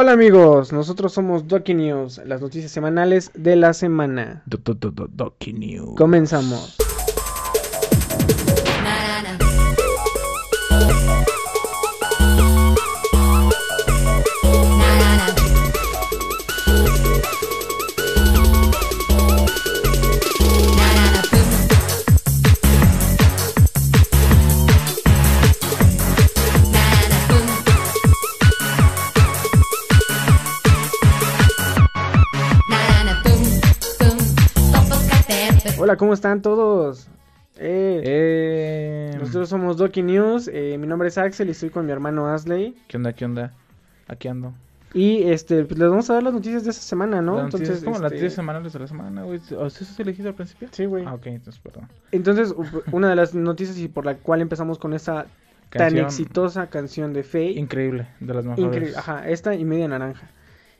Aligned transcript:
Hola 0.00 0.12
amigos, 0.12 0.72
nosotros 0.72 1.12
somos 1.12 1.46
Doki 1.46 1.74
News, 1.74 2.22
las 2.24 2.40
noticias 2.40 2.72
semanales 2.72 3.30
de 3.34 3.54
la 3.54 3.74
semana. 3.74 4.42
Doki 4.46 5.52
News. 5.52 5.94
Comenzamos. 5.94 6.78
Hola, 35.90 35.96
¿cómo 35.96 36.12
están 36.14 36.40
todos? 36.40 37.08
Eh, 37.56 38.00
Eh, 38.04 39.16
Nosotros 39.18 39.48
somos 39.48 39.76
Doki 39.76 40.04
News, 40.04 40.46
eh, 40.46 40.78
mi 40.78 40.86
nombre 40.86 41.08
es 41.08 41.18
Axel 41.18 41.48
y 41.48 41.50
estoy 41.50 41.70
con 41.70 41.84
mi 41.84 41.90
hermano 41.90 42.28
Asley. 42.28 42.76
¿Qué 42.86 42.96
onda? 42.96 43.12
¿Qué 43.12 43.24
onda? 43.24 43.52
Aquí 44.06 44.28
ando. 44.28 44.54
Y 44.94 45.24
este, 45.24 45.64
pues 45.64 45.80
les 45.80 45.90
vamos 45.90 46.08
a 46.08 46.14
dar 46.14 46.22
las 46.22 46.32
noticias 46.32 46.62
de 46.62 46.70
esta 46.70 46.84
semana, 46.84 47.20
¿no? 47.20 47.38
Las 47.38 47.46
Entonces, 47.46 47.82
¿Cómo 47.82 47.96
las 47.98 48.04
este, 48.04 48.14
noticias 48.14 48.34
semanales 48.34 48.72
de 48.72 48.78
la 48.78 48.86
semana, 48.86 49.24
güey? 49.24 49.40
¿O 49.58 49.66
¿Eso 49.66 49.84
se 49.84 50.02
elegido 50.02 50.28
al 50.28 50.36
principio? 50.36 50.68
Sí, 50.70 50.84
güey. 50.84 51.04
Ah, 51.04 51.14
ok, 51.14 51.26
entonces, 51.26 51.60
perdón. 51.60 51.88
Entonces, 52.12 52.54
una 52.92 53.08
de 53.08 53.16
las 53.16 53.34
noticias 53.34 53.76
y 53.76 53.88
por 53.88 54.06
la 54.06 54.14
cual 54.14 54.42
empezamos 54.42 54.78
con 54.78 54.92
esta 54.92 55.26
tan 55.70 55.98
exitosa 55.98 56.68
canción 56.68 57.12
de 57.12 57.24
Faye. 57.24 57.58
Increíble, 57.58 58.06
de 58.20 58.32
las 58.32 58.44
mejores. 58.44 58.64
Increíble, 58.64 58.96
ajá, 58.96 59.28
esta 59.28 59.56
y 59.56 59.64
media 59.64 59.88
naranja. 59.88 60.30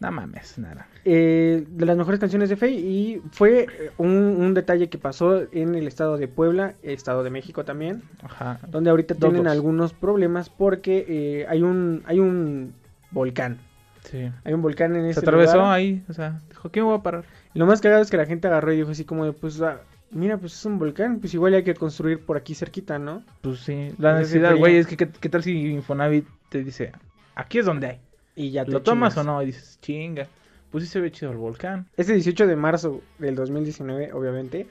No 0.00 0.10
mames, 0.10 0.58
nada. 0.58 0.88
Eh, 1.04 1.64
de 1.68 1.84
las 1.86 1.96
mejores 1.96 2.18
canciones 2.18 2.48
de 2.48 2.56
Faye 2.56 2.74
y 2.78 3.22
fue 3.32 3.60
eh, 3.64 3.90
un, 3.98 4.08
un 4.10 4.54
detalle 4.54 4.88
que 4.88 4.96
pasó 4.98 5.42
en 5.52 5.74
el 5.74 5.86
estado 5.86 6.16
de 6.16 6.26
Puebla, 6.26 6.74
estado 6.82 7.22
de 7.22 7.28
México 7.30 7.64
también, 7.66 8.02
Ajá. 8.22 8.60
donde 8.68 8.88
ahorita 8.90 9.12
Dos, 9.14 9.20
tienen 9.20 9.44
dos. 9.44 9.52
algunos 9.52 9.92
problemas 9.92 10.48
porque 10.48 11.04
eh, 11.06 11.46
hay 11.48 11.62
un 11.62 12.02
hay 12.06 12.18
un 12.18 12.72
volcán, 13.10 13.58
Sí. 14.04 14.30
hay 14.44 14.54
un 14.54 14.62
volcán 14.62 14.96
en 14.96 15.04
Se 15.04 15.10
ese 15.10 15.20
atravesó 15.20 15.56
lugar. 15.56 15.72
ahí, 15.74 16.02
o 16.08 16.14
sea, 16.14 16.40
dijo, 16.48 16.70
¿qué 16.70 16.80
me 16.80 16.86
voy 16.86 16.98
a 16.98 17.02
parar? 17.02 17.24
Lo 17.52 17.66
más 17.66 17.82
cagado 17.82 18.00
es 18.00 18.10
que 18.10 18.16
la 18.16 18.24
gente 18.26 18.48
agarró 18.48 18.72
y 18.72 18.76
dijo 18.78 18.90
así 18.92 19.04
como 19.04 19.26
de, 19.26 19.32
pues 19.34 19.60
ah, 19.60 19.80
mira, 20.10 20.38
pues 20.38 20.54
es 20.54 20.64
un 20.64 20.78
volcán, 20.78 21.20
pues 21.20 21.34
igual 21.34 21.52
hay 21.52 21.62
que 21.62 21.74
construir 21.74 22.24
por 22.24 22.38
aquí 22.38 22.54
cerquita, 22.54 22.98
¿no? 22.98 23.22
Pues 23.42 23.60
sí, 23.60 23.92
la 23.98 24.18
necesidad, 24.18 24.56
güey, 24.56 24.76
es 24.76 24.86
que 24.86 24.96
¿qué, 24.96 25.08
qué 25.10 25.28
tal 25.28 25.42
si 25.42 25.52
Infonavit 25.72 26.26
te 26.48 26.64
dice, 26.64 26.92
aquí 27.34 27.58
es 27.58 27.66
donde 27.66 27.86
hay? 27.86 28.00
Y 28.36 28.50
ya 28.50 28.64
te 28.64 28.70
¿Lo 28.72 28.82
tomas 28.82 29.14
chingas. 29.14 29.16
o 29.16 29.24
no? 29.24 29.42
Y 29.42 29.46
dices, 29.46 29.78
chinga. 29.80 30.28
Pues 30.70 30.84
sí 30.84 30.90
se 30.90 31.00
ve 31.00 31.10
chido 31.10 31.32
el 31.32 31.38
volcán. 31.38 31.86
Este 31.96 32.14
18 32.14 32.46
de 32.46 32.56
marzo 32.56 33.00
del 33.18 33.34
2019, 33.34 34.12
obviamente, 34.12 34.66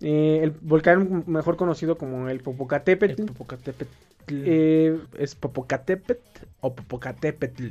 eh, 0.00 0.40
el 0.42 0.52
volcán 0.60 1.24
mejor 1.26 1.56
conocido 1.56 1.98
como 1.98 2.28
el 2.28 2.40
Popocatépetl, 2.40 3.22
El 3.22 3.26
Popocatépetl. 3.26 3.90
eh, 4.28 4.98
¿Es 5.18 5.34
Popocatépetl 5.34 6.44
o 6.60 6.74
Popocatépetl? 6.74 7.66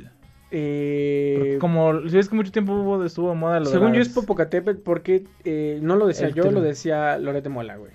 eh, 0.54 1.56
como, 1.60 2.02
si 2.08 2.14
ves 2.16 2.28
que 2.28 2.34
mucho 2.36 2.52
tiempo 2.52 2.74
hubo, 2.74 3.02
estuvo 3.04 3.30
de 3.30 3.36
moda 3.36 3.58
lo 3.58 3.66
de 3.66 3.72
según 3.72 3.94
yo 3.94 4.02
es 4.02 4.10
Popocatépetl 4.10 4.80
porque 4.82 5.24
eh, 5.44 5.78
no 5.82 5.96
lo 5.96 6.06
decía 6.06 6.26
El 6.28 6.34
yo, 6.34 6.50
lo 6.50 6.60
decía 6.60 7.16
Loret 7.18 7.42
de 7.42 7.48
Mola, 7.48 7.76
güey. 7.76 7.92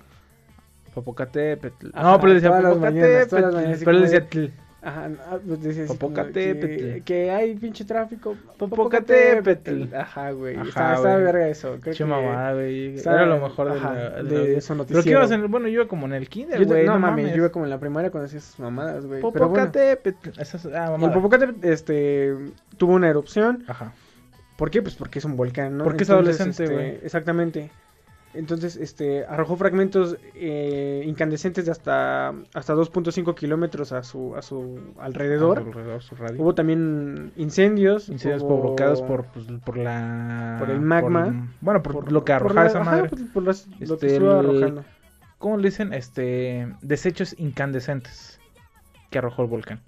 Popocatépetl. 0.94 1.90
Ajá, 1.94 2.10
no, 2.12 2.20
pero 2.20 2.34
decía 2.34 2.48
todas 2.48 2.64
las 2.64 2.78
mañanas, 2.78 3.28
todas 3.28 3.54
las 3.54 3.54
Popocatépetl. 3.54 3.84
Pero 3.84 3.98
como 3.98 4.10
decía. 4.10 4.52
Ajá, 4.80 5.10
ah, 5.28 5.38
pues 5.44 5.76
como 5.88 5.98
Popocatépetl. 5.98 6.76
Que, 6.76 7.02
que 7.04 7.30
hay 7.32 7.56
pinche 7.56 7.84
tráfico. 7.84 8.36
Popocatépetl. 8.58 9.92
Ajá, 9.94 10.30
güey. 10.30 10.56
Ajá, 10.56 10.68
Estaba, 10.94 11.16
verga 11.16 11.48
eso. 11.48 11.78
Creo 11.80 11.94
Che 11.94 12.04
que 12.04 12.10
mamada, 12.10 12.54
güey. 12.54 12.94
estaba- 12.94 13.16
Era 13.16 13.26
lo 13.26 13.40
mejor 13.40 13.72
de, 13.72 13.80
la, 13.80 14.42
eso 14.56 14.76
Pero 14.86 15.02
que 15.02 15.10
ibas 15.10 15.30
en, 15.32 15.50
bueno, 15.50 15.66
yo 15.66 15.80
iba 15.80 15.88
como 15.88 16.06
en 16.06 16.12
el 16.12 16.28
kinder, 16.28 16.64
güey. 16.64 16.86
no, 16.86 16.94
no 16.94 17.00
mames, 17.00 17.30
yo 17.30 17.38
iba 17.38 17.48
como 17.50 17.64
en 17.64 17.70
la 17.70 17.80
primaria 17.80 18.10
cuando 18.10 18.26
hacías 18.26 18.44
esas 18.44 18.60
mamadas, 18.60 19.04
güey. 19.04 19.20
Bueno, 19.20 19.36
Popocatépetl. 19.38 20.40
Esas, 20.40 20.66
ah, 20.66 20.96
el. 21.00 21.10
Popocatépetl 21.12 21.66
este, 21.66 22.36
tuvo 22.76 22.92
una 22.94 23.08
erupción. 23.08 23.64
Ajá. 23.66 23.92
¿Por 24.56 24.70
qué? 24.70 24.82
Pues 24.82 24.94
porque 24.94 25.18
es 25.18 25.24
un 25.24 25.36
volcán, 25.36 25.76
¿no? 25.78 25.84
Porque 25.84 26.04
es 26.04 26.10
adolescente, 26.10 26.64
este, 26.64 26.74
güey. 26.74 26.98
Exactamente. 27.02 27.70
Entonces, 28.38 28.76
este, 28.76 29.24
arrojó 29.26 29.56
fragmentos 29.56 30.16
eh, 30.36 31.02
incandescentes 31.04 31.64
de 31.66 31.72
hasta, 31.72 32.28
hasta 32.54 32.74
2.5 32.74 33.34
kilómetros 33.34 33.90
a 33.92 34.04
su, 34.04 34.36
a 34.36 34.42
su 34.42 34.78
alrededor. 34.98 35.58
Alrededor, 35.58 36.02
su 36.02 36.14
radio. 36.14 36.40
Hubo 36.40 36.54
también 36.54 37.32
incendios. 37.36 38.08
Incendios 38.08 38.42
hubo- 38.42 38.60
provocados 38.60 39.02
por, 39.02 39.24
pues, 39.26 39.46
por 39.64 39.76
la... 39.76 40.56
Por 40.60 40.70
el 40.70 40.80
magma. 40.80 41.24
por- 41.24 41.34
bueno, 41.60 41.82
por, 41.82 41.92
por- 41.94 42.12
lo 42.12 42.24
que 42.24 42.32
arrojaba 42.32 42.62
la- 42.62 42.68
esa 42.68 42.80
madre. 42.84 43.08
pues, 43.08 43.22
por 43.34 43.42
las- 43.42 43.66
lo 43.66 43.76
que 43.98 44.06
Este, 44.06 44.06
estuvo 44.14 44.30
arrojando. 44.30 44.84
¿Cómo 45.38 45.56
le 45.56 45.64
dicen? 45.68 45.92
Este... 45.92 46.72
Desechos 46.80 47.34
incandescentes 47.38 48.38
que 49.10 49.18
arrojó 49.18 49.42
el 49.42 49.48
volcán. 49.48 49.80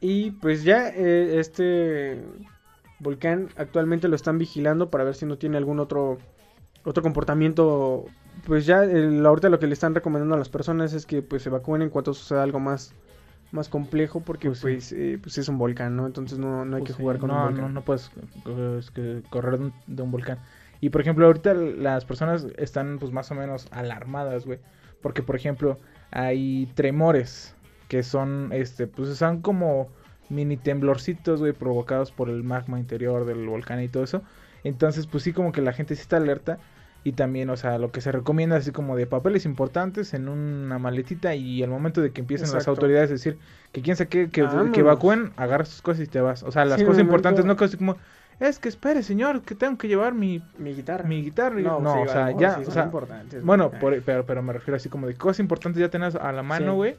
Y 0.00 0.32
pues 0.32 0.62
ya 0.64 0.88
eh, 0.88 1.38
este 1.38 2.20
volcán 2.98 3.48
actualmente 3.56 4.08
lo 4.08 4.16
están 4.16 4.38
vigilando 4.38 4.90
para 4.90 5.04
ver 5.04 5.14
si 5.14 5.24
no 5.26 5.38
tiene 5.38 5.56
algún 5.56 5.80
otro 5.80 6.18
otro 6.86 7.02
comportamiento. 7.02 8.06
Pues 8.46 8.66
ya 8.66 8.84
el- 8.84 9.24
ahorita 9.26 9.48
lo 9.50 9.58
que 9.58 9.66
le 9.66 9.74
están 9.74 9.94
recomendando 9.94 10.34
a 10.36 10.38
las 10.38 10.48
personas 10.50 10.92
es 10.94 11.06
que 11.06 11.22
pues 11.22 11.42
se 11.42 11.48
evacúen 11.50 11.82
en 11.82 11.90
cuanto 11.90 12.14
suceda 12.14 12.42
algo 12.42 12.60
más 12.60 12.94
más 13.52 13.68
complejo 13.68 14.20
porque 14.24 14.50
Pues 14.50 14.60
pues, 14.60 14.90
sí. 14.90 14.96
eh, 14.96 15.18
pues 15.22 15.38
es 15.38 15.48
un 15.48 15.58
volcán, 15.58 15.96
¿no? 15.96 16.06
Entonces 16.06 16.38
no, 16.38 16.64
no 16.64 16.76
hay 16.76 16.82
Pues 16.82 16.90
que 16.90 16.92
sí, 16.92 17.02
jugar 17.02 17.18
con 17.18 17.30
no, 17.30 17.34
un 17.34 17.40
volcán. 17.40 17.64
No, 17.64 17.68
no 17.68 17.82
puedes 17.84 18.10
correr 19.30 19.58
de 19.58 19.64
un, 19.66 19.72
de 19.86 20.02
un 20.02 20.10
volcán. 20.10 20.38
Y 20.80 20.90
por 20.90 21.00
ejemplo, 21.00 21.26
ahorita 21.26 21.54
las 21.54 22.04
personas 22.04 22.46
están 22.58 22.98
pues 22.98 23.12
más 23.12 23.30
o 23.30 23.34
menos 23.34 23.68
alarmadas, 23.70 24.46
güey. 24.46 24.58
Porque 25.00 25.22
por 25.22 25.36
ejemplo, 25.36 25.78
hay 26.10 26.66
tremores 26.74 27.54
que 27.88 28.02
son, 28.02 28.50
este, 28.52 28.86
pues 28.86 29.16
son 29.16 29.40
como 29.42 29.88
mini 30.28 30.56
temblorcitos, 30.56 31.40
güey, 31.40 31.52
provocados 31.52 32.10
por 32.12 32.28
el 32.28 32.42
magma 32.42 32.78
interior 32.80 33.24
del 33.24 33.46
volcán 33.46 33.82
y 33.82 33.88
todo 33.88 34.04
eso. 34.04 34.22
Entonces, 34.64 35.06
pues 35.06 35.22
sí, 35.22 35.32
como 35.32 35.52
que 35.52 35.62
la 35.62 35.72
gente 35.72 35.94
sí 35.94 36.02
está 36.02 36.16
alerta. 36.16 36.58
Y 37.06 37.12
también, 37.12 37.50
o 37.50 37.56
sea, 37.56 37.78
lo 37.78 37.92
que 37.92 38.00
se 38.00 38.10
recomienda 38.10 38.56
así 38.56 38.72
como 38.72 38.96
de 38.96 39.06
papeles 39.06 39.44
importantes 39.44 40.12
en 40.12 40.28
una 40.28 40.80
maletita 40.80 41.36
y 41.36 41.62
al 41.62 41.70
momento 41.70 42.00
de 42.02 42.10
que 42.12 42.20
empiecen 42.20 42.50
las 42.52 42.66
autoridades 42.66 43.10
a 43.10 43.12
decir 43.12 43.38
que 43.70 43.80
quién 43.80 43.94
sabe 43.94 44.08
qué, 44.08 44.28
que, 44.28 44.48
que 44.72 44.80
evacúen, 44.80 45.30
agarras 45.36 45.70
tus 45.70 45.82
cosas 45.82 46.02
y 46.02 46.08
te 46.08 46.20
vas. 46.20 46.42
O 46.42 46.50
sea, 46.50 46.64
las 46.64 46.80
Sí, 46.80 46.84
cosas 46.84 46.98
importantes, 47.02 47.44
no 47.44 47.56
cosas 47.56 47.76
como, 47.76 47.96
es 48.40 48.58
que 48.58 48.68
espere, 48.68 49.04
señor, 49.04 49.42
que 49.42 49.54
tengo 49.54 49.78
que 49.78 49.86
llevar 49.86 50.14
mi, 50.14 50.42
Mi 50.58 50.74
guitarra. 50.74 51.08
mi 51.08 51.22
guitarra. 51.22 51.60
No, 51.60 51.78
No, 51.78 51.92
sí, 51.92 51.98
o 51.98 52.12
sea, 52.12 52.32
ya, 52.32 52.56
sí 52.56 52.64
o 52.68 52.72
sea, 52.72 52.90
bueno, 53.44 53.70
por- 53.70 54.02
pero, 54.02 54.26
pero 54.26 54.42
me 54.42 54.52
refiero 54.52 54.76
así 54.76 54.88
como 54.88 55.06
de 55.06 55.14
cosas 55.14 55.38
importantes 55.38 55.80
ya 55.80 55.88
tenés 55.88 56.16
a 56.16 56.32
la 56.32 56.42
mano, 56.42 56.74
güey. 56.74 56.96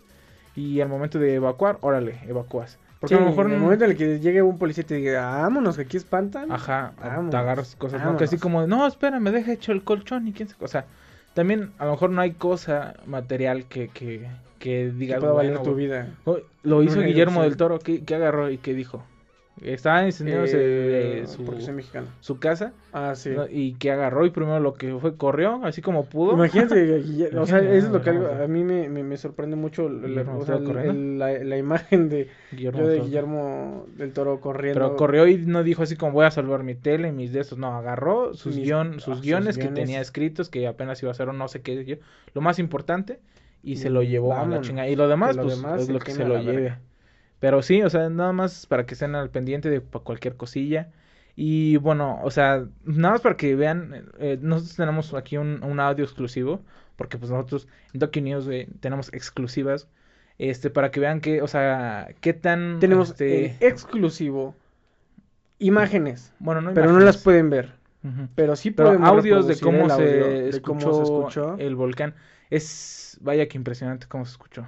Y 0.56 0.80
al 0.80 0.88
momento 0.88 1.20
de 1.20 1.36
evacuar, 1.36 1.80
órale, 1.82 2.18
evacúas. 2.28 2.80
Porque 3.00 3.16
Sí, 3.16 3.22
a 3.22 3.24
lo 3.24 3.30
mejor 3.30 3.46
en 3.46 3.52
el 3.54 3.58
no- 3.60 3.64
momento 3.66 3.86
en 3.86 3.92
el 3.92 3.98
que 3.98 4.20
llegue 4.20 4.42
un 4.42 4.58
policía 4.58 4.82
y 4.82 4.86
te 4.86 4.96
diga, 4.96 5.26
vámonos, 5.42 5.76
que 5.76 5.84
aquí 5.84 5.98
espantan. 5.98 6.52
Ajá, 6.52 6.94
Vámonos. 7.00 7.32
te 7.32 7.38
agarras 7.38 7.76
cosas, 7.76 8.04
¿no? 8.04 8.18
Que 8.18 8.24
así 8.24 8.38
Vámonos. 8.38 8.68
como, 8.68 8.68
no, 8.68 8.88
espera, 8.88 9.20
me 9.20 9.32
deja 9.32 9.52
hecho 9.54 9.72
el 9.72 9.84
colchón 9.84 10.28
y 10.28 10.34
quién 10.34 10.50
sabe. 10.50 10.66
O 10.66 10.68
sea, 10.68 10.86
también 11.36 11.72
a 11.78 11.86
lo 11.86 11.92
mejor 11.92 12.10
no 12.10 12.22
hay 12.22 12.32
cosa 12.32 12.96
material 13.06 13.66
que, 13.66 13.90
que, 13.90 14.22
que 14.22 14.28
Que 14.60 14.92
digas, 14.92 15.20
pueda 15.20 15.34
valer 15.34 15.52
bueno, 15.52 15.64
tu 15.64 15.74
güey. 15.74 15.86
vida. 15.86 16.08
Lo 16.64 16.82
hizo 16.82 17.00
Guillermo 17.02 17.44
del 17.44 17.56
Toro, 17.58 17.78
¿qué, 17.80 18.04
qué 18.04 18.16
agarró 18.16 18.50
y 18.50 18.58
qué 18.58 18.74
dijo? 18.74 19.04
Estaba 19.62 20.06
incendiándose 20.06 20.58
Eh, 20.60 21.20
eh, 21.24 21.28
su, 22.22 22.38
casa 22.40 22.74
Ah, 22.94 23.16
sí. 23.16 23.32
¿no? 23.32 23.46
y 23.50 23.74
que 23.74 23.90
agarró 23.92 24.26
y 24.26 24.30
primero 24.30 24.60
lo 24.60 24.76
que 24.76 24.96
fue 25.00 25.16
corrió, 25.18 25.62
así 25.66 25.82
como 25.82 26.06
pudo. 26.06 26.34
Imagínate, 26.34 27.02
o 27.38 27.46
sea, 27.48 27.58
eso 27.60 27.88
es 27.88 27.92
lo 27.92 28.02
que 28.04 28.12
algo- 28.12 28.28
a 28.28 28.48
mí 28.48 28.64
me, 28.64 28.88
me, 28.88 29.04
me 29.04 29.18
sorprende 29.18 29.56
mucho, 29.56 29.90
la, 29.90 30.08
Guillermo 30.08 30.38
o 30.38 30.46
sea, 30.46 30.56
estaba 30.58 30.84
el- 30.84 30.90
el- 30.90 31.20
la, 31.20 31.32
la 31.44 31.58
imagen 31.58 32.08
de, 32.10 32.30
Guillermo 32.52 32.80
yo 32.80 32.86
de 32.86 32.90
del 32.92 32.98
Toro. 33.00 33.06
Guillermo 33.08 33.86
del 33.98 34.14
Toro 34.14 34.40
corriendo. 34.42 34.80
Pero 34.80 34.96
corrió 34.96 35.28
y 35.28 35.38
no 35.38 35.64
dijo 35.64 35.82
así 35.84 35.96
como 35.96 36.12
voy 36.14 36.26
a 36.26 36.32
salvar 36.32 36.64
mi 36.64 36.76
tele, 36.76 37.12
mis 37.12 37.34
de 37.34 37.40
estos. 37.40 37.58
No, 37.58 37.76
agarró 37.76 38.36
sus, 38.36 38.56
Mis- 38.56 38.66
guion, 38.66 38.88
ah, 38.90 39.00
sus 39.00 39.04
sus 39.16 39.22
guiones 39.22 39.56
que 39.58 39.64
guiones. 39.64 39.84
tenía 39.84 40.02
escritos, 40.02 40.50
que 40.50 40.68
apenas 40.68 41.02
iba 41.02 41.10
a 41.10 41.14
hacer 41.14 41.30
o 41.30 41.34
no 41.34 41.48
sé 41.48 41.62
qué. 41.62 41.84
yo- 41.84 41.96
Lo 42.36 42.42
más 42.42 42.60
importante, 42.60 43.20
y 43.64 43.78
se 43.78 43.90
lo 43.90 44.04
llevó 44.04 44.34
a 44.36 44.46
la 44.46 44.62
chingada. 44.62 44.88
Y 44.88 44.96
lo 44.96 45.08
demás, 45.08 45.36
lo 45.36 45.44
pues 45.44 45.56
demás 45.58 45.82
es 45.82 45.90
lo 45.90 46.00
que 46.00 46.12
se 46.12 46.26
lo 46.26 46.40
lleve. 46.40 46.76
Pero 47.40 47.62
sí, 47.62 47.82
o 47.84 47.90
sea, 47.90 48.10
nada 48.10 48.34
más 48.34 48.66
para 48.66 48.86
que 48.86 48.94
estén 48.94 49.16
al 49.16 49.30
pendiente 49.30 49.70
de 49.70 49.82
cualquier 49.82 50.36
cosilla. 50.36 50.90
Y 51.36 51.78
bueno, 51.78 52.20
o 52.24 52.32
sea, 52.32 52.66
nada 52.84 53.14
más 53.14 53.22
para 53.22 53.38
que 53.38 53.56
vean, 53.56 54.10
eh, 54.20 54.40
nosotros 54.42 54.76
tenemos 54.76 55.14
aquí 55.14 55.38
un, 55.38 55.64
un 55.64 55.80
audio 55.80 56.04
exclusivo, 56.04 56.62
porque 56.96 57.18
pues 57.20 57.30
nosotros 57.30 57.68
en 57.94 58.00
Docu 58.00 58.22
News 58.22 58.46
güey, 58.46 58.66
tenemos 58.80 59.14
exclusivas, 59.14 59.88
este, 60.40 60.72
para 60.72 60.90
que 60.90 61.00
vean 61.00 61.22
que, 61.22 61.44
o 61.44 61.48
sea, 61.48 62.10
qué 62.22 62.34
tan... 62.34 62.80
Tenemos 62.80 63.12
este, 63.12 63.56
exclusivo 63.60 64.56
imágenes, 65.60 66.34
bueno, 66.40 66.62
no 66.62 66.74
pero 66.74 66.92
no 66.92 67.00
las 67.00 67.18
pueden 67.18 67.50
ver. 67.50 67.74
Pero 68.36 68.56
sí 68.56 68.72
Pero 68.72 68.90
podemos 68.90 69.10
audios 69.10 69.48
de 69.48 69.60
cómo, 69.60 69.90
se 69.90 69.94
audio, 69.94 70.06
de 70.06 70.50
escuchó 70.50 70.92
cómo 70.92 70.96
se 70.96 71.04
escuchó. 71.04 71.58
el 71.58 71.76
volcán. 71.76 72.16
Es, 72.50 73.18
vaya 73.22 73.48
que 73.48 73.58
impresionante 73.58 74.08
cómo 74.08 74.26
se 74.26 74.32
escuchó. 74.32 74.68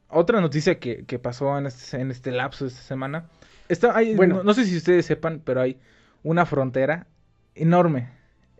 otra 0.11 0.41
noticia 0.41 0.79
que, 0.79 1.05
que 1.05 1.19
pasó 1.19 1.57
en 1.57 1.65
este, 1.65 1.99
en 1.99 2.11
este 2.11 2.31
lapso 2.31 2.65
de 2.65 2.69
esta 2.71 2.81
semana. 2.81 3.25
Está, 3.69 3.95
hay, 3.95 4.15
Bueno. 4.15 4.37
no, 4.37 4.43
no 4.43 4.53
sé 4.53 4.65
si 4.65 4.75
ustedes 4.77 5.05
sepan, 5.05 5.41
pero 5.43 5.61
hay 5.61 5.79
una 6.23 6.45
frontera 6.45 7.07
enorme 7.55 8.09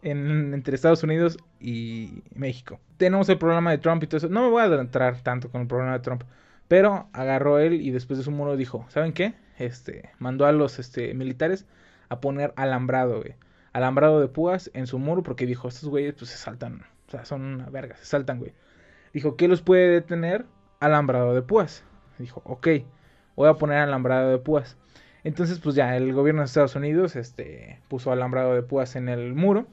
en- 0.01 0.53
entre 0.53 0.75
Estados 0.75 1.03
Unidos 1.03 1.38
y 1.59 2.24
México. 2.33 2.80
Tenemos 2.98 3.27
el 3.30 3.38
programa 3.38 3.71
de 3.71 3.77
Trump 3.77 4.03
y 4.03 4.07
todo 4.07 4.18
eso. 4.18 4.30
No 4.30 4.44
me 4.44 4.50
voy 4.50 4.62
a 4.62 4.65
adentrar 4.65 5.21
tanto 5.21 5.50
con 5.50 5.62
el 5.62 5.68
programa 5.68 5.94
de 5.94 6.00
Trump. 6.00 6.24
Pero 6.68 7.09
agarró 7.13 7.59
él 7.59 7.81
y 7.81 7.92
después 7.92 8.18
de 8.18 8.24
su 8.24 8.31
muro 8.31 8.56
dijo, 8.56 8.86
¿saben 8.89 9.12
qué? 9.12 9.33
Este, 9.59 10.09
mandó 10.19 10.45
a 10.45 10.51
los 10.53 10.80
este, 10.80 11.13
militares 11.13 11.65
a 12.09 12.21
poner 12.21 12.53
alambrado, 12.56 13.19
güey. 13.19 13.36
Alambrado 13.74 14.21
de 14.21 14.27
púas 14.27 14.71
en 14.74 14.88
su 14.88 14.98
muro 14.98 15.21
porque 15.24 15.45
dijo, 15.45 15.68
estos 15.68 15.89
güeyes 15.89 16.13
pues 16.18 16.31
se 16.31 16.38
saltan. 16.38 16.83
O 17.07 17.12
sea, 17.12 17.25
son 17.25 17.42
una 17.42 17.69
verga, 17.69 17.98
se 17.98 18.06
saltan, 18.06 18.39
güey. 18.39 18.53
Dijo, 19.13 19.36
¿qué 19.36 19.50
los 19.50 19.62
puede 19.62 19.89
detener? 19.89 20.45
Alambrado 20.81 21.33
de 21.33 21.42
púas. 21.42 21.86
Dijo, 22.19 22.42
ok, 22.44 22.68
voy 23.38 23.48
a 23.48 23.54
poner 23.54 23.78
alambrado 23.78 24.30
de 24.30 24.38
púas. 24.38 24.78
Entonces, 25.24 25.60
pues 25.60 25.75
ya, 25.75 25.95
el 25.95 26.13
gobierno 26.13 26.42
de 26.42 26.48
Estados 26.48 26.75
Unidos 26.75 27.16
este, 27.16 27.80
puso 27.88 28.12
alambrado 28.12 28.54
de 28.54 28.63
púas 28.63 28.98
en 28.98 29.07
el 29.07 29.33
muro. 29.33 29.68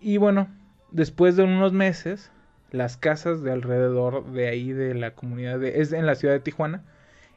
Y 0.00 0.16
bueno, 0.16 0.48
después 0.90 1.36
de 1.36 1.44
unos 1.44 1.72
meses, 1.72 2.32
las 2.70 2.96
casas 2.96 3.42
de 3.42 3.52
alrededor 3.52 4.32
de 4.32 4.48
ahí 4.48 4.72
de 4.72 4.94
la 4.94 5.14
comunidad, 5.14 5.60
de, 5.60 5.80
es 5.80 5.92
en 5.92 6.06
la 6.06 6.16
ciudad 6.16 6.34
de 6.34 6.40
Tijuana, 6.40 6.82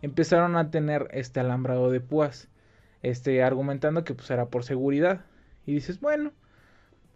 empezaron 0.01 0.55
a 0.55 0.71
tener 0.71 1.07
este 1.11 1.39
alambrado 1.39 1.91
de 1.91 1.99
púas. 2.01 2.47
Este, 3.03 3.43
argumentando 3.43 4.03
que 4.03 4.13
pues 4.13 4.29
era 4.31 4.47
por 4.47 4.63
seguridad. 4.63 5.21
Y 5.65 5.73
dices, 5.73 5.99
bueno, 5.99 6.31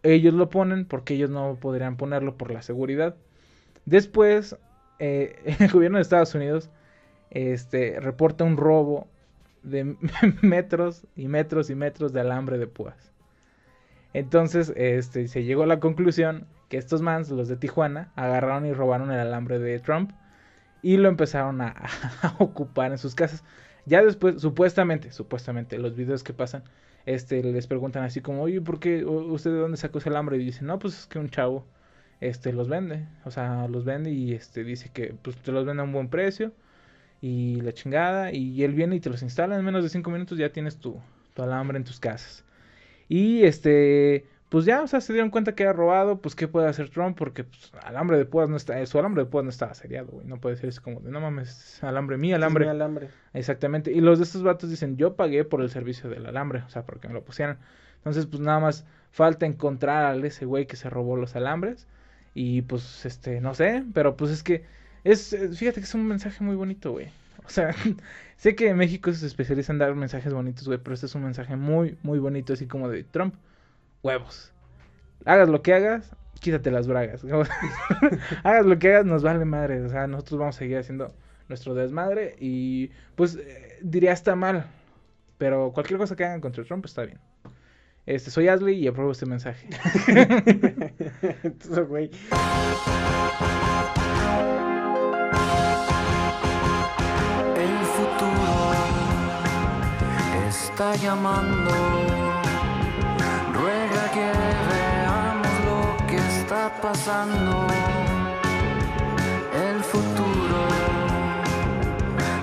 ellos 0.03 0.33
lo 0.33 0.50
ponen 0.50 0.86
porque 0.86 1.15
ellos 1.15 1.30
no 1.30 1.57
podrían 1.59 1.98
ponerlo 1.98 2.38
por 2.38 2.51
la 2.51 2.62
seguridad. 2.62 3.15
Después, 3.86 4.57
eh, 5.00 5.56
el 5.59 5.71
gobierno 5.71 5.97
de 5.97 6.03
Estados 6.03 6.36
Unidos 6.36 6.69
este, 7.31 8.00
reporta 8.00 8.44
un 8.45 8.57
robo 8.57 9.07
de 9.63 9.97
metros 10.42 11.07
y 11.15 11.27
metros 11.27 11.69
y 11.69 11.75
metros 11.75 12.13
de 12.13 12.21
alambre 12.21 12.57
de 12.57 12.68
púas. 12.68 13.13
Entonces, 14.13 14.74
este, 14.75 15.27
se 15.27 15.44
llegó 15.44 15.63
a 15.63 15.68
la 15.68 15.80
conclusión 15.80 16.47
que 16.69 16.77
estos 16.77 17.01
mans, 17.01 17.30
los 17.30 17.47
de 17.47 17.57
Tijuana, 17.57 18.12
agarraron 18.15 18.65
y 18.65 18.74
robaron 18.74 19.12
el 19.12 19.19
alambre 19.19 19.59
de 19.59 19.80
Trump 19.80 20.12
y 20.81 20.98
lo 20.98 21.09
empezaron 21.09 21.62
a, 21.62 21.75
ocupar 22.39 22.91
en 22.91 22.98
sus 22.98 23.15
casas. 23.15 23.44
Ya 23.86 24.03
después, 24.03 24.41
supuestamente, 24.41 25.12
supuestamente, 25.12 25.77
los 25.80 25.95
videos 25.95 26.24
que 26.24 26.33
pasan, 26.33 26.63
este, 27.06 27.44
les 27.44 27.68
preguntan 27.68 28.03
así 28.03 28.21
como, 28.21 28.44
oye, 28.44 28.62
¿por 28.62 28.80
qué 28.80 29.06
¿U- 29.06 29.33
usted 29.33 29.51
de 29.51 29.59
dónde 29.59 29.77
sacó 29.77 30.00
ese 30.00 30.09
alambre? 30.09 30.38
Y 30.38 30.45
dicen, 30.45 30.68
no, 30.68 30.80
pues 30.80 31.00
es 31.00 31.07
que 31.07 31.19
un 31.19 31.30
chavo, 31.30 31.65
este, 32.21 32.53
los 32.53 32.69
vende, 32.69 33.07
o 33.25 33.31
sea, 33.31 33.67
los 33.67 33.85
vende 33.85 34.12
y 34.12 34.33
este, 34.33 34.63
dice 34.63 34.89
que, 34.94 35.13
pues, 35.21 35.35
te 35.38 35.51
los 35.51 35.65
vende 35.65 35.81
a 35.81 35.85
un 35.85 35.94
buen 35.94 36.09
precio 36.09 36.53
y 37.21 37.62
la 37.62 37.73
chingada, 37.73 38.31
y 38.31 38.63
él 38.63 38.73
viene 38.73 38.95
y 38.97 39.00
te 39.00 39.09
los 39.09 39.21
instala 39.23 39.57
en 39.57 39.65
menos 39.65 39.83
de 39.83 39.89
cinco 39.89 40.12
minutos, 40.12 40.38
ya 40.38 40.51
tienes 40.51 40.77
tu, 40.77 41.00
tu 41.33 41.44
alambre 41.44 41.77
en 41.77 41.83
tus 41.83 42.00
casas. 42.00 42.44
Y 43.07 43.44
este, 43.44 44.25
pues 44.50 44.65
ya, 44.65 44.81
o 44.83 44.88
sea, 44.88 45.01
se 45.01 45.13
dieron 45.13 45.31
cuenta 45.31 45.56
que 45.56 45.63
era 45.63 45.73
robado, 45.73 46.21
pues 46.21 46.35
qué 46.35 46.47
puede 46.47 46.67
hacer 46.67 46.89
Trump, 46.89 47.17
porque 47.17 47.44
pues, 47.44 47.71
alambre 47.83 48.17
de 48.17 48.25
púas 48.25 48.50
no 48.50 48.57
está, 48.57 48.83
su 48.85 49.00
alambre 49.00 49.23
de 49.23 49.29
púas 49.29 49.44
no 49.44 49.50
estaba 49.50 49.73
seriado, 49.73 50.07
güey, 50.12 50.25
no 50.27 50.39
puede 50.39 50.56
ser 50.56 50.69
así 50.69 50.79
como 50.79 51.00
de, 51.00 51.12
no 51.12 51.19
mames, 51.19 51.83
alambre 51.83 52.17
mío, 52.17 52.35
alambre. 52.35 52.65
Es 52.65 52.67
mi 52.67 52.75
alambre. 52.75 53.09
Exactamente. 53.33 53.91
Y 53.91 54.01
los 54.01 54.19
de 54.19 54.25
estos 54.25 54.44
vatos 54.44 54.69
dicen, 54.69 54.97
yo 54.97 55.15
pagué 55.15 55.45
por 55.45 55.62
el 55.62 55.69
servicio 55.69 56.09
del 56.09 56.25
alambre, 56.25 56.63
o 56.65 56.69
sea, 56.69 56.85
porque 56.85 57.07
me 57.07 57.13
lo 57.13 57.23
pusieran. 57.23 57.57
Entonces, 57.97 58.27
pues 58.27 58.39
nada 58.41 58.59
más 58.59 58.85
falta 59.12 59.45
encontrar 59.45 60.06
a 60.06 60.27
ese 60.27 60.45
güey 60.45 60.67
que 60.67 60.75
se 60.75 60.89
robó 60.89 61.15
los 61.17 61.35
alambres. 61.35 61.88
Y 62.36 62.62
pues, 62.64 63.06
este, 63.06 63.42
no 63.42 63.56
sé, 63.56 63.84
pero 63.94 64.16
pues 64.18 64.30
es 64.30 64.44
que 64.44 64.66
es, 65.04 65.34
eh, 65.34 65.50
fíjate 65.50 65.80
que 65.80 65.86
es 65.86 65.96
un 65.96 66.06
mensaje 66.08 66.44
muy 66.44 66.56
bonito, 66.56 66.92
güey. 66.92 67.08
O 67.46 67.50
sea, 67.50 67.74
sé 68.38 68.56
que 68.56 68.74
México 68.74 69.12
se 69.14 69.26
especializa 69.26 69.72
en 69.74 69.80
dar 69.80 69.96
mensajes 69.96 70.34
bonitos, 70.34 70.68
güey, 70.68 70.80
pero 70.80 70.94
este 70.94 71.08
es 71.08 71.16
un 71.16 71.24
mensaje 71.24 71.56
muy, 71.56 71.98
muy 72.04 72.20
bonito, 72.20 72.54
así 72.54 72.68
como 72.68 72.90
de 72.90 73.04
Trump, 73.04 73.36
huevos. 74.04 74.52
Hagas 75.26 75.50
lo 75.50 75.62
que 75.62 75.74
hagas, 75.74 76.16
quítate 76.40 76.72
las 76.72 76.88
bragas. 76.88 77.24
hagas 78.44 78.66
lo 78.66 78.78
que 78.80 78.90
hagas, 78.90 79.06
nos 79.06 79.24
vale 79.24 79.46
madre. 79.46 79.82
O 79.82 79.90
sea, 79.90 80.08
nosotros 80.08 80.40
vamos 80.40 80.56
a 80.58 80.60
seguir 80.60 80.78
haciendo 80.78 81.14
nuestro 81.48 81.74
desmadre 81.76 82.36
y 82.40 82.92
pues 83.16 83.36
eh, 83.36 83.80
diría 83.82 84.12
está 84.12 84.36
mal, 84.36 84.68
pero 85.38 85.72
cualquier 85.74 86.00
cosa 86.00 86.16
que 86.16 86.26
hagan 86.26 86.42
contra 86.42 86.64
Trump 86.64 86.86
está 86.86 87.04
bien. 87.06 87.20
Este, 88.06 88.30
soy 88.30 88.48
Ashley 88.48 88.75
y 88.75 88.88
apruebo 88.88 89.12
este 89.12 89.25
mensaje. 89.25 89.68
Entonces, 91.44 91.88
güey. 91.88 92.12
El 97.56 97.86
futuro 97.96 98.74
está 100.48 100.96
llamando. 100.98 101.72
Ruega 103.54 104.12
que 104.13 104.31
veamos 104.69 105.48
lo 105.66 106.08
que 106.08 106.18
está 106.18 106.72
pasando. 106.80 107.66
El 109.68 109.81
futuro 109.81 110.68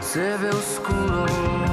se 0.00 0.36
ve 0.38 0.50
oscuro. 0.50 1.71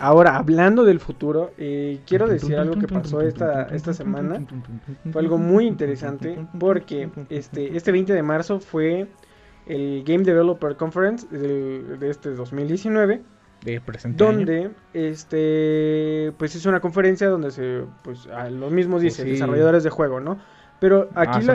Ahora, 0.00 0.36
hablando 0.36 0.84
del 0.84 1.00
futuro, 1.00 1.50
eh, 1.58 2.00
quiero 2.06 2.26
decir 2.26 2.56
algo 2.56 2.78
que 2.78 2.86
pasó 2.88 3.20
esta, 3.20 3.64
esta 3.74 3.92
semana. 3.92 4.44
Fue 5.12 5.20
algo 5.22 5.38
muy 5.38 5.66
interesante 5.66 6.38
porque 6.58 7.10
este, 7.30 7.76
este 7.76 7.92
20 7.92 8.12
de 8.12 8.22
marzo 8.22 8.60
fue 8.60 9.08
el 9.66 10.02
Game 10.04 10.24
Developer 10.24 10.76
Conference 10.76 11.26
del- 11.28 11.98
de 11.98 12.10
este 12.10 12.30
2019. 12.34 13.22
De 13.64 13.80
presente 13.80 14.24
año. 14.24 14.36
donde 14.36 14.70
este 14.94 16.32
pues 16.38 16.54
es 16.54 16.64
una 16.66 16.78
conferencia 16.80 17.28
donde 17.28 17.50
se 17.50 17.82
pues 18.04 18.28
a 18.28 18.48
lo 18.50 18.70
mismo 18.70 19.00
dice 19.00 19.22
Pues 19.22 19.26
sí. 19.26 19.32
desarrolladores 19.32 19.82
de 19.82 19.90
juego 19.90 20.20
no 20.20 20.38
pero 20.78 21.08
Ah, 21.16 21.22
aquí 21.22 21.40
es 21.40 21.46
la- 21.46 21.54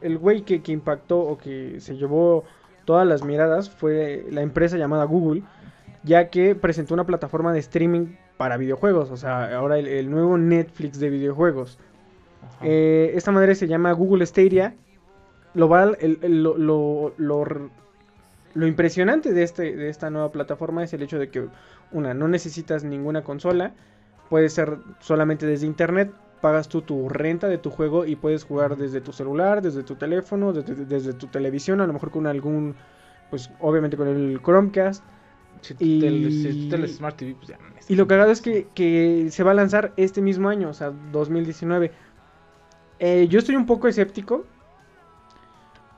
el 0.00 0.18
güey 0.18 0.42
que, 0.42 0.62
que 0.62 0.72
impactó 0.72 1.18
o 1.20 1.36
que 1.36 1.78
se 1.80 1.96
llevó 1.98 2.44
todas 2.86 3.06
las 3.06 3.22
miradas 3.22 3.68
fue 3.68 4.24
la 4.30 4.40
empresa 4.40 4.78
llamada 4.78 5.04
Google 5.04 5.42
ya 6.08 6.30
que 6.30 6.54
presentó 6.56 6.94
una 6.94 7.04
plataforma 7.06 7.52
de 7.52 7.60
streaming 7.60 8.06
para 8.36 8.56
videojuegos 8.56 9.10
o 9.10 9.16
sea 9.16 9.56
ahora 9.56 9.78
el, 9.78 9.86
el 9.86 10.10
nuevo 10.10 10.36
Netflix 10.38 10.98
de 10.98 11.10
videojuegos 11.10 11.78
eh, 12.62 13.12
esta 13.14 13.30
madre 13.32 13.54
se 13.54 13.68
llama 13.68 13.92
Google 13.92 14.24
Stadia. 14.26 14.74
Lo, 15.54 15.68
va- 15.68 15.92
el- 16.00 16.18
el- 16.22 16.42
lo, 16.42 16.56
lo- 16.58 17.14
lo 17.16 17.42
r- 17.42 17.68
lo 18.54 18.66
impresionante 18.66 19.32
de, 19.32 19.42
este, 19.42 19.76
de 19.76 19.88
esta 19.88 20.10
nueva 20.10 20.32
plataforma 20.32 20.82
es 20.84 20.92
el 20.92 21.02
hecho 21.02 21.18
de 21.18 21.28
que, 21.30 21.46
una, 21.92 22.14
no 22.14 22.28
necesitas 22.28 22.84
ninguna 22.84 23.22
consola, 23.22 23.72
puede 24.28 24.48
ser 24.48 24.78
solamente 25.00 25.46
desde 25.46 25.66
internet, 25.66 26.12
pagas 26.40 26.68
tú 26.68 26.82
tu 26.82 27.08
renta 27.08 27.48
de 27.48 27.58
tu 27.58 27.70
juego 27.70 28.04
y 28.06 28.16
puedes 28.16 28.44
jugar 28.44 28.76
desde 28.76 29.00
tu 29.00 29.12
celular, 29.12 29.62
desde 29.62 29.82
tu 29.82 29.94
teléfono, 29.96 30.52
desde, 30.52 30.74
desde 30.84 31.12
tu 31.12 31.26
televisión, 31.28 31.80
a 31.80 31.86
lo 31.86 31.92
mejor 31.92 32.10
con 32.10 32.26
algún, 32.26 32.74
pues 33.30 33.50
obviamente 33.60 33.96
con 33.96 34.08
el 34.08 34.40
Chromecast. 34.42 35.02
Si 35.60 35.74
tú 35.74 35.84
y- 35.84 36.42
si 36.52 36.68
teles 36.68 36.96
Smart 36.96 37.16
TV, 37.16 37.34
pues 37.34 37.48
ya 37.48 37.58
no. 37.58 37.64
Y 37.88 37.94
lo 37.94 38.06
cagado 38.06 38.30
es 38.30 38.40
que, 38.42 38.68
que 38.74 39.28
se 39.30 39.42
va 39.42 39.52
a 39.52 39.54
lanzar 39.54 39.92
este 39.96 40.20
mismo 40.20 40.48
año, 40.48 40.68
o 40.68 40.74
sea, 40.74 40.90
2019. 41.12 41.90
Eh, 42.98 43.26
yo 43.28 43.38
estoy 43.38 43.56
un 43.56 43.64
poco 43.66 43.88
escéptico. 43.88 44.44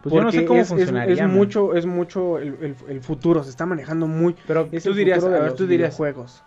Pues 0.02 0.14
yo 0.14 0.22
no 0.22 0.32
sé 0.32 0.44
cómo 0.46 0.60
es, 0.60 0.68
funcionaría. 0.68 1.24
es 1.24 1.30
mucho, 1.30 1.74
es 1.74 1.84
mucho 1.84 2.38
el, 2.38 2.54
el- 2.62 2.76
el 2.88 3.00
futuro, 3.02 3.42
se 3.44 3.50
está 3.50 3.66
manejando 3.66 4.06
muy. 4.06 4.34
Pero 4.46 4.68
Es 4.72 4.84
tú 4.84 4.94
dirías, 4.94 5.22
a 5.24 5.28
ver, 5.28 5.52
tú 5.54 5.66
dirías, 5.66 5.90
videojuegos. 5.90 6.42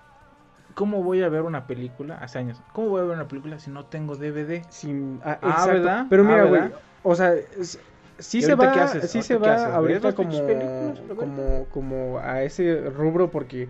¿cómo 0.74 1.04
voy 1.04 1.22
a 1.22 1.30
ver 1.30 1.44
una 1.44 1.68
película? 1.68 2.16
Hace 2.16 2.40
años. 2.40 2.60
¿Cómo 2.74 2.90
voy 2.90 3.02
a 3.02 3.04
ver 3.04 3.16
una 3.16 3.28
película 3.28 3.60
si 3.60 3.70
no 3.70 3.86
tengo 3.86 4.16
DVD? 4.16 4.64
Sin, 4.70 5.20
ah, 5.24 5.38
Ah. 5.44 5.66
¿verdad? 5.68 6.08
Pero 6.10 6.24
Ah, 6.24 6.28
mira, 6.28 6.44
güey, 6.46 6.62
o 7.04 7.14
sea, 7.16 7.34
es- 7.36 7.80
sí 8.20 8.40
¿Y 8.40 8.42
se 8.44 8.56
va, 8.56 8.72
haces? 8.72 9.10
sí 9.12 9.18
¿Ahorita 9.20 9.28
se 9.28 9.38
va 9.38 9.76
ahorita 9.76 10.14
como, 10.14 10.96
como, 11.18 11.66
como 11.72 12.20
a 12.20 12.44
ese 12.44 12.82
rubro 12.90 13.30
porque 13.32 13.68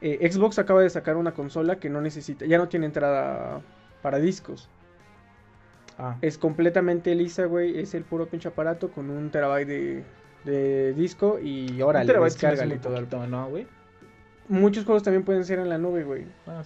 eh, 0.00 0.30
Xbox 0.30 0.58
acaba 0.58 0.82
de 0.82 0.90
sacar 0.90 1.16
una 1.16 1.32
consola 1.34 1.76
que 1.78 1.90
no 1.90 2.00
necesita, 2.00 2.46
ya 2.46 2.58
no 2.58 2.68
tiene 2.68 2.86
entrada 2.86 3.60
para 4.02 4.18
discos. 4.18 4.68
Ah, 5.98 6.16
Es 6.22 6.38
completamente 6.38 7.14
lisa, 7.14 7.44
güey. 7.44 7.78
Es 7.78 7.92
el 7.94 8.04
puro 8.04 8.26
pinche 8.26 8.48
aparato 8.48 8.90
con 8.90 9.10
un 9.10 9.30
terabyte 9.30 9.68
de, 9.68 10.04
de 10.44 10.94
disco 10.94 11.38
y 11.38 11.80
ahora 11.82 12.02
le 12.04 12.18
descárgale 12.18 12.78
todo. 12.78 12.96
el- 12.96 13.30
¿no, 13.30 13.48
güey? 13.50 13.66
Muchos 14.48 14.84
juegos 14.84 15.02
también 15.02 15.24
pueden 15.24 15.44
ser 15.44 15.58
en 15.58 15.68
la 15.68 15.78
nube, 15.78 16.02
güey. 16.02 16.26
Ah. 16.46 16.62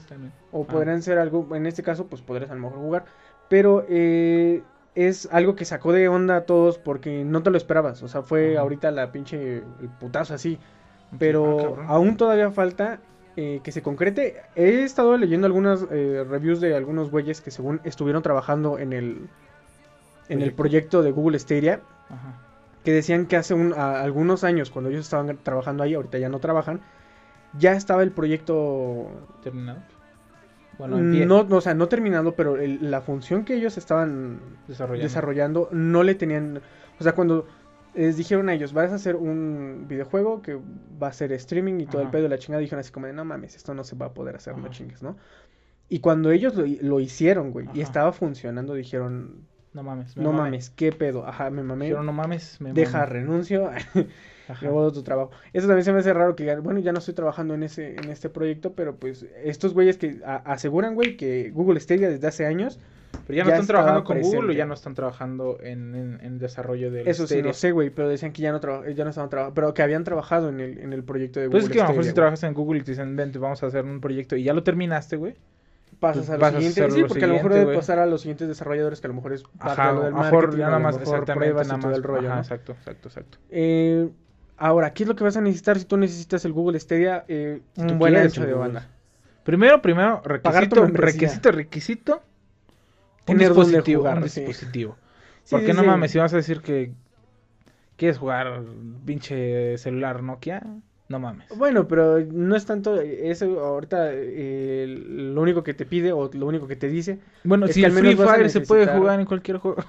O 0.52 0.62
Ah. 0.62 0.66
podrían 0.66 1.02
ser 1.02 1.18
algo, 1.18 1.48
en 1.56 1.66
este 1.66 1.82
caso, 1.82 2.06
pues 2.06 2.22
podrías 2.22 2.50
a 2.50 2.54
lo 2.54 2.60
mejor 2.60 2.78
jugar. 2.78 3.04
Pero 3.48 3.84
eh, 3.88 4.62
es 4.94 5.28
algo 5.32 5.56
que 5.56 5.64
sacó 5.64 5.92
de 5.92 6.08
onda 6.08 6.36
a 6.36 6.40
todos 6.46 6.78
porque 6.78 7.24
no 7.24 7.42
te 7.42 7.50
lo 7.50 7.56
esperabas. 7.56 8.02
O 8.02 8.08
sea, 8.08 8.22
fue 8.22 8.56
ahorita 8.58 8.90
la 8.90 9.10
pinche 9.12 9.58
el 9.58 9.88
putazo 10.00 10.34
así. 10.34 10.58
Ah, 11.12 11.16
Pero 11.18 11.76
aún 11.88 12.16
todavía 12.16 12.50
falta 12.50 13.00
eh, 13.36 13.60
que 13.64 13.72
se 13.72 13.82
concrete. 13.82 14.42
He 14.54 14.82
estado 14.84 15.16
leyendo 15.16 15.46
algunas 15.46 15.84
eh, 15.90 16.24
reviews 16.28 16.60
de 16.60 16.76
algunos 16.76 17.10
güeyes 17.10 17.40
que 17.40 17.50
según 17.50 17.80
estuvieron 17.84 18.22
trabajando 18.22 18.78
en 18.78 18.92
el 18.92 19.28
en 20.28 20.40
el 20.40 20.52
proyecto 20.54 21.02
de 21.02 21.10
Google 21.12 21.38
Stadia 21.38 21.80
Ajá. 22.08 22.38
que 22.82 22.92
decían 22.92 23.26
que 23.26 23.36
hace 23.36 23.52
un- 23.54 23.74
a- 23.74 24.00
algunos 24.00 24.42
años 24.42 24.70
cuando 24.70 24.88
ellos 24.90 25.02
estaban 25.04 25.36
trabajando 25.42 25.82
ahí, 25.82 25.92
ahorita 25.94 26.16
ya 26.18 26.28
no 26.30 26.38
trabajan, 26.38 26.80
ya 27.58 27.72
estaba 27.72 28.02
el 28.02 28.10
proyecto 28.12 29.08
¿Terminado? 29.42 29.80
Bueno, 30.78 30.98
en 30.98 31.10
pie. 31.10 31.26
no, 31.26 31.44
no, 31.44 31.56
o 31.56 31.60
sea, 31.60 31.74
no 31.74 31.88
terminado, 31.88 32.34
pero 32.34 32.56
el- 32.56 32.90
la 32.90 33.00
función 33.00 33.44
que 33.44 33.54
ellos 33.54 33.76
estaban 33.78 34.40
desarrollando. 34.68 35.02
desarrollando 35.04 35.68
no 35.72 36.02
le 36.02 36.14
tenían, 36.14 36.60
o 36.98 37.02
sea, 37.02 37.12
cuando 37.14 37.46
les 37.94 38.16
dijeron 38.16 38.48
a 38.48 38.54
ellos, 38.54 38.72
vas 38.72 38.90
a 38.90 38.96
hacer 38.96 39.14
un 39.14 39.86
videojuego 39.88 40.42
que 40.42 40.58
va 41.00 41.08
a 41.08 41.12
ser 41.12 41.32
streaming 41.32 41.80
y 41.80 41.86
todo 41.86 42.02
el 42.02 42.08
pedo 42.10 42.24
de 42.24 42.28
la 42.30 42.38
chingada, 42.38 42.60
dijeron 42.60 42.80
así 42.80 42.90
como 42.90 43.06
no 43.06 43.24
mames, 43.24 43.54
esto 43.54 43.72
no 43.74 43.84
se 43.84 43.94
va 43.96 44.06
a 44.06 44.14
poder 44.14 44.34
hacer, 44.36 44.56
no 44.58 44.68
chingues, 44.68 45.02
¿no? 45.02 45.16
Y 45.88 46.00
cuando 46.00 46.30
ellos 46.32 46.56
lo, 46.56 46.64
lo 46.66 46.98
hicieron, 46.98 47.52
güey, 47.52 47.68
y 47.72 47.80
estaba 47.80 48.10
funcionando, 48.12 48.74
dijeron, 48.74 49.46
No 49.74 49.82
mames. 49.84 50.16
me 50.16 50.24
no 50.24 50.32
mames, 50.32 50.70
qué 50.70 50.90
pedo, 50.90 51.24
ajá, 51.26 51.50
me 51.50 51.62
mamé, 51.62 51.84
Dijeron, 51.84 52.06
no 52.06 52.12
mames, 52.12 52.60
me 52.60 52.72
deja, 52.72 52.98
mamé. 53.00 53.12
renuncio, 53.12 53.70
Ajá. 54.48 54.66
me 54.66 54.72
voy 54.72 54.84
a 54.84 54.86
otro 54.88 55.02
trabajo. 55.02 55.30
Eso 55.52 55.66
también 55.66 55.84
se 55.84 55.92
me 55.92 56.00
hace 56.00 56.12
raro 56.12 56.36
que, 56.36 56.54
bueno, 56.56 56.80
ya 56.80 56.92
no 56.92 56.98
estoy 56.98 57.14
trabajando 57.14 57.54
en 57.54 57.62
ese, 57.62 57.96
en 57.96 58.10
este 58.10 58.28
proyecto, 58.30 58.72
pero 58.74 58.96
pues 58.96 59.26
estos 59.42 59.74
güeyes 59.74 59.96
que 59.96 60.20
a- 60.24 60.36
aseguran, 60.36 60.94
güey, 60.94 61.16
que 61.16 61.50
Google 61.50 61.80
Stadia 61.80 62.08
desde 62.10 62.26
hace 62.26 62.46
años, 62.46 62.78
Pero 63.26 63.36
ya 63.38 63.44
no 63.44 63.50
ya 63.50 63.56
están 63.56 63.66
trabajando 63.68 64.04
con 64.04 64.20
Google 64.20 64.52
o 64.52 64.52
ya 64.52 64.66
no 64.66 64.74
están 64.74 64.94
trabajando 64.94 65.58
en, 65.62 65.94
en, 65.94 66.20
en 66.22 66.38
desarrollo 66.38 66.90
del 66.90 67.08
eso 67.08 67.26
sí, 67.26 67.40
no 67.42 67.52
sé, 67.52 67.70
güey, 67.72 67.90
pero 67.90 68.08
decían 68.08 68.32
que 68.32 68.42
ya 68.42 68.52
no, 68.52 68.60
ya 68.60 69.04
no 69.04 69.10
estaban 69.10 69.30
trabajando, 69.30 69.54
pero 69.54 69.72
que 69.72 69.82
habían 69.82 70.04
trabajado 70.04 70.48
en 70.48 70.60
el, 70.60 70.78
en 70.78 70.92
el 70.92 71.04
proyecto 71.04 71.40
de 71.40 71.46
Google 71.46 71.60
Pues 71.60 71.70
es 71.70 71.76
que 71.76 71.80
a 71.80 71.84
lo 71.84 71.88
mejor 71.90 72.04
si 72.04 72.12
trabajas 72.12 72.42
en 72.42 72.54
Google 72.54 72.80
y 72.80 72.82
te 72.82 72.90
dicen, 72.92 73.16
vente, 73.16 73.38
vamos 73.38 73.62
a 73.62 73.66
hacer 73.66 73.84
un 73.84 74.00
proyecto 74.00 74.36
y 74.36 74.42
ya 74.44 74.52
lo 74.52 74.62
terminaste, 74.62 75.16
güey. 75.16 75.34
Pasas 76.00 76.28
a 76.28 76.36
vas 76.36 76.52
a 76.54 76.56
siguiente, 76.56 76.80
hacer 76.82 76.92
sí, 76.92 77.04
porque 77.08 77.24
a 77.24 77.28
lo 77.28 77.34
mejor 77.34 77.52
debe 77.54 77.74
pasar 77.76 77.98
a 77.98 78.06
los 78.06 78.20
siguientes 78.20 78.48
desarrolladores, 78.48 79.00
que 79.00 79.06
a 79.06 79.08
lo 79.08 79.14
mejor 79.14 79.32
es 79.32 79.42
parte 79.44 79.80
Ajá, 79.80 79.88
de 79.88 79.94
lo 79.94 80.00
del 80.02 80.12
a 80.12 80.16
lo 80.18 80.24
mejor 80.24 80.40
marketing, 80.42 80.58
ya 80.58 80.66
a 80.66 80.70
nada 80.70 80.78
más 80.80 80.98
mejor 80.98 81.14
exactamente, 81.20 81.64
nada 81.64 81.76
más. 81.78 82.02
rollo, 82.02 82.26
Ajá, 82.28 82.34
¿no? 82.34 82.40
exacto, 82.42 82.72
exacto, 82.72 83.08
exacto. 83.08 83.38
Eh, 83.50 84.08
ahora, 84.56 84.92
¿qué 84.92 85.04
es 85.04 85.08
lo 85.08 85.16
que 85.16 85.24
vas 85.24 85.36
a 85.36 85.40
necesitar 85.40 85.78
si 85.78 85.84
tú 85.84 85.96
necesitas 85.96 86.44
el 86.44 86.52
Google 86.52 86.78
Stadia? 86.80 87.24
Eh, 87.28 87.60
un 87.76 87.98
buen 87.98 88.16
ancho 88.16 88.44
de 88.44 88.54
banda. 88.54 88.88
Primero, 89.44 89.82
primero, 89.82 90.22
requisito, 90.24 90.86
requisito, 90.86 91.52
requisito. 91.52 92.22
Un 93.26 93.38
Tener 93.38 93.54
dónde 93.54 93.78
dispositivo, 93.78 94.00
jugar, 94.00 94.18
un 94.18 94.28
sí. 94.28 94.40
dispositivo. 94.40 94.96
Sí, 95.44 95.50
Porque 95.50 95.72
sí, 95.72 95.76
no 95.76 95.84
mames, 95.84 96.10
si 96.10 96.18
vas 96.18 96.32
a 96.32 96.36
decir 96.36 96.60
que 96.60 96.92
quieres 97.96 98.18
jugar 98.18 98.62
pinche 99.04 99.76
celular 99.78 100.22
Nokia, 100.22 100.62
no 101.08 101.18
mames. 101.18 101.48
Bueno, 101.56 101.86
pero 101.86 102.20
no 102.20 102.56
es 102.56 102.64
tanto 102.64 103.00
eso 103.00 103.60
ahorita 103.60 104.08
eh, 104.12 104.86
lo 104.88 105.40
único 105.42 105.62
que 105.62 105.74
te 105.74 105.84
pide 105.84 106.12
o 106.12 106.30
lo 106.32 106.46
único 106.46 106.66
que 106.66 106.76
te 106.76 106.88
dice. 106.88 107.18
Bueno, 107.44 107.68
si 107.68 107.84
al 107.84 107.92
menos 107.92 108.14
Free 108.14 108.26
Fire 108.26 108.50
se 108.50 108.60
puede 108.62 108.86
jugar 108.86 109.20
en 109.20 109.26
cualquier 109.26 109.58
juego. 109.58 109.82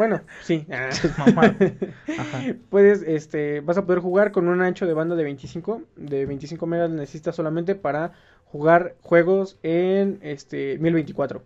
Bueno, 0.00 0.22
sí. 0.40 0.64
Ajá. 0.70 2.54
Puedes, 2.70 3.02
este, 3.02 3.60
vas 3.60 3.76
a 3.76 3.84
poder 3.84 4.00
jugar 4.00 4.32
con 4.32 4.48
un 4.48 4.62
ancho 4.62 4.86
de 4.86 4.94
banda 4.94 5.14
de 5.14 5.24
25, 5.24 5.82
de 5.94 6.24
25 6.24 6.66
megas 6.66 6.88
necesitas 6.88 7.36
solamente 7.36 7.74
para 7.74 8.12
jugar 8.46 8.96
juegos 9.02 9.58
en 9.62 10.18
este 10.22 10.78
1024. 10.78 11.42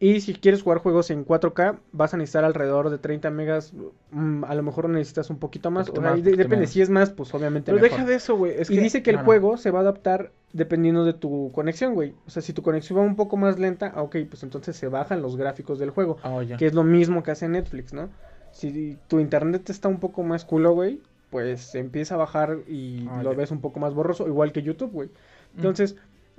Y 0.00 0.20
si 0.20 0.32
quieres 0.34 0.62
jugar 0.62 0.78
juegos 0.78 1.10
en 1.10 1.24
4K, 1.24 1.80
vas 1.90 2.14
a 2.14 2.16
necesitar 2.18 2.44
alrededor 2.44 2.88
de 2.88 2.98
30 2.98 3.30
megas. 3.30 3.72
mm, 4.12 4.44
a 4.44 4.54
lo 4.54 4.62
mejor 4.62 4.88
necesitas 4.88 5.28
un 5.28 5.38
poquito 5.38 5.72
más. 5.72 5.88
Poquito 5.88 6.00
o 6.00 6.04
sea, 6.04 6.10
más, 6.12 6.18
y 6.20 6.22
de- 6.22 6.30
poquito 6.30 6.42
depende, 6.44 6.56
menos. 6.58 6.70
si 6.70 6.80
es 6.82 6.88
más, 6.90 7.10
pues 7.10 7.34
obviamente 7.34 7.72
Pero 7.72 7.82
mejor. 7.82 7.98
deja 7.98 8.08
de 8.08 8.14
eso, 8.14 8.36
güey. 8.36 8.52
Es 8.56 8.70
y 8.70 8.76
que- 8.76 8.80
dice 8.80 9.02
que 9.02 9.10
el 9.10 9.16
no, 9.16 9.24
juego 9.24 9.56
se 9.56 9.72
va 9.72 9.80
a 9.80 9.82
adaptar 9.82 10.30
dependiendo 10.52 11.04
de 11.04 11.14
tu 11.14 11.50
conexión, 11.52 11.94
güey. 11.94 12.14
O 12.26 12.30
sea, 12.30 12.42
si 12.42 12.52
tu 12.52 12.62
conexión 12.62 12.98
va 12.98 13.02
un 13.02 13.16
poco 13.16 13.36
más 13.36 13.58
lenta, 13.58 13.92
ah, 13.94 14.02
ok, 14.02 14.16
pues 14.30 14.44
entonces 14.44 14.76
se 14.76 14.86
bajan 14.86 15.20
los 15.20 15.36
gráficos 15.36 15.80
del 15.80 15.90
juego. 15.90 16.16
Ya. 16.46 16.56
Que 16.56 16.66
es 16.66 16.74
lo 16.74 16.84
mismo 16.84 17.24
que 17.24 17.32
hace 17.32 17.48
Netflix, 17.48 17.92
¿no? 17.92 18.08
Si 18.52 18.96
tu 19.08 19.18
internet 19.18 19.68
está 19.68 19.88
un 19.88 19.98
poco 19.98 20.22
más 20.22 20.44
culo, 20.44 20.72
güey, 20.74 21.00
pues 21.30 21.74
empieza 21.74 22.14
a 22.14 22.18
bajar 22.18 22.58
y 22.68 23.06
Ah, 23.10 23.22
lo 23.24 23.34
ves 23.34 23.50
un 23.50 23.60
poco 23.60 23.80
más 23.80 23.92
borroso, 23.94 24.26
igual 24.28 24.52
que 24.52 24.62
YouTube, 24.62 24.92
güey. 24.92 25.08
Mm. 25.54 25.60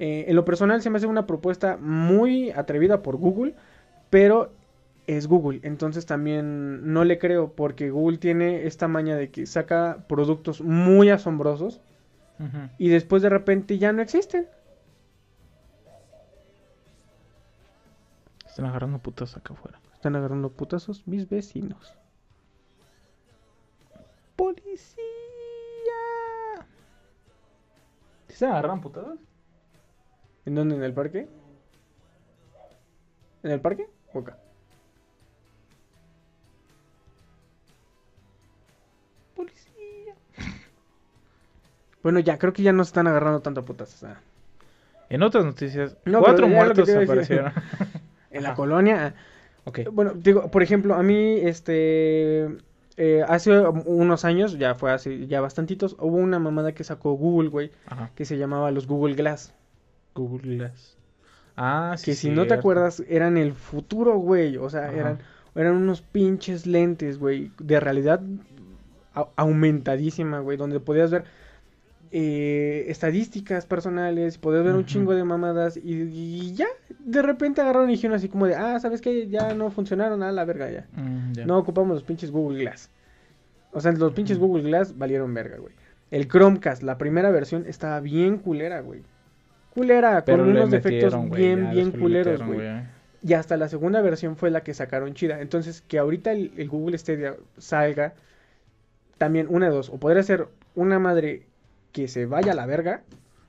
Eh, 0.02 0.30
en 0.30 0.36
lo 0.38 0.46
personal 0.46 0.82
se 0.82 0.90
me 0.90 0.96
hace 0.98 1.08
una 1.08 1.28
propuesta 1.28 1.76
muy 1.76 2.52
atrevida 2.52 3.02
por 3.02 3.18
Google, 3.18 3.54
pero 4.10 4.54
es 5.08 5.28
Google, 5.28 5.60
entonces 5.64 6.06
también 6.06 6.94
no 6.94 7.04
le 7.04 7.20
creo 7.20 7.52
porque 7.52 7.90
Google 7.90 8.18
tiene 8.18 8.66
esta 8.66 8.88
maña 8.88 9.18
de 9.18 9.30
que 9.30 9.46
saca 9.46 10.06
productos 10.08 10.62
muy 10.62 11.10
asombrosos 11.10 11.82
y 12.78 12.88
después 12.88 13.22
de 13.22 13.28
repente 13.28 13.78
ya 13.78 13.92
no 13.92 14.02
existen. 14.02 14.48
Están 18.48 18.68
agarrando 18.68 19.00
putas 19.00 19.36
acá 19.36 19.54
afuera. 19.54 19.82
Están 19.94 20.16
agarrando 20.16 20.50
putazos 20.50 21.06
mis 21.06 21.28
vecinos. 21.28 21.94
¡Policía! 24.38 25.04
¿Sí 28.30 28.36
¿Se 28.36 28.46
agarran 28.46 28.80
putadas? 28.80 29.20
¿En 30.46 30.56
dónde? 30.56 30.76
¿En 30.76 30.84
el 30.84 30.94
parque? 30.94 31.28
¿En 33.44 33.52
el 33.52 33.60
parque? 33.62 33.88
¿O 34.14 34.20
acá? 34.20 34.38
¡Policía! 39.36 40.14
Bueno, 42.02 42.20
ya, 42.22 42.38
creo 42.40 42.54
que 42.54 42.64
ya 42.64 42.72
no 42.72 42.86
se 42.86 42.90
están 42.92 43.08
agarrando 43.08 43.42
tanto 43.42 43.66
putazos. 43.66 44.04
ah. 44.06 44.22
En 45.10 45.22
otras 45.22 45.44
noticias, 45.44 45.98
No, 46.06 46.20
cuatro 46.22 46.48
muertos 46.48 46.90
aparecieron. 46.90 47.52
En 48.32 48.44
la 48.44 48.50
Ajá. 48.50 48.56
colonia. 48.56 49.08
ah. 49.08 49.20
ok. 49.66 49.80
Bueno, 49.92 50.14
digo, 50.16 50.50
por 50.50 50.64
ejemplo, 50.64 50.94
a 50.94 51.04
mí, 51.04 51.40
este, 51.42 52.46
eh, 52.96 53.24
hace 53.28 53.60
unos 53.60 54.24
años, 54.24 54.58
ya 54.58 54.76
fue 54.76 54.92
hace 54.94 55.28
ya 55.28 55.42
bastantitos, 55.42 55.98
hubo 56.00 56.16
una 56.18 56.40
mamada 56.40 56.72
que 56.74 56.84
sacó 56.86 57.14
Google, 57.14 57.50
güey, 57.50 57.72
Ajá. 57.88 58.12
que 58.16 58.24
se 58.24 58.38
llamaba 58.38 58.72
los 58.72 58.88
Google 58.88 59.16
Glass. 59.16 59.54
Google 60.16 60.56
Glass. 60.58 60.98
Ah, 61.58 61.96
sí. 61.98 62.06
Que 62.06 62.16
si 62.16 62.30
no 62.30 62.48
te 62.48 62.54
acuerdas, 62.54 63.04
eran 63.10 63.38
el 63.38 63.54
futuro, 63.54 64.18
güey. 64.18 64.58
O 64.58 64.70
sea, 64.70 64.86
Ajá. 64.86 64.94
eran, 64.98 65.20
eran 65.56 65.76
unos 65.76 66.02
pinches 66.02 66.66
lentes, 66.66 67.18
güey, 67.20 67.52
de 67.60 67.80
realidad 67.80 68.22
au- 69.16 69.30
aumentadísima, 69.36 70.40
güey, 70.40 70.58
donde 70.58 70.80
podías 70.80 71.12
ver 71.12 71.26
eh, 72.12 72.86
estadísticas 72.88 73.66
personales, 73.68 74.38
podías 74.40 74.64
ver 74.64 74.74
un 74.76 74.86
chingo 74.86 75.14
de 75.14 75.24
mamadas 75.24 75.78
y, 75.78 75.94
y 76.12 76.54
ya, 76.56 76.66
de 76.98 77.22
repente 77.22 77.62
agarraron 77.62 77.90
y 77.90 77.94
dijeron 77.94 78.16
así 78.16 78.30
como 78.30 78.48
de, 78.48 78.56
ah, 78.56 78.80
¿sabes 78.80 79.00
qué? 79.02 79.28
Ya 79.28 79.54
no 79.54 79.70
funcionaron, 79.70 80.24
a 80.24 80.32
la 80.32 80.44
verga 80.46 80.72
ya. 80.72 80.88
Mm. 80.96 81.46
No 81.46 81.58
ocupamos 81.60 81.94
los 81.94 82.04
pinches 82.04 82.32
Google 82.32 82.62
Glass. 82.62 82.90
O 83.72 83.80
sea, 83.80 83.92
los 83.92 84.14
pinches. 84.14 84.40
Google 84.40 84.64
Glass 84.64 84.98
valieron 84.98 85.32
verga, 85.36 85.58
güey. 85.58 85.76
El 86.10 86.28
Chromecast, 86.28 86.82
la 86.82 86.98
primera 86.98 87.30
versión, 87.30 87.66
estaba 87.68 88.00
bien 88.00 88.38
culera, 88.40 88.80
güey. 88.82 89.04
Culera, 89.74 90.24
Pero 90.26 90.40
con 90.40 90.50
unos 90.50 90.72
defectos 90.72 91.14
metieron, 91.14 91.30
güey, 91.30 91.42
bien, 91.42 91.64
ya 91.66 91.72
bien 91.72 91.92
culeros, 91.92 92.44
güey. 92.44 92.82
Y 93.22 93.34
hasta 93.34 93.58
la 93.58 93.68
segunda 93.68 94.02
versión 94.02 94.38
fue 94.38 94.50
la 94.50 94.62
que 94.62 94.74
sacaron 94.74 95.14
chida. 95.14 95.42
Entonces, 95.42 95.82
que 95.82 96.00
ahorita 96.00 96.32
el, 96.32 96.54
el 96.58 96.70
Google 96.70 96.98
Stadia 96.98 97.36
salga, 97.58 98.14
también 99.18 99.48
una 99.50 99.68
de 99.68 99.76
dos. 99.76 99.90
O 99.90 99.98
podría 99.98 100.24
ser 100.24 100.48
una 100.76 101.00
madre 101.00 101.46
que 101.92 102.08
se 102.08 102.26
vaya 102.26 102.54
a 102.54 102.56
la 102.56 102.66
verga, 102.66 103.02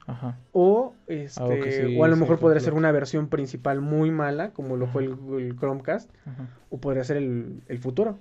Ajá. 0.06 0.36
o 0.52 0.94
este, 1.06 1.86
sí 1.86 1.98
o 1.98 2.04
a 2.04 2.08
lo 2.08 2.16
mejor 2.16 2.38
podría 2.38 2.60
ser 2.60 2.74
una 2.74 2.90
versión 2.90 3.28
principal 3.28 3.80
muy 3.80 4.10
mala, 4.10 4.50
como 4.50 4.76
lo 4.76 4.88
fue 4.88 5.04
el, 5.04 5.16
el 5.38 5.56
Chromecast, 5.56 6.10
Ajá. 6.26 6.48
o 6.70 6.78
podría 6.78 7.04
ser 7.04 7.18
el, 7.18 7.62
el 7.68 7.78
futuro. 7.78 8.18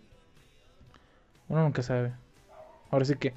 Uno 1.48 1.64
nunca 1.64 1.82
sabe. 1.82 2.12
Ahora 2.92 3.06
sí 3.06 3.16
que. 3.16 3.34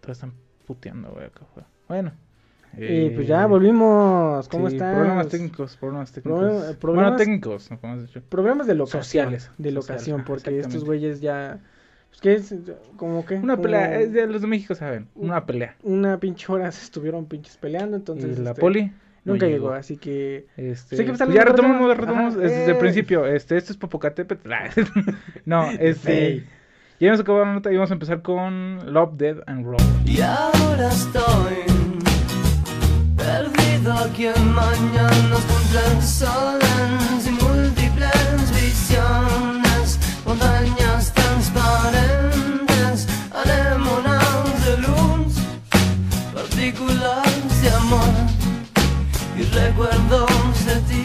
Todos 0.00 0.18
están 0.18 0.32
puteando, 0.66 1.10
güey, 1.10 1.26
acá 1.26 1.40
afuera. 1.42 1.68
Bueno. 1.88 2.12
Y 2.76 3.10
pues 3.10 3.26
ya 3.26 3.46
volvimos. 3.46 4.48
¿Cómo 4.48 4.68
sí, 4.68 4.76
estás? 4.76 4.94
Problemas 4.94 5.28
técnicos, 5.28 5.76
problemas 5.76 6.12
técnicos. 6.12 6.40
Bueno, 6.40 6.78
problemas- 6.78 7.16
técnicos, 7.16 7.70
¿no? 7.70 7.80
¿Cómo 7.80 7.94
has 7.94 8.06
dicho? 8.06 8.20
Problemas 8.28 8.66
de 8.66 8.74
locación. 8.74 9.02
Sociales, 9.02 9.50
De 9.58 9.72
locación, 9.72 10.20
ajá, 10.20 10.26
porque 10.26 10.58
estos 10.58 10.84
güeyes 10.84 11.20
ya. 11.20 11.58
Pues 12.10 12.20
que 12.20 12.34
es 12.34 12.54
como 12.96 13.24
que. 13.24 13.34
Una 13.34 13.54
como 13.54 13.62
pelea, 13.62 14.00
es 14.00 14.12
de 14.12 14.26
los 14.26 14.42
de 14.42 14.46
México 14.46 14.74
saben, 14.74 15.08
una 15.14 15.44
pelea. 15.44 15.76
Una 15.82 16.18
pinche 16.18 16.50
hora 16.50 16.70
se 16.72 16.84
estuvieron 16.84 17.26
pinches 17.26 17.56
peleando, 17.56 17.96
entonces. 17.96 18.38
y 18.38 18.42
la 18.42 18.50
este, 18.50 18.60
poli 18.60 18.92
no 19.24 19.34
Nunca 19.34 19.46
llegó, 19.46 19.72
así 19.72 19.96
que. 19.96 20.46
Este, 20.56 20.96
Sí, 20.96 21.04
que 21.04 21.12
pues 21.12 21.34
ya 21.34 21.44
retomamos, 21.44 21.96
retomamos 21.96 22.34
Ajá, 22.34 22.42
desde 22.42 22.64
el 22.64 22.70
¡eh! 22.70 22.74
principio. 22.76 23.26
Este, 23.26 23.56
esto 23.56 23.72
es 23.72 23.78
Popocatépetl. 23.78 24.50
no, 25.44 25.70
este. 25.78 26.44
Ya 27.00 27.10
nos 27.10 27.20
acabó 27.20 27.40
la 27.40 27.52
nota 27.52 27.70
y 27.70 27.76
vamos 27.76 27.90
a 27.90 27.94
empezar 27.94 28.22
con 28.22 28.92
Love, 28.92 29.12
Dead 29.16 29.36
and 29.46 29.64
Roll. 29.64 29.76
Y 30.04 30.20
ahora 30.20 30.88
estoy 30.88 31.87
perdido 33.88 34.04
aquí 34.04 34.26
en 34.26 34.52
mañanas 34.52 35.44
complexones 35.46 37.26
y 37.26 37.30
múltiples 37.30 38.52
visiones, 38.60 39.98
montañas 40.24 41.12
transparentes, 41.12 43.06
anémonas 43.32 44.66
de 44.66 44.78
luz, 44.78 45.34
partículas 46.34 47.62
de 47.62 47.70
amor 47.70 48.14
y 49.36 49.42
recuerdos 49.42 50.66
de 50.66 50.76
ti. 50.88 51.04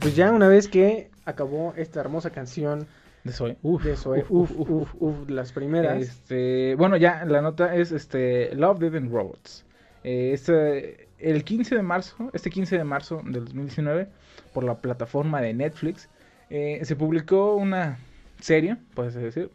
Pues 0.00 0.16
ya 0.16 0.30
una 0.30 0.48
vez 0.48 0.68
que 0.68 1.10
acabó 1.24 1.74
esta 1.76 2.00
hermosa 2.00 2.30
canción 2.30 2.86
De 3.26 3.32
Zoe. 3.32 3.56
Uf, 3.62 3.82
de 3.84 3.96
Zoe, 3.96 4.24
uf, 4.28 4.50
uf, 4.52 4.70
uf, 4.70 4.94
uf, 5.00 5.28
las 5.28 5.52
primeras. 5.52 6.00
Este, 6.02 6.74
bueno, 6.76 6.96
ya 6.96 7.24
la 7.24 7.42
nota 7.42 7.74
es 7.74 7.92
este 7.92 8.54
Love, 8.54 8.78
Dead 8.78 8.94
and 8.96 9.12
Robots. 9.12 9.64
Eh, 10.04 10.30
este, 10.32 11.08
el 11.18 11.42
15 11.44 11.74
de 11.76 11.82
marzo, 11.82 12.30
este 12.32 12.50
15 12.50 12.78
de 12.78 12.84
marzo 12.84 13.22
del 13.24 13.44
2019, 13.46 14.08
por 14.54 14.64
la 14.64 14.76
plataforma 14.80 15.40
de 15.40 15.52
Netflix, 15.54 16.08
eh, 16.50 16.80
se 16.82 16.94
publicó 16.96 17.56
una 17.56 17.98
serie, 18.40 18.76
puedes 18.94 19.14
decir, 19.14 19.50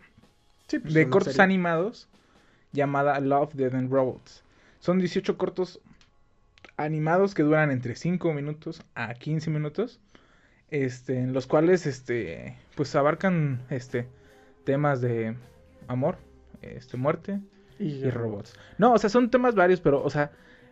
Sí, 0.67 0.79
pues, 0.79 0.93
de 0.93 1.09
cortos 1.09 1.33
serie. 1.33 1.43
animados 1.43 2.07
llamada 2.73 3.19
Love, 3.19 3.53
Dead 3.53 3.73
and 3.73 3.91
Robots. 3.91 4.43
Son 4.79 4.99
18 4.99 5.37
cortos 5.37 5.79
animados 6.77 7.33
que 7.33 7.43
duran 7.43 7.71
entre 7.71 7.95
5 7.95 8.33
minutos 8.33 8.81
a 8.95 9.13
15 9.13 9.49
minutos. 9.49 9.99
Este, 10.71 11.17
en 11.19 11.33
los 11.33 11.47
cuales 11.47 11.85
este 11.85 12.57
pues 12.75 12.95
abarcan 12.95 13.61
este 13.69 14.07
temas 14.63 15.01
de 15.01 15.35
amor, 15.87 16.17
este 16.61 16.97
muerte 16.97 17.39
y 17.77 18.09
robots. 18.09 18.53
No, 18.77 18.93
o 18.93 18.97
sea, 18.97 19.09
son 19.09 19.29
temas 19.29 19.53
varios, 19.55 19.81
pero 19.81 20.01
o 20.03 20.09
sea, 20.09 20.31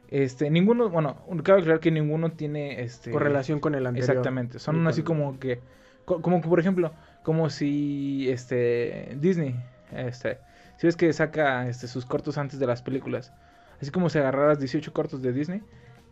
este 0.10 0.50
ninguno, 0.50 0.90
bueno, 0.90 1.24
cabe 1.44 1.60
aclarar 1.60 1.80
que 1.82 1.92
ninguno 1.92 2.32
tiene 2.32 2.82
este 2.82 3.12
Correlación 3.12 3.60
con 3.60 3.76
el 3.76 3.86
anterior. 3.86 4.10
Exactamente, 4.10 4.60
son 4.60 4.88
así 4.88 5.04
como 5.04 5.38
que 5.40 5.60
co- 6.06 6.22
como 6.22 6.42
que 6.42 6.48
por 6.48 6.60
ejemplo, 6.60 6.94
como 7.24 7.50
si 7.50 8.30
este 8.30 9.18
Disney 9.20 9.56
este 9.92 10.38
si 10.78 10.88
ves 10.88 10.96
que 10.96 11.12
saca 11.12 11.68
este 11.68 11.88
sus 11.88 12.06
cortos 12.06 12.38
antes 12.38 12.58
de 12.58 12.68
las 12.68 12.82
películas, 12.82 13.34
así 13.82 13.92
como 13.92 14.10
si 14.10 14.18
agarraras 14.20 14.60
18 14.60 14.94
cortos 14.94 15.22
de 15.22 15.34
Disney 15.34 15.62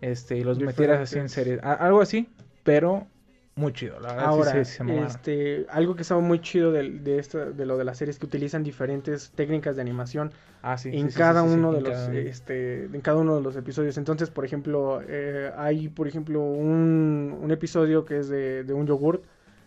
este 0.01 0.37
y 0.37 0.43
los 0.43 0.59
metieras 0.59 0.99
así 0.99 1.19
en 1.19 1.29
serie, 1.29 1.59
algo 1.61 2.01
así, 2.01 2.27
pero 2.63 3.07
muy 3.57 3.73
chido, 3.73 3.99
la 3.99 4.09
verdad 4.13 4.23
sí 4.23 4.25
Ahora, 4.29 4.51
se- 4.51 4.65
se 4.65 4.83
mamaron. 4.83 5.07
este, 5.07 5.65
algo 5.69 5.95
que 5.95 6.03
estaba 6.03 6.21
muy 6.21 6.39
chido 6.39 6.71
del- 6.71 7.03
de, 7.03 7.19
esta, 7.19 7.45
de 7.45 7.65
lo 7.65 7.77
de 7.77 7.83
la 7.83 7.93
serie 7.95 8.11
es 8.11 8.19
que 8.19 8.25
utilizan 8.27 8.63
diferentes 8.63 9.31
técnicas 9.31 9.75
de 9.75 9.81
animación 9.81 10.31
Ah, 10.61 10.77
sí, 10.77 10.89
en 10.89 11.07
sí, 11.07 11.11
sí, 11.11 11.17
cada 11.17 11.41
sí, 11.43 11.49
sí, 11.49 11.53
uno 11.55 11.73
de 11.73 11.81
los, 11.81 11.89
cada 11.91 12.07
uno. 12.09 12.17
este, 12.19 12.83
en 12.85 13.01
cada 13.01 13.17
uno 13.17 13.35
de 13.35 13.41
los 13.41 13.55
episodios. 13.55 13.97
Entonces, 13.97 14.29
por 14.29 14.45
ejemplo, 14.45 15.01
eh, 15.07 15.51
hay, 15.57 15.89
por 15.89 16.07
ejemplo, 16.07 16.39
un, 16.41 17.37
un 17.41 17.51
episodio 17.51 18.05
que 18.05 18.19
es 18.19 18.29
de, 18.29 18.63
de 18.63 18.73
un 18.73 18.85
yogurt, 18.87 19.23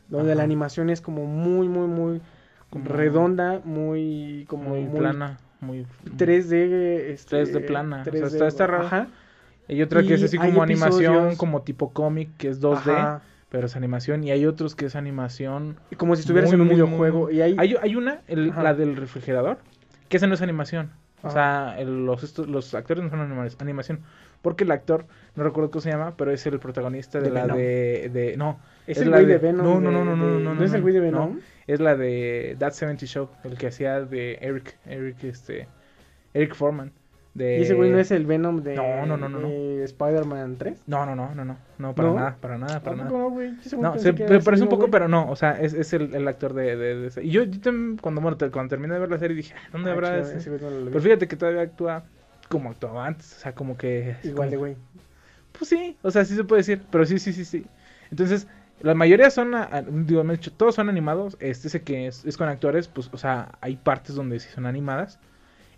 donde 0.09 0.31
Ajá. 0.33 0.39
la 0.39 0.43
animación 0.45 0.89
es 0.91 1.01
como 1.01 1.27
muy, 1.27 1.69
muy, 1.69 1.87
muy 1.89 2.21
Como 2.71 2.85
redonda, 2.89 3.61
muy, 3.65 4.45
como 4.49 4.71
muy, 4.77 4.99
plana, 5.01 5.39
muy 5.61 5.85
3D, 6.17 7.11
este, 7.13 7.43
3D 7.45 7.67
plana, 7.67 8.01
o 8.03 8.05
sea, 8.05 8.13
3D, 8.13 8.27
está- 8.27 8.47
está 8.47 8.67
raro. 8.67 8.87
Ajá. 8.87 9.09
Y 9.69 9.83
otra 9.83 10.03
que 10.03 10.15
es 10.15 10.23
así 10.25 10.37
como 10.37 10.63
animación, 10.63 11.15
episodios- 11.15 11.37
como 11.39 11.63
tipo 11.63 11.93
cómic, 11.93 12.31
que 12.39 12.49
es 12.49 12.61
2D, 12.61 12.93
Ajá. 12.93 13.23
Pero 13.51 13.67
es 13.67 13.77
animación. 13.77 14.25
Y 14.25 14.31
hay 14.31 14.47
otros 14.47 14.75
que 14.75 14.87
es 14.87 14.97
animación. 14.97 15.77
Como 15.99 16.17
si 16.17 16.21
estuvieras 16.23 16.49
muy, 16.51 16.55
en 16.55 16.61
un 16.63 16.67
muy, 16.69 16.77
videojuego. 16.77 17.19
muy- 17.27 17.35
Y 17.37 17.43
hay, 17.43 17.57
Hay, 17.59 17.77
hay 17.81 17.97
una, 17.97 18.23
el- 18.29 18.49
la 18.49 18.73
del 18.75 18.97
refrigerador, 18.97 19.59
que 20.09 20.17
esa 20.17 20.27
no 20.27 20.35
es 20.35 20.41
animación. 20.43 20.91
O 21.23 21.27
Ajá. 21.29 21.35
sea, 21.75 21.81
el- 21.81 22.07
los, 22.07 22.23
estos- 22.23 22.49
los 22.49 22.73
actores 22.75 23.05
no 23.05 23.11
son 23.11 23.21
anima- 23.21 23.47
animación. 23.59 24.01
Porque 24.41 24.65
el 24.65 24.71
actor, 24.71 25.05
no 25.37 25.45
recuerdo 25.45 25.71
cómo 25.71 25.83
se 25.83 25.91
llama, 25.91 26.15
pero 26.17 26.31
es 26.31 26.47
el 26.47 26.59
protagonista 26.59 27.19
de, 27.19 27.29
De 27.29 27.31
la 27.35 27.43
Venom. 27.43 27.57
de, 27.59 28.11
de- 28.11 28.37
No, 28.39 28.59
es, 28.87 28.97
es 28.97 29.03
el 29.03 29.11
la 29.11 29.19
güey 29.19 29.27
de, 29.27 29.33
de- 29.35 29.39
Venom. 29.39 29.67
no, 29.67 29.81
no, 29.81 29.91
no, 29.91 30.05
no, 30.05 30.17
no, 30.17 30.39
no, 30.41 30.55
no, 30.55 30.65
es 30.65 30.73
el 30.73 30.81
güey 30.81 30.95
de 30.95 31.01
no. 31.01 31.07
Venom? 31.27 31.41
es 31.67 31.79
la 31.79 31.95
de 31.95 32.57
That 32.59 32.73
70 32.73 33.05
Show, 33.07 33.29
el 33.45 33.59
que 33.59 33.67
hacía 33.67 34.01
de 34.01 34.39
Eric, 34.41 34.77
Eric, 34.87 35.23
este, 35.25 35.69
Eric 36.35 36.55
Foreman. 36.55 36.91
De... 37.35 37.59
¿Y 37.59 37.63
ese 37.63 37.75
güey 37.75 37.91
no 37.91 37.99
es 37.99 38.11
el 38.11 38.27
Venom 38.27 38.63
de, 38.63 38.75
No, 38.75 39.07
no, 39.07 39.17
no, 39.17 39.29
no, 39.29 39.39
no. 39.39 39.49
de 39.49 39.85
Spider-Man 39.85 40.57
3? 40.59 40.83
No, 40.87 41.07
no, 41.07 41.15
no, 41.15 41.35
no, 41.35 41.45
no, 41.45 41.57
no, 41.79 41.95
para 41.95 42.09
¿No? 42.09 42.15
nada, 42.17 42.37
para 42.41 42.59
nada, 42.59 42.81
para 42.81 42.95
¿A 42.95 42.97
nada. 42.97 43.11
no, 43.11 43.31
güey? 43.31 43.53
No, 43.79 43.99
se 43.99 44.13
parece 44.13 44.63
un 44.65 44.69
poco, 44.69 44.91
pero 44.91 45.07
no, 45.09 45.31
o 45.31 45.37
sea, 45.37 45.61
es, 45.61 45.73
es 45.75 45.93
el, 45.93 46.15
el 46.15 46.27
actor 46.27 46.55
de, 46.55 46.77
de, 46.77 46.95
de 46.97 47.07
ese. 47.07 47.23
Y 47.25 47.31
yo, 47.31 47.45
yo 47.45 47.61
también, 47.61 47.97
cuando, 47.99 48.21
bueno, 48.21 48.37
te- 48.37 48.51
cuando 48.51 48.71
terminé 48.71 48.95
de 48.95 49.01
ver 49.01 49.11
la 49.11 49.19
serie 49.19 49.37
dije, 49.37 49.55
"Ah, 49.57 49.69
¿dónde 49.73 49.91
Ah, 49.91 49.95
habrá 49.95 50.23
chido, 50.23 50.39
ese? 50.39 50.51
Pero 50.87 51.01
fíjate 51.01 51.29
que 51.29 51.37
todavía 51.37 51.63
actúa 51.63 52.03
como 52.49 52.71
actuaba 52.71 53.07
antes, 53.07 53.37
o 53.37 53.41
sea, 53.41 53.55
como 53.55 53.77
que... 53.77 54.17
Igual 54.25 54.51
de 54.51 54.57
güey. 54.57 54.77
Pues 55.53 55.69
sí, 55.69 55.97
o 56.03 56.11
sea, 56.11 56.25
sí 56.25 56.35
se 56.35 56.45
puede 56.45 56.61
decir, 56.61 56.83
pero 56.91 57.05
sí, 57.07 57.19
sí, 57.19 57.33
sí, 57.33 57.45
sí. 57.45 57.67
Entonces, 58.11 58.47
la 58.81 58.95
mayoría 58.95 59.31
son, 59.31 59.53
digo, 60.07 60.25
me 60.25 60.35
dicho, 60.35 60.53
todos 60.53 60.75
son 60.75 60.89
animados, 60.89 61.37
este 61.41 61.69
ese 61.69 61.83
que 61.83 62.07
es, 62.07 62.25
es 62.25 62.37
con 62.37 62.49
actores, 62.49 62.89
pues, 62.89 63.09
o 63.13 63.19
sea, 63.19 63.53
hay 63.61 63.77
partes 63.77 64.15
donde 64.15 64.41
sí 64.41 64.49
son 64.55 64.67
animadas. 64.67 65.19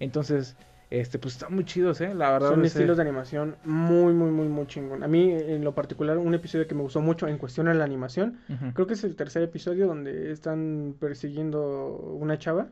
Entonces, 0.00 0.56
este, 1.00 1.18
pues 1.18 1.34
están 1.34 1.54
muy 1.54 1.64
chidos, 1.64 2.00
¿eh? 2.00 2.14
La 2.14 2.32
verdad. 2.32 2.50
Son 2.50 2.64
estilos 2.64 2.96
de 2.98 3.02
animación 3.02 3.56
muy, 3.64 4.12
muy, 4.12 4.30
muy, 4.30 4.46
muy 4.48 4.66
chingón. 4.66 5.02
A 5.02 5.08
mí, 5.08 5.30
en 5.32 5.64
lo 5.64 5.74
particular, 5.74 6.18
un 6.18 6.34
episodio 6.34 6.66
que 6.66 6.74
me 6.74 6.82
gustó 6.82 7.00
mucho 7.00 7.26
en 7.28 7.38
cuestión 7.38 7.66
de 7.66 7.74
la 7.74 7.84
animación, 7.84 8.38
creo 8.74 8.86
que 8.86 8.94
es 8.94 9.04
el 9.04 9.16
tercer 9.16 9.42
episodio 9.42 9.86
donde 9.86 10.30
están 10.32 10.94
persiguiendo 11.00 11.96
una 12.20 12.38
chava. 12.38 12.68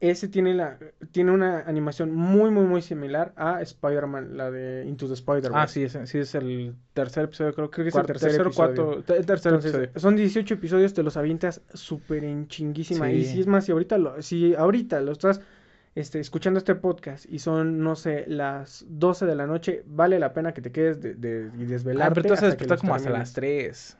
Ese 0.00 0.26
tiene 0.26 0.52
la 0.52 0.78
tiene 1.12 1.30
una 1.30 1.60
animación 1.60 2.12
muy, 2.12 2.50
muy, 2.50 2.64
muy 2.64 2.82
similar 2.82 3.32
a 3.36 3.62
Spider-Man, 3.62 4.36
la 4.36 4.50
de 4.50 4.84
Into 4.84 5.06
the 5.06 5.14
Spider-Man. 5.14 5.52
Ah, 5.62 5.68
sí, 5.68 5.84
es, 5.84 5.96
sí, 6.06 6.18
es 6.18 6.34
el 6.34 6.74
tercer 6.92 7.26
episodio, 7.26 7.54
creo, 7.54 7.70
Creo 7.70 7.84
que 7.84 7.88
es 7.90 7.94
el 7.94 8.00
cuarto- 8.02 8.06
tercer 8.14 8.30
tercero, 8.30 8.48
episodio. 8.48 8.74
cuarto, 8.86 9.02
te- 9.04 9.16
el 9.16 9.24
tercer 9.26 9.52
Entonces, 9.52 9.74
episodio. 9.74 10.00
son 10.00 10.16
18 10.16 10.54
episodios, 10.54 10.92
te 10.92 11.04
los 11.04 11.16
avientas 11.16 11.62
súper 11.72 12.24
en 12.24 12.48
chinguísima. 12.48 13.12
Y 13.12 13.22
si 13.24 13.40
es 13.42 13.46
más, 13.46 13.64
si 13.64 13.70
ahorita 13.70 13.96
lo, 13.96 14.20
si 14.22 14.56
ahorita 14.56 15.00
lo 15.02 15.12
estás 15.12 15.40
este, 15.94 16.20
escuchando 16.20 16.58
este 16.58 16.74
podcast 16.74 17.26
y 17.28 17.38
son, 17.38 17.80
no 17.82 17.96
sé, 17.96 18.24
las 18.28 18.84
12 18.88 19.26
de 19.26 19.34
la 19.34 19.46
noche, 19.46 19.82
vale 19.86 20.18
la 20.18 20.32
pena 20.32 20.52
que 20.54 20.62
te 20.62 20.72
quedes 20.72 21.00
de, 21.00 21.14
de, 21.14 21.50
y 21.58 21.64
Ah, 21.64 21.66
desvelarte. 21.66 22.14
pero 22.14 22.22
tú 22.22 22.28
vas 22.30 22.42
a 22.42 22.76
como 22.78 22.94
hasta 22.94 23.10
las 23.10 23.32
3. 23.32 23.98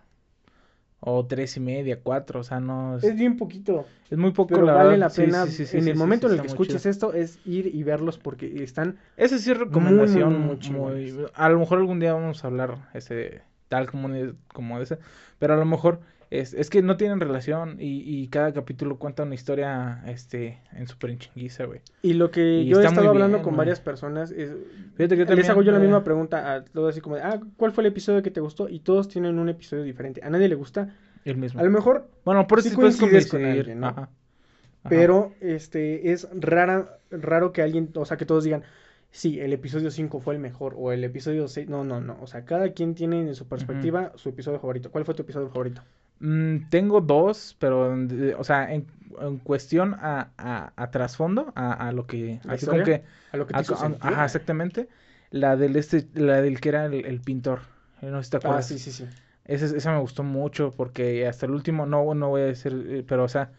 O 1.05 1.26
tres 1.26 1.57
y 1.57 1.61
media, 1.61 2.00
cuatro, 2.00 2.40
o 2.40 2.44
sea, 2.44 2.61
no... 2.61 2.96
Es, 2.96 3.02
Es 3.02 3.16
bien 3.16 3.37
poquito, 3.37 3.87
es 4.09 4.16
muy 4.18 4.31
poco, 4.33 4.55
pero 4.55 4.66
la 4.66 4.74
vale 4.74 4.90
verdad. 4.90 4.98
la 4.98 5.11
pena. 5.11 5.46
sí, 5.46 5.50
sí, 5.50 5.66
sí, 5.66 5.78
en 5.78 5.88
el 5.88 5.96
momento 5.96 6.28
en 6.28 6.35
el 6.35 6.40
que 6.40 6.46
escuches 6.46 6.83
chido. 6.83 6.90
esto, 6.90 7.12
es 7.12 7.40
ir 7.44 7.66
y 7.74 7.83
verlos 7.83 8.18
porque 8.18 8.62
están. 8.62 8.98
Esa 9.16 9.38
sí 9.38 9.50
es 9.50 9.59
recomendación 9.59 10.38
muy, 10.40 10.59
muy 10.59 10.70
muy. 10.70 11.26
A 11.35 11.48
lo 11.48 11.59
mejor 11.59 11.78
algún 11.78 11.98
día 11.98 12.14
vamos 12.14 12.44
a 12.44 12.46
hablar 12.46 12.88
ese 12.94 13.42
tal 13.68 13.90
como, 13.90 14.09
como 14.52 14.81
ese. 14.81 14.98
Pero 15.38 15.55
a 15.55 15.57
lo 15.57 15.64
mejor 15.64 16.00
es, 16.32 16.54
es 16.54 16.70
que 16.70 16.80
no 16.80 16.96
tienen 16.96 17.20
relación 17.20 17.76
y, 17.78 18.02
y 18.06 18.28
cada 18.28 18.54
capítulo 18.54 18.98
cuenta 18.98 19.22
una 19.24 19.34
historia 19.34 20.02
este 20.06 20.62
en 20.72 20.86
súper 20.86 21.10
en 21.10 21.18
chinguiza, 21.18 21.66
güey. 21.66 21.82
Y 22.00 22.14
lo 22.14 22.30
que 22.30 22.60
Y 22.60 22.68
yo 22.68 22.80
he 22.80 22.86
estado 22.86 23.10
hablando 23.10 23.38
bien, 23.38 23.44
con 23.44 23.54
varias 23.54 23.80
personas 23.80 24.30
es. 24.30 24.50
Fíjate 24.94 25.16
que 25.16 25.16
yo 25.16 25.24
Les 25.24 25.26
también, 25.26 25.50
hago 25.50 25.62
yo 25.62 25.72
la 25.72 25.78
eh, 25.78 25.82
misma 25.82 26.02
pregunta 26.04 26.54
a 26.54 26.64
todos 26.64 26.90
así 26.90 27.02
como 27.02 27.16
de, 27.16 27.22
ah, 27.22 27.38
¿cuál 27.58 27.72
fue 27.72 27.82
el 27.82 27.88
episodio 27.88 28.22
que 28.22 28.30
te 28.30 28.40
gustó? 28.40 28.70
Y 28.70 28.80
todos 28.80 29.08
tienen 29.08 29.38
un 29.38 29.50
episodio 29.50 29.82
diferente. 29.82 30.22
A 30.24 30.30
nadie 30.30 30.48
le 30.48 30.54
gusta. 30.54 30.96
El 31.26 31.36
mismo. 31.36 31.60
A 31.60 31.64
lo 31.64 31.70
mejor 31.70 32.08
Bueno, 32.24 32.46
por 32.46 32.62
sí 32.62 32.68
eso 32.68 32.76
puedes 32.76 32.96
coincides 32.96 33.28
con 33.28 33.44
alguien, 33.44 33.80
¿no? 33.80 33.88
Ajá. 33.88 34.00
Ajá. 34.00 34.88
Pero 34.88 35.34
este 35.40 36.12
es 36.12 36.28
rara, 36.32 36.98
raro 37.10 37.52
que 37.52 37.60
alguien, 37.60 37.90
o 37.94 38.06
sea, 38.06 38.16
que 38.16 38.24
todos 38.24 38.42
digan, 38.42 38.62
sí, 39.10 39.38
el 39.38 39.52
episodio 39.52 39.90
5 39.90 40.18
fue 40.20 40.34
el 40.34 40.40
mejor 40.40 40.74
o 40.78 40.92
el 40.92 41.04
episodio 41.04 41.46
6. 41.46 41.68
No, 41.68 41.84
no, 41.84 42.00
no. 42.00 42.16
O 42.22 42.26
sea, 42.26 42.46
cada 42.46 42.72
quien 42.72 42.94
tiene 42.94 43.20
en 43.20 43.34
su 43.34 43.46
perspectiva 43.46 44.12
su 44.16 44.30
episodio 44.30 44.58
favorito. 44.58 44.90
¿Cuál 44.90 45.04
fue 45.04 45.14
tu 45.14 45.22
episodio 45.22 45.48
favorito? 45.48 45.82
Mm, 46.22 46.68
tengo 46.70 47.00
dos, 47.00 47.56
pero, 47.58 47.92
o 48.38 48.44
sea, 48.44 48.72
en, 48.72 48.87
en 49.20 49.38
cuestión 49.38 49.94
a, 49.94 50.30
a, 50.38 50.72
a 50.76 50.90
trasfondo, 50.90 51.52
a, 51.56 51.72
a 51.88 51.92
lo 51.92 52.06
que... 52.06 52.40
¿La 52.44 52.54
Así 52.54 52.66
como 52.66 52.82
que... 52.85 53.02
A 53.32 53.37
lo 53.37 53.46
que 53.46 53.54
te 53.54 53.62
hizo 53.62 53.74
ajá, 54.00 54.24
exactamente. 54.24 54.88
La 55.30 55.56
del 55.56 55.76
este, 55.76 56.06
la 56.14 56.40
del 56.40 56.61
que 56.61 56.68
era 56.68 56.87
el, 56.87 57.04
el 57.06 57.20
pintor. 57.20 57.61
Eh, 58.02 58.06
No 58.11 58.18
sé 58.18 58.24
si 58.26 58.30
te 58.32 58.37
Ah, 58.37 58.40
acuerdas. 58.40 58.68
sí, 58.68 58.78
sí, 58.78 58.92
sí. 58.92 59.08
Ese- 59.44 59.76
esa 59.76 59.92
me 59.92 60.00
gustó 60.00 60.22
mucho 60.22 60.70
porque 60.76 61.26
hasta 61.26 61.46
el 61.46 61.52
último, 61.52 61.87
no, 61.87 62.14
no 62.14 62.28
voy 62.30 62.42
a 62.42 62.46
decir, 62.46 62.72
eh, 62.88 63.04
pero 63.06 63.24
o 63.24 63.28
sea, 63.28 63.52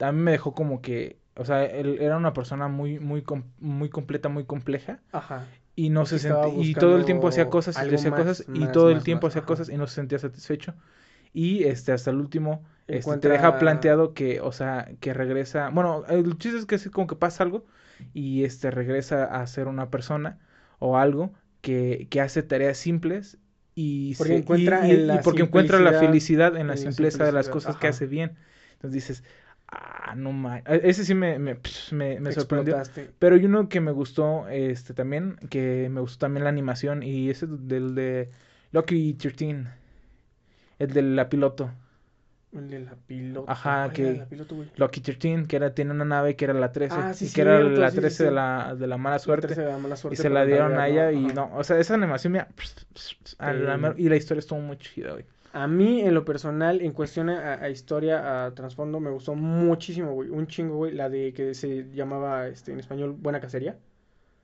a 0.00 0.12
mí 0.12 0.20
me 0.20 0.32
dejó 0.32 0.54
como 0.54 0.82
que 0.82 1.18
o 1.36 1.44
sea, 1.46 1.64
él 1.64 1.98
era 2.00 2.16
una 2.18 2.32
persona 2.34 2.68
muy, 2.68 3.00
muy, 3.00 3.22
com- 3.22 3.44
muy 3.60 3.90
completa, 3.90 4.28
muy 4.28 4.44
compleja. 4.44 5.00
Ajá. 5.12 5.46
Y 5.76 5.90
no 5.90 6.06
se 6.06 6.18
sentía, 6.18 6.52
y 6.54 6.76
todo 6.76 6.96
el 6.96 7.04
tiempo 7.04 7.28
hacía 7.28 7.50
cosas 7.50 7.82
y 7.82 7.94
hacía 7.94 8.12
cosas 8.14 8.46
y 8.52 8.68
todo 8.68 8.90
el 8.90 9.02
tiempo 9.04 9.26
hacía 9.28 9.44
cosas 9.46 9.68
y 9.70 9.76
no 9.76 9.86
se 9.86 9.94
sentía 9.96 10.18
satisfecho. 10.18 10.74
Y 11.32 11.64
este 11.64 11.92
hasta 11.92 12.10
el 12.10 12.16
último 12.18 12.64
este, 12.86 13.16
te 13.18 13.28
deja 13.28 13.58
planteado 13.58 14.14
que, 14.14 14.40
o 14.40 14.52
sea, 14.52 14.88
que 15.00 15.14
regresa, 15.14 15.70
bueno, 15.70 16.04
el 16.08 16.36
chiste 16.38 16.58
es 16.58 16.66
que 16.66 16.74
así 16.76 16.90
como 16.90 17.06
que 17.06 17.16
pasa 17.16 17.44
algo 17.44 17.66
y 18.12 18.44
este 18.44 18.70
regresa 18.70 19.24
a 19.24 19.46
ser 19.46 19.68
una 19.68 19.90
persona 19.90 20.38
o 20.78 20.96
algo 20.98 21.32
que, 21.60 22.08
que 22.10 22.20
hace 22.20 22.42
tareas 22.42 22.78
simples 22.78 23.38
y, 23.74 24.14
Porque 24.16 24.34
se- 24.34 24.36
encuentra 24.36 24.88
y, 24.88 24.92
en 24.92 25.06
la 25.06 25.14
y 25.14 25.18
porque 25.18 25.42
encuentra 25.42 25.78
la 25.80 25.92
felicidad 25.92 26.56
en 26.56 26.68
la 26.68 26.76
en 26.76 26.84
la 26.84 26.92
simpleza 26.92 27.24
de 27.24 27.32
las 27.32 27.48
cosas 27.48 27.76
que 27.76 27.88
hace 27.88 28.06
bien. 28.06 28.36
Entonces 28.72 28.92
dices, 28.92 29.24
ah, 29.68 30.14
no 30.16 30.32
mames. 30.32 30.64
Ese 30.66 31.04
sí 31.04 31.14
me, 31.14 31.38
me, 31.38 31.58
me, 31.92 32.20
me 32.20 32.32
sorprendió. 32.32 32.80
Pero 33.18 33.36
hay 33.36 33.44
uno 33.44 33.68
que 33.68 33.80
me 33.80 33.92
gustó, 33.92 34.48
este, 34.48 34.94
también, 34.94 35.36
que 35.50 35.88
me 35.90 36.00
gustó 36.00 36.18
también 36.26 36.44
la 36.44 36.50
animación, 36.50 37.02
y 37.02 37.30
ese 37.30 37.46
del 37.46 37.94
de 37.94 38.30
Lucky 38.72 39.14
13, 39.14 39.66
el 40.80 40.92
de 40.92 41.02
la 41.02 41.28
piloto, 41.28 41.70
El 42.52 42.68
de 42.68 42.80
la 42.80 42.96
piloto. 43.06 43.48
Ajá, 43.48 43.84
¿Cuál 43.84 43.94
que- 43.94 44.14
la 44.14 44.24
piloto, 44.26 44.56
güey? 44.56 44.68
Lucky 44.76 45.00
13, 45.00 45.46
que 45.46 45.54
era, 45.56 45.72
tiene 45.72 45.92
una 45.92 46.04
nave 46.04 46.34
que 46.34 46.46
era 46.46 46.54
la 46.54 46.72
13, 46.72 46.96
Ah, 46.98 47.14
sí, 47.14 47.26
y 47.26 47.30
que 47.30 47.42
era 47.42 47.60
la 47.60 47.90
sí, 47.90 47.94
sí, 47.96 48.00
13 48.00 48.24
de 48.24 48.30
la, 48.32 48.74
de 48.74 48.86
la 48.88 48.98
mala 48.98 49.14
La 49.16 49.18
suerte, 49.20 49.46
tercera 49.46 49.68
de 49.68 49.72
la 49.74 49.78
mala 49.78 49.94
y 49.94 49.98
suerte 49.98 50.16
se 50.16 50.22
por 50.24 50.32
la 50.32 50.44
dieron 50.44 50.76
a 50.76 50.88
ella, 50.88 51.12
y 51.12 51.26
no, 51.32 51.50
o 51.54 51.62
sea, 51.62 51.78
esa 51.78 51.94
animación, 51.94 52.32
mira, 52.32 52.48
y 53.96 54.08
la 54.08 54.16
historia 54.16 54.40
estuvo 54.40 54.58
muy 54.58 54.76
chida, 54.78 55.12
güey. 55.12 55.24
A 55.52 55.66
mí, 55.66 56.00
en 56.00 56.14
lo 56.14 56.24
personal, 56.24 56.80
en 56.80 56.92
cuestión 56.92 57.28
a, 57.28 57.54
a 57.54 57.68
historia, 57.70 58.46
a 58.46 58.54
trasfondo, 58.54 59.00
me 59.00 59.10
gustó 59.10 59.34
muchísimo, 59.34 60.12
güey. 60.12 60.28
Un 60.28 60.46
chingo, 60.46 60.76
güey. 60.76 60.92
La 60.92 61.08
de 61.08 61.32
que 61.32 61.54
se 61.54 61.90
llamaba 61.92 62.46
este, 62.46 62.72
en 62.72 62.78
español 62.78 63.16
Buena 63.18 63.40
Cacería. 63.40 63.76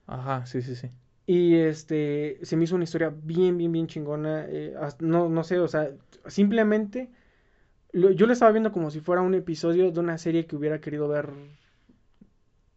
Ajá, 0.07 0.47
sí, 0.47 0.63
sí, 0.63 0.75
sí. 0.75 0.91
Y 1.27 1.57
este, 1.57 2.39
se 2.43 2.57
me 2.57 2.65
hizo 2.65 2.77
una 2.77 2.85
historia 2.85 3.13
bien, 3.15 3.59
bien, 3.59 3.73
bien 3.73 3.87
chingona. 3.89 4.47
eh, 4.49 4.75
no, 5.01 5.29
no 5.29 5.45
sé, 5.45 5.59
o 5.59 5.69
sea, 5.69 5.91
simplemente 6.27 7.11
lo- 7.93 8.13
yo 8.13 8.27
lo 8.27 8.33
estaba 8.35 8.53
viendo 8.53 8.73
como 8.73 8.91
si 8.91 9.01
fuera 9.01 9.23
un 9.23 9.35
episodio 9.35 9.91
de 9.93 10.01
una 10.01 10.19
serie 10.19 10.47
que 10.47 10.57
hubiera 10.57 10.81
querido 10.81 11.09
ver, 11.09 11.31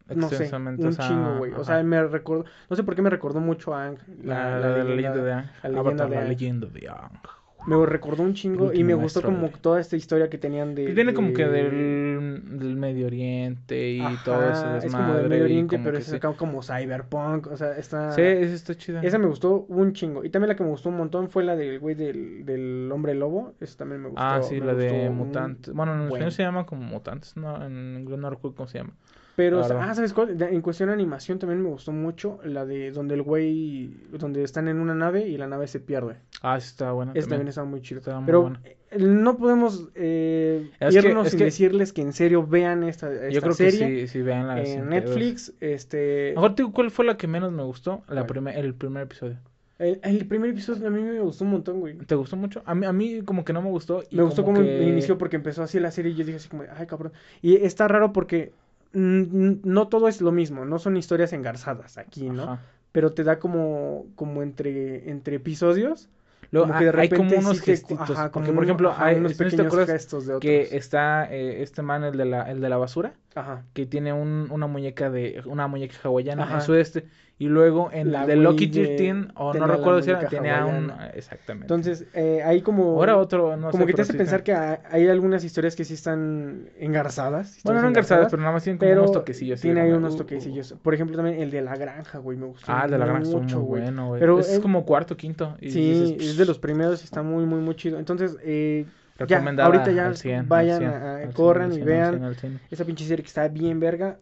no 0.08 0.28
sé, 0.30 0.56
un 0.76 0.88
o 0.88 0.92
sea, 0.92 1.06
chingo, 1.06 1.34
güey. 1.36 1.52
O 1.54 1.64
sea, 1.64 1.82
me 1.82 2.02
recordó, 2.04 2.44
no 2.68 2.76
sé 2.76 2.82
por 2.82 2.94
qué 2.96 3.02
me 3.02 3.10
recordó 3.10 3.40
mucho 3.40 3.74
a 3.74 3.86
Ang, 3.86 3.98
La, 4.24 4.58
la 4.58 4.84
leyenda 4.84 5.22
de 5.24 5.32
Aang. 5.32 5.50
la 5.62 5.68
leyenda 5.68 6.06
de 6.08 6.16
la 6.16 7.39
De. 7.66 7.76
Me 7.76 7.86
recordó 7.86 8.22
un 8.22 8.34
chingo 8.34 8.72
y 8.72 8.84
me 8.84 8.94
gustó 8.94 9.22
como 9.22 9.48
de- 9.48 9.54
toda 9.60 9.80
esta 9.80 9.96
historia 9.96 10.28
que 10.30 10.38
tenían 10.38 10.74
de... 10.74 10.86
Viene 10.92 11.14
como 11.14 11.32
que 11.32 11.46
de- 11.46 11.70
del, 11.70 12.58
del 12.58 12.76
Medio 12.76 13.06
Oriente 13.06 13.90
y 13.92 14.02
todo 14.24 14.34
Ajá, 14.36 14.74
desmadre. 14.74 14.86
es 14.86 14.92
como 14.94 15.14
del 15.14 15.28
Medio 15.28 15.44
Oriente, 15.44 15.80
pero 15.82 15.98
es 15.98 16.06
sí. 16.06 16.18
como 16.36 16.62
cyberpunk, 16.62 17.46
o 17.48 17.56
sea, 17.56 17.76
está... 17.76 18.12
Sí, 18.12 18.22
esa 18.22 18.54
está 18.54 18.74
chida. 18.76 19.00
Esa 19.02 19.18
me 19.18 19.26
gustó 19.26 19.66
un 19.68 19.92
chingo. 19.92 20.24
Y 20.24 20.30
también 20.30 20.48
la 20.48 20.56
que 20.56 20.64
me 20.64 20.70
gustó 20.70 20.88
un 20.88 20.96
montón 20.96 21.28
fue 21.30 21.44
la 21.44 21.56
del 21.56 21.78
güey 21.78 21.94
del, 21.94 22.44
del 22.44 22.90
hombre 22.92 23.14
lobo. 23.14 23.54
Esa 23.60 23.78
también 23.78 24.00
me 24.02 24.08
gustó. 24.08 24.22
Ah, 24.22 24.40
sí, 24.42 24.60
la 24.60 24.74
de 24.74 25.08
un 25.08 25.16
Mutantes. 25.16 25.74
Bueno, 25.74 25.94
en 25.94 26.02
español 26.06 26.32
se 26.32 26.42
llama 26.42 26.66
como 26.66 26.82
Mutantes, 26.82 27.36
no, 27.36 27.64
en 27.64 27.98
inglés 28.00 28.18
no 28.18 28.30
recuerdo 28.30 28.56
cómo 28.56 28.68
se 28.68 28.78
llama. 28.78 28.92
Pero, 29.40 29.60
ah, 29.80 29.94
¿sabes 29.94 30.12
cuál? 30.12 30.40
En 30.42 30.60
cuestión 30.60 30.88
de 30.88 30.92
animación 30.94 31.38
también 31.38 31.62
me 31.62 31.70
gustó 31.70 31.92
mucho 31.92 32.38
la 32.44 32.66
de 32.66 32.90
donde 32.90 33.14
el 33.14 33.22
güey, 33.22 33.90
donde 34.12 34.42
están 34.42 34.68
en 34.68 34.78
una 34.78 34.94
nave 34.94 35.26
y 35.26 35.38
la 35.38 35.46
nave 35.46 35.66
se 35.66 35.80
pierde. 35.80 36.16
Ah, 36.42 36.60
sí, 36.60 36.66
está 36.68 36.92
buena. 36.92 37.12
Esa 37.14 37.28
también 37.28 37.48
estaba 37.48 37.66
muy 37.66 37.80
muy 37.80 38.00
Pero 38.26 38.42
buena. 38.42 38.60
eh, 38.64 38.76
no 38.98 39.38
podemos 39.38 39.88
eh, 39.94 40.68
Es 40.78 40.94
que- 40.94 41.08
irnos 41.08 41.26
es 41.26 41.30
sin 41.32 41.38
que- 41.38 41.44
decirles 41.46 41.92
que 41.94 42.02
en 42.02 42.12
serio 42.12 42.46
vean 42.46 42.82
esta, 42.84 43.10
esta 43.12 43.28
Yo 43.30 43.40
creo 43.40 43.54
serie 43.54 43.78
que 43.78 44.00
sí, 44.06 44.08
sí, 44.08 44.22
vean 44.22 44.46
la 44.48 44.62
en 44.62 44.88
Netflix. 44.90 45.54
Este, 45.60 46.32
Mejor 46.34 46.54
te 46.54 46.62
digo 46.62 46.72
cuál 46.74 46.90
fue 46.90 47.04
la 47.06 47.16
que 47.16 47.26
menos 47.26 47.50
me 47.52 47.62
gustó, 47.62 48.02
la 48.08 48.26
primer, 48.26 48.58
el 48.58 48.74
primer 48.74 49.04
episodio. 49.04 49.38
el, 49.78 50.00
el 50.02 50.26
primer 50.26 50.50
episodio 50.50 50.86
a 50.86 50.90
mí 50.90 51.00
me 51.02 51.20
gustó 51.20 51.44
un 51.44 51.52
montón, 51.52 51.80
güey. 51.80 51.96
¿Te 51.96 52.14
gustó 52.14 52.36
mucho? 52.36 52.62
A 52.66 52.74
mí, 52.74 52.84
a 52.84 52.92
mí 52.92 53.22
como 53.22 53.44
que 53.46 53.54
no 53.54 53.62
me 53.62 53.70
gustó. 53.70 54.02
y 54.10 54.16
Me 54.16 54.22
gustó 54.22 54.44
como 54.44 54.56
cómo 54.58 54.66
que- 54.68 54.82
inició 54.86 55.16
porque 55.16 55.36
empezó 55.36 55.62
así 55.62 55.80
la 55.80 55.90
serie 55.90 56.12
y 56.12 56.16
yo 56.16 56.24
dije 56.26 56.36
así 56.36 56.48
como, 56.50 56.64
ay 56.76 56.86
cabrón. 56.86 57.12
Y 57.40 57.56
está 57.56 57.88
raro 57.88 58.12
porque 58.12 58.52
no 58.92 59.88
todo 59.88 60.08
es 60.08 60.20
lo 60.20 60.32
mismo, 60.32 60.64
no 60.64 60.78
son 60.78 60.96
historias 60.96 61.32
engarzadas 61.32 61.98
aquí, 61.98 62.28
¿no? 62.30 62.42
Ajá. 62.44 62.62
Pero 62.92 63.12
te 63.12 63.22
da 63.22 63.38
como, 63.38 64.06
como 64.16 64.42
entre, 64.42 65.08
entre 65.10 65.36
episodios. 65.36 66.08
Luego, 66.52 66.66
como 66.66 66.78
que 66.80 66.84
de 66.90 67.00
hay 67.00 67.08
como 67.08 67.36
unos 67.38 67.58
sí 67.58 67.64
gestitos. 67.66 68.10
ajá, 68.10 68.32
porque, 68.32 68.46
como 68.48 68.56
por 68.56 68.56
un- 68.58 68.64
ejemplo, 68.64 68.90
ajá, 68.90 69.04
hay, 69.06 69.16
unos 69.18 69.32
¿no 69.32 69.38
te 69.38 69.44
pequeños 69.44 69.86
gestos 69.86 70.26
de 70.26 70.34
otros. 70.34 70.40
que 70.40 70.76
está 70.76 71.32
eh, 71.32 71.62
este 71.62 71.82
man, 71.82 72.02
el 72.02 72.16
de 72.16 72.24
la, 72.24 72.50
el 72.50 72.60
de 72.60 72.68
la 72.68 72.76
basura? 72.76 73.12
Ajá. 73.36 73.62
que 73.74 73.86
tiene 73.86 74.12
un- 74.12 74.48
una 74.50 74.66
muñeca 74.66 75.08
de 75.10 75.40
una 75.46 75.68
muñeca 75.68 75.94
hawaiana 76.02 76.52
en 76.54 76.60
su 76.62 76.74
este 76.74 77.06
y 77.40 77.48
luego 77.48 77.90
en 77.92 78.12
La 78.12 78.26
de 78.26 78.36
Lucky 78.36 78.66
de- 78.66 78.86
13 78.86 79.28
o 79.34 79.54
no 79.54 79.66
recuerdo 79.66 80.02
si 80.02 80.10
era 80.10 80.28
tenía 80.28 80.64
un 80.66 80.92
exactamente 81.14 81.64
Entonces, 81.74 82.06
eh, 82.12 82.42
hay 82.44 82.60
como... 82.60 82.82
ahora 83.00 83.16
otro 83.16 83.56
no 83.56 83.70
como 83.72 83.84
sé, 83.84 83.86
que 83.88 83.94
te 83.94 84.02
hace 84.02 84.12
sí 84.12 84.18
pensar 84.18 84.42
que 84.42 84.52
hay, 84.52 85.08
algunas 85.08 85.42
historias 85.42 85.74
que 85.74 85.84
sí 85.84 85.94
están 85.94 86.68
engarzadas. 86.78 87.60
bueno 87.64 87.80
no 87.82 87.88
engarzadas 87.88 88.30
pero 88.30 88.42
nada 88.42 88.52
más 88.52 88.64
tienen 88.64 88.78
como 88.78 88.92
unos 88.92 89.12
toquecillos 89.12 89.60
tiene 89.60 89.80
ahí 89.80 89.90
unos 89.90 90.12
uh, 90.12 90.16
uh, 90.16 90.18
toquecillos. 90.18 90.74
Por 90.82 90.94
ejemplo, 90.94 91.16
también 91.16 91.40
el 91.40 91.50
de 91.50 91.62
la 91.62 91.76
granja, 91.76 92.18
güey, 92.18 92.36
me 92.36 92.46
gustó 92.46 92.72
ah 92.72 92.84
el 92.84 92.90
de 92.90 92.98
la 92.98 93.06
granja 93.06 93.38
mucho, 93.38 93.60
güey. 93.62 93.82
bueno 93.82 94.08
güey 94.08 94.20
Pero 94.20 94.38
es 94.38 94.48
es- 94.50 94.60
como 94.60 94.84
cuarto 94.84 95.16
quinto 95.16 95.56
y 95.60 95.70
Sí, 95.70 95.80
dices, 95.80 96.10
es 96.30 96.36
de 96.36 96.44
los 96.44 96.58
primeros 96.58 97.00
y 97.00 97.04
está 97.04 97.22
muy, 97.22 97.44
muy, 97.46 97.60
muy 97.60 97.74
chido. 97.76 97.98
Entonces, 97.98 98.36
eh, 98.42 98.86
ya, 99.26 99.38
ahorita 99.64 99.92
ya 99.92 100.06
al 100.06 100.16
100, 100.16 100.40
al 100.40 100.48
vayan, 100.48 100.78
100, 100.78 100.90
a- 100.90 100.96
a- 100.96 101.16
al 101.16 101.20
100, 101.22 101.32
corran 101.34 101.70
y 101.72 101.74
100, 101.74 101.82
al 101.82 101.86
vean 101.88 102.10
100, 102.10 102.24
al 102.24 102.36
100. 102.36 102.60
esa 102.70 102.84
pinche 102.84 103.04
serie 103.04 103.22
que 103.22 103.28
está 103.28 103.48
bien 103.48 103.80
verga. 103.80 104.18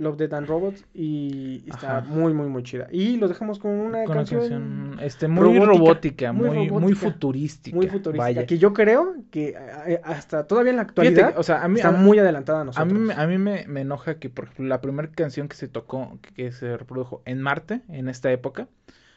Love, 0.00 0.16
Death 0.16 0.32
and 0.32 0.46
Robots 0.48 0.84
y 0.94 1.64
está 1.68 1.98
Ajá. 1.98 2.08
muy, 2.08 2.32
muy, 2.34 2.48
muy 2.48 2.62
chida. 2.62 2.88
Y 2.90 3.16
lo 3.18 3.28
dejamos 3.28 3.58
con 3.58 3.70
una 3.72 4.04
Con 4.04 4.12
una 4.12 4.14
canción, 4.16 4.40
canción, 4.40 4.98
este 5.02 5.28
muy 5.28 5.44
robótica, 5.44 5.66
robótica, 5.78 6.32
muy 6.32 6.46
muy 6.48 6.56
muy, 6.58 6.68
robótica, 6.68 7.00
futurística 7.00 7.76
muy 7.76 7.86
futurística. 7.88 8.22
vaya. 8.24 8.46
Que 8.46 8.58
yo 8.58 8.72
creo 8.72 9.14
que 9.30 9.54
eh, 9.86 10.00
hasta 10.04 10.46
todavía 10.46 10.70
en 10.70 10.76
la 10.78 10.84
Fíjate, 10.84 11.00
actualidad 11.10 11.38
o 11.38 11.42
sea 11.42 11.62
a 11.62 11.68
mí 11.68 11.76
está 11.76 11.88
a- 11.88 11.92
muy 11.92 12.18
adelantada 12.18 12.58
a 12.58 12.62
A 12.62 12.64
nosotros. 12.64 12.92
mí, 12.92 12.98
me- 12.98 13.14
a 13.14 13.26
mí 13.26 13.38
me, 13.38 13.66
me 13.68 13.82
enoja 13.82 14.14
que, 14.18 14.30
por 14.30 14.44
ejemplo, 14.44 14.66
la 14.66 14.80
primera 14.80 15.08
canción 15.10 15.48
que 15.48 15.56
se 15.56 15.68
tocó, 15.68 16.18
que, 16.34 16.50
se 16.52 16.76
reprodujo 16.76 17.22
en 17.24 17.40
Marte, 17.42 17.82
en 17.88 18.08
esta 18.08 18.30
época, 18.32 18.68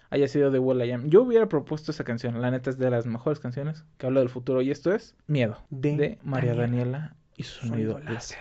haya 0.10 0.28
sido 0.28 0.52
de 0.52 0.60
Will 0.60 0.80
I 0.86 0.92
Am. 0.92 1.10
Yo 1.10 1.24
hubiera 1.24 1.48
propuesto 1.48 1.92
esa 1.92 2.04
canción, 2.04 2.40
la 2.40 2.52
neta 2.52 2.70
es 2.70 2.78
de 2.78 2.90
las 2.92 3.06
mejores 3.08 3.40
canciones 3.40 3.84
que 3.98 4.06
habla 4.06 4.20
del 4.20 4.30
futuro, 4.30 4.62
y 4.62 4.70
esto 4.70 4.94
es 4.94 5.16
Miedo, 5.28 5.58
De 5.72 5.98
de, 5.98 6.20
María 6.24 6.54
Daniela. 6.54 6.92
Daniela 6.92 7.16
y 7.36 7.44
su 7.44 7.66
sonido 7.66 7.94
Sonido 7.94 8.12
láser. 8.14 8.38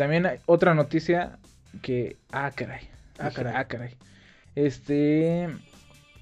También 0.00 0.24
hay 0.24 0.38
otra 0.46 0.74
noticia 0.74 1.38
que... 1.82 2.16
Ah, 2.32 2.50
caray. 2.54 2.88
Ah, 3.18 3.30
caray. 3.30 3.52
Ah, 3.54 3.64
caray. 3.66 3.96
Este... 4.54 5.48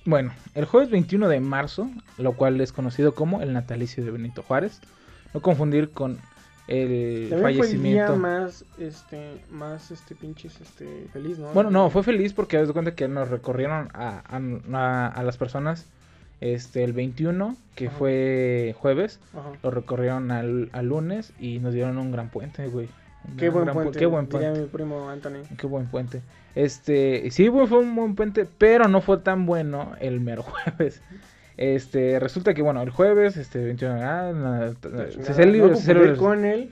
Bueno, 0.04 0.32
el 0.54 0.64
jueves 0.64 0.90
21 0.90 1.28
de 1.28 1.38
marzo, 1.40 1.88
lo 2.16 2.32
cual 2.34 2.60
es 2.60 2.72
conocido 2.72 3.14
como 3.14 3.40
el 3.42 3.52
natalicio 3.52 4.04
de 4.04 4.10
Benito 4.10 4.42
Juárez. 4.42 4.80
No 5.34 5.40
confundir 5.42 5.90
con 5.90 6.18
el 6.66 7.28
También 7.30 7.40
fue 7.40 7.50
el 7.50 7.82
día 7.82 8.06
fallecimiento. 8.08 8.16
más, 8.16 8.64
este, 8.78 9.40
más, 9.50 9.90
este, 9.90 10.14
pinches, 10.14 10.60
este, 10.60 11.06
feliz, 11.12 11.38
¿no? 11.38 11.52
Bueno, 11.52 11.70
no, 11.70 11.88
fue 11.90 12.02
feliz 12.02 12.32
porque 12.32 12.56
de 12.58 12.72
cuenta 12.72 12.94
que 12.94 13.06
nos 13.06 13.28
recorrieron 13.28 13.90
a, 13.94 14.22
a- 14.26 14.40
a- 14.74 15.06
a 15.08 15.22
las 15.22 15.36
personas 15.36 15.86
este 16.40 16.84
el 16.84 16.92
21, 16.94 17.56
que 17.74 17.88
Ajá. 17.88 17.96
fue 17.96 18.74
jueves, 18.78 19.20
Ajá. 19.34 19.52
lo 19.62 19.70
recorrieron 19.70 20.30
al, 20.30 20.70
al 20.72 20.86
lunes 20.86 21.32
y 21.38 21.58
nos 21.58 21.74
dieron 21.74 21.98
un 21.98 22.12
gran 22.12 22.30
puente, 22.30 22.66
güey. 22.68 22.88
Qué 23.36 23.48
buen 23.50 23.68
puente, 23.72 23.98
Qué 23.98 24.06
buen 24.06 24.28
diría 24.28 24.48
puente. 24.48 24.60
mi 24.60 24.66
primo 24.68 25.08
Anthony. 25.08 25.42
Qué 25.56 25.66
buen 25.66 25.86
puente. 25.86 26.22
Este, 26.54 27.30
sí, 27.30 27.50
fue 27.50 27.78
un 27.78 27.94
buen 27.94 28.14
puente, 28.14 28.46
pero 28.58 28.88
no 28.88 29.00
fue 29.00 29.18
tan 29.18 29.46
bueno 29.46 29.92
el 30.00 30.20
mero 30.20 30.42
jueves. 30.76 31.02
Este, 31.56 32.18
resulta 32.20 32.54
que, 32.54 32.62
bueno, 32.62 32.82
el 32.82 32.90
jueves, 32.90 33.36
este, 33.36 33.64
21, 33.64 33.98
ah, 34.02 34.72
se 35.22 35.60
confundir 35.60 36.16
con 36.16 36.44
el 36.44 36.70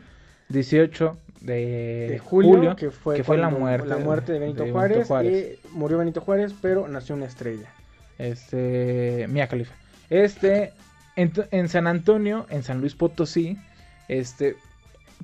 18 0.48 1.18
de, 1.40 2.06
de 2.11 2.18
julio, 2.20 2.76
que 2.76 2.90
fue, 2.90 3.16
que 3.16 3.24
fue 3.24 3.37
la 3.37 3.50
muerte 3.50 3.88
la 3.88 3.98
muerte 3.98 4.32
de 4.32 4.38
Benito, 4.38 4.62
de 4.64 4.72
Juárez, 4.72 4.96
Benito 4.96 5.09
Juárez. 5.09 5.59
murió 5.72 5.98
Benito 5.98 6.20
Juárez, 6.20 6.54
pero 6.62 6.88
nació 6.88 7.14
una 7.16 7.26
estrella. 7.26 7.68
Este, 8.18 9.26
Mia 9.28 9.48
Khalifa. 9.48 9.74
Este, 10.09 10.72
en, 11.16 11.32
en 11.50 11.68
San 11.68 11.87
Antonio, 11.87 12.46
en 12.50 12.62
San 12.62 12.80
Luis 12.80 12.94
Potosí, 12.94 13.59
este, 14.09 14.56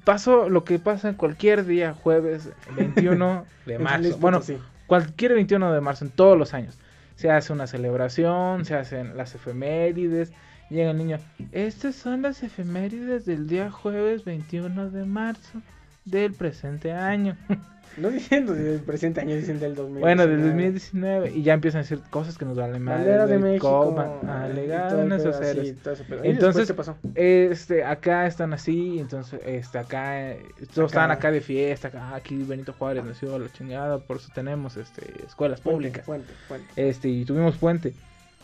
pasó 0.05 0.49
lo 0.49 0.65
que 0.65 0.79
pasa 0.79 1.15
cualquier 1.15 1.65
día, 1.67 1.95
jueves 1.95 2.51
21 2.77 3.45
de 3.67 3.75
En 3.75 3.83
marzo. 3.83 4.19
Bueno, 4.19 4.39
Potosí. 4.39 4.59
cualquier 4.87 5.35
21 5.35 5.73
de 5.73 5.81
marzo 5.81 6.05
en 6.05 6.11
todos 6.11 6.39
los 6.39 6.55
años. 6.55 6.79
Se 7.17 7.31
hace 7.31 7.53
una 7.53 7.67
celebración, 7.67 8.65
se 8.65 8.75
hacen 8.75 9.17
las 9.17 9.35
efemérides. 9.35 10.33
Llega 10.71 10.91
el 10.91 10.99
niño. 10.99 11.19
Estas 11.53 11.95
son 11.95 12.23
las 12.23 12.43
efemérides 12.43 13.27
del 13.27 13.47
día 13.47 13.71
jueves 13.71 14.25
21 14.25 14.91
de 14.91 15.05
marzo 15.05 15.61
del 16.05 16.33
presente 16.33 16.93
año. 16.93 17.37
No 17.97 18.11
diciendo 18.11 18.55
del 18.55 18.81
presente 18.81 19.21
año, 19.21 19.35
dicen 19.37 19.61
del 19.61 19.75
2019. 19.75 20.01
Bueno, 20.01 20.27
del 20.27 20.43
2019. 20.49 21.31
Y 21.35 21.43
ya 21.43 21.53
empiezan 21.55 21.81
a 21.81 21.83
decir 21.83 22.01
cosas 22.11 22.39
que 22.39 22.45
nos 22.45 22.57
valen 22.57 22.83
más. 22.83 22.97
Bandera 22.99 23.27
de 23.27 23.39
México. 23.39 23.95
Ah, 24.27 24.47
el 24.51 24.59
en 24.59 25.13
esos 25.13 25.37
pedo 25.37 25.51
así, 25.51 25.59
héroes. 25.59 25.77
todo 25.83 25.95
ese 25.95 26.05
pedo. 26.05 26.25
¿Y 26.25 26.29
Entonces, 26.29 26.67
qué 26.69 26.75
pasó? 26.75 26.97
Este, 27.15 27.85
acá 27.85 28.27
están 28.27 28.53
así, 28.55 28.99
entonces, 28.99 29.41
este, 29.45 29.79
acá, 29.79 30.31
eh, 30.31 30.43
todos 30.59 30.71
Acá. 30.79 30.85
estaban 30.87 31.11
acá 31.11 31.31
de 31.31 31.41
fiesta, 31.41 31.89
acá, 31.89 32.15
aquí 32.15 32.43
Benito 32.43 32.73
Juárez 32.73 33.05
nació 33.05 33.39
la 33.39 33.53
chingada, 33.53 33.99
por 33.99 34.17
eso 34.17 34.29
tenemos, 34.35 34.77
este, 34.77 35.03
escuelas 35.27 35.61
públicas, 35.61 36.05
Fuente, 36.07 36.33
fuente. 36.49 36.67
este, 36.77 37.09
y 37.09 37.25
tuvimos 37.25 37.57
puente. 37.57 37.93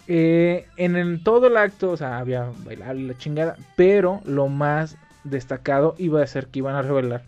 Eh, 0.09 0.67
en 0.77 0.97
el, 0.97 1.23
todo 1.23 1.49
el 1.49 1.57
acto, 1.57 1.91
o 1.91 1.97
sea, 1.97 2.19
había 2.19 2.51
bailable 2.65 3.09
la 3.09 3.19
chingada, 3.19 3.57
pero 3.77 4.21
lo 4.25 4.49
más 4.49 4.97
destacado 5.25 5.95
iba 5.99 6.23
a 6.23 6.27
ser 6.27 6.47
que 6.47 6.61
iban 6.61 6.75
a 6.75 6.83
revelar 6.83 7.23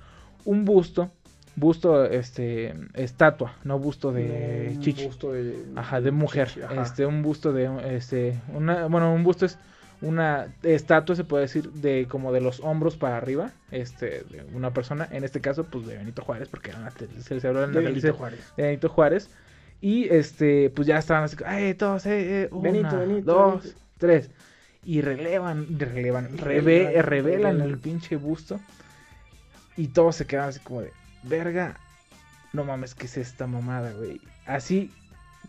un 0.46 0.64
busto, 0.64 1.11
busto, 1.56 2.04
este, 2.04 2.74
estatua, 2.94 3.54
no 3.64 3.78
busto 3.78 4.12
de 4.12 4.72
Un 4.76 4.80
chichi. 4.80 5.04
busto 5.06 5.32
de, 5.32 5.56
Ajá, 5.76 6.00
de 6.00 6.10
mujer. 6.10 6.48
chichi, 6.48 6.62
ajá. 6.62 6.82
Este, 6.82 7.06
un 7.06 7.22
busto 7.22 7.52
de, 7.52 7.96
este, 7.96 8.38
una, 8.54 8.86
bueno, 8.86 9.12
un 9.12 9.22
busto 9.24 9.46
es 9.46 9.58
una 10.02 10.46
estatua, 10.62 11.14
se 11.14 11.24
puede 11.24 11.42
decir, 11.42 11.70
de 11.72 12.06
como 12.08 12.32
de 12.32 12.40
los 12.40 12.60
hombros 12.60 12.96
para 12.96 13.18
arriba, 13.18 13.50
este, 13.70 14.22
de 14.30 14.46
una 14.54 14.72
persona, 14.72 15.06
en 15.10 15.24
este 15.24 15.40
caso, 15.42 15.64
pues 15.64 15.86
de 15.86 15.98
Benito 15.98 16.22
Juárez, 16.22 16.48
porque 16.48 16.70
era 16.70 16.78
una 16.80 16.90
se, 16.90 17.40
se 17.40 17.46
habló 17.46 17.64
en 17.64 17.74
la 17.74 17.80
de 17.80 17.86
Benito 17.86 18.14
Juárez. 18.14 18.40
de 18.56 18.62
Benito 18.62 18.88
Juárez. 18.88 19.28
Y 19.82 20.08
este, 20.08 20.70
pues 20.70 20.86
ya 20.88 20.98
estaban 20.98 21.24
así, 21.24 21.36
ay, 21.44 21.74
todos, 21.74 22.06
eh, 22.06 22.44
eh, 22.44 22.48
una, 22.50 22.62
Benito, 22.70 22.98
Benito, 22.98 23.32
dos, 23.32 23.62
Benito". 23.64 23.80
tres. 23.98 24.30
Y 24.84 25.02
relevan, 25.02 25.78
relevan, 25.78 26.38
reve- 26.38 27.02
revelan 27.02 27.02
revelan. 27.02 27.60
el 27.60 27.76
pinche 27.78 28.16
busto. 28.16 28.58
Y 29.76 29.88
todos 29.88 30.16
se 30.16 30.26
quedan 30.26 30.48
así 30.48 30.60
como 30.60 30.80
de, 30.82 30.92
verga, 31.22 31.76
no 32.52 32.64
mames, 32.64 32.94
¿qué 32.94 33.06
es 33.06 33.16
esta 33.16 33.46
mamada, 33.46 33.92
güey? 33.92 34.20
Así, 34.46 34.90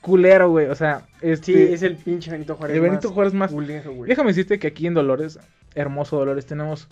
culero, 0.02 0.50
güey, 0.50 0.68
o 0.68 0.76
sea, 0.76 1.06
este... 1.22 1.54
Sí, 1.54 1.74
es 1.74 1.84
el 1.84 1.96
pinche 1.96 2.32
Benito 2.32 2.56
Juárez. 2.56 2.76
el 2.76 2.82
Benito 2.82 3.08
más 3.10 3.14
Juárez 3.14 3.34
más... 3.34 3.52
culero, 3.52 3.94
güey. 3.94 4.10
Déjame 4.10 4.30
decirte 4.30 4.60
que 4.60 4.68
aquí 4.68 4.88
en 4.88 4.94
Dolores, 4.94 5.40
hermoso 5.76 6.18
Dolores, 6.18 6.46
tenemos 6.46 6.88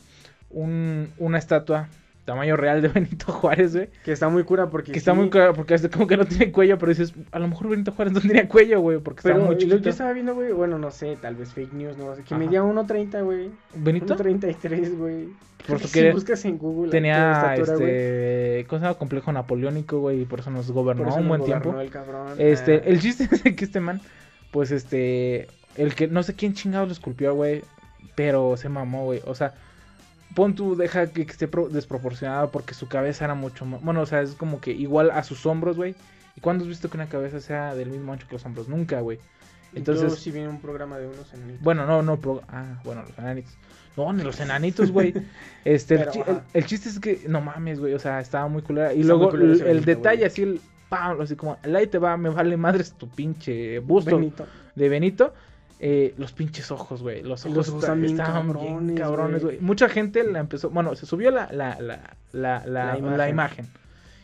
un, 0.50 1.12
una 1.18 1.38
estatua 1.38 1.88
tamaño 2.26 2.56
real 2.58 2.82
de 2.82 2.88
Benito 2.90 3.32
Juárez, 3.34 3.76
güey. 3.76 3.90
Que 4.04 4.12
está 4.12 4.30
muy 4.30 4.44
cura 4.44 4.70
porque. 4.70 4.92
Que 4.92 5.00
está 5.00 5.12
sí, 5.14 5.18
muy 5.18 5.30
claro, 5.30 5.54
porque 5.54 5.74
es 5.74 5.88
como 5.90 6.08
que 6.08 6.18
no 6.18 6.26
tiene 6.26 6.52
cuello, 6.52 6.78
pero 6.78 6.90
dices, 6.92 7.14
a 7.32 7.40
lo 7.40 7.48
mejor 7.48 7.70
Benito 7.70 7.92
Juárez 7.92 8.14
no 8.14 8.22
tenía 8.22 8.48
cuello, 8.48 8.80
güey, 8.82 9.00
porque 9.00 9.22
Pero 9.24 9.36
está 9.36 9.46
muy 9.46 9.56
lo 9.56 9.60
chiquito. 9.62 9.82
que 9.82 9.90
estaba 9.90 10.14
viendo, 10.14 10.36
güey, 10.36 10.52
bueno, 10.52 10.78
no 10.78 10.92
sé, 10.92 11.18
tal 11.22 11.36
vez 11.36 11.54
fake 11.54 11.74
news, 11.74 11.98
no 11.98 12.16
sé, 12.16 12.24
que 12.24 12.34
Ajá. 12.36 12.44
medía 12.44 12.62
1.30, 12.64 13.24
güey. 13.24 13.50
Benito 13.76 14.16
1.33, 14.16 14.98
güey. 14.98 15.30
Por 15.68 15.80
si 15.80 16.10
buscas 16.12 16.46
en 16.46 16.58
Google 16.58 16.90
tenía 16.90 17.54
estatura, 17.56 17.74
este, 17.74 18.66
¿cómo 18.70 18.80
se 18.80 18.86
llama? 18.86 18.98
Complejo 18.98 19.32
napoleónico, 19.34 20.00
güey, 20.00 20.22
y 20.22 20.26
por 20.26 20.40
eso 20.40 20.50
nos 20.52 20.68
por 20.68 20.76
gobernó 20.76 21.10
eso 21.10 21.18
un 21.18 21.28
nos 21.28 21.28
buen 21.28 21.42
gobernó 21.42 21.62
tiempo. 21.62 21.82
el 21.82 21.90
cabrón. 21.90 22.28
Este, 22.38 22.76
Ah, 22.78 22.82
el 22.86 23.00
chiste 23.02 23.28
es 23.32 23.42
que 23.44 23.66
este 23.66 23.80
man, 23.82 24.00
pues 24.52 24.72
este, 24.72 25.48
el 25.76 25.96
que 25.96 26.08
no 26.08 26.24
sé 26.24 26.34
quién 26.36 26.54
chingados 26.54 26.88
lo 26.88 26.94
esculpió, 26.94 27.36
güey, 27.36 27.62
pero 28.16 28.56
se 28.58 28.70
mamó, 28.70 29.04
güey. 29.04 29.22
O 29.26 29.36
sea, 29.36 29.54
pon 30.36 30.56
tú, 30.56 30.76
deja 30.76 31.08
que 31.08 31.22
esté 31.24 31.48
pro- 31.48 31.70
desproporcionado 31.70 32.52
porque 32.52 32.74
su 32.74 32.88
cabeza 32.88 33.26
era 33.26 33.36
mucho 33.36 33.66
más, 33.66 33.82
bueno, 33.82 34.02
o 34.02 34.06
sea, 34.06 34.22
es 34.22 34.32
como 34.34 34.62
que 34.62 34.72
igual 34.72 35.12
a 35.12 35.24
sus 35.24 35.46
hombros, 35.46 35.76
güey. 35.78 35.96
¿Y 36.36 36.42
cuándo 36.42 36.64
has 36.64 36.70
visto 36.70 36.90
que 36.90 36.98
una 36.98 37.10
cabeza 37.10 37.40
sea 37.42 37.76
del 37.76 37.90
mismo 37.90 38.14
ancho 38.14 38.28
que 38.28 38.34
los 38.34 38.46
hombros? 38.46 38.68
Nunca, 38.70 39.02
güey. 39.02 39.20
entonces- 39.76 40.24
viene 40.34 40.48
un 40.50 40.62
programa 40.62 40.98
de 40.98 41.08
unos 41.08 41.32
en 41.34 41.58
Bueno, 41.62 41.86
no, 41.86 42.02
no, 42.02 42.18
pro- 42.18 42.42
ah, 42.48 42.80
bueno, 42.84 43.04
los 43.08 43.18
enanitos. 43.20 43.54
No, 43.98 44.14
ni 44.14 44.24
los 44.24 44.40
enanitos, 44.40 44.92
güey. 44.92 45.14
Este, 45.66 45.96
el, 45.96 46.00
Pero, 46.02 46.12
chi- 46.12 46.20
ajá. 46.22 46.32
el- 46.32 46.42
el 46.62 46.66
chiste 46.66 46.90
es 46.90 47.00
que, 47.00 47.22
no 47.28 47.42
mames, 47.42 47.80
güey, 47.80 47.94
o 47.94 48.00
sea, 48.00 48.20
estaba 48.20 48.48
muy 48.48 48.62
culera. 48.62 48.94
Y 48.94 49.02
Está 49.02 49.14
luego 49.14 49.32
el, 49.34 49.84
detalle 49.86 50.26
así, 50.26 50.44
el 50.44 50.62
pam, 50.88 51.20
así 51.22 51.36
como, 51.36 51.58
el 51.64 51.76
ahí 51.76 51.86
te 51.88 51.98
va, 51.98 52.16
me 52.18 52.30
vale 52.30 52.56
madres 52.58 52.94
tu 52.94 53.08
pinche 53.10 53.80
busto 53.80 54.16
Benito. 54.16 54.48
de 54.76 54.90
Benito. 54.90 55.34
Eh, 55.80 56.14
los 56.18 56.32
pinches 56.34 56.72
ojos, 56.72 57.02
güey. 57.02 57.22
Los 57.22 57.46
Los 57.46 57.46
ojos 57.46 57.70
ojos 57.70 57.84
esta- 57.84 57.88
están 57.94 58.02
bien 58.02 58.98
cabrones, 58.98 59.44
güey. 59.44 59.60
Mucha 59.60 59.88
gente 59.90 60.24
la 60.24 60.40
empezó, 60.40 60.70
bueno, 60.70 60.94
se 60.96 61.06
subió 61.06 61.32
la, 61.32 61.50
la, 61.52 61.80
la, 61.80 62.16
la, 62.34 62.66
la, 62.66 62.86
La 62.94 62.98
imagen. 62.98 63.18
la 63.18 63.30
imagen. 63.30 63.68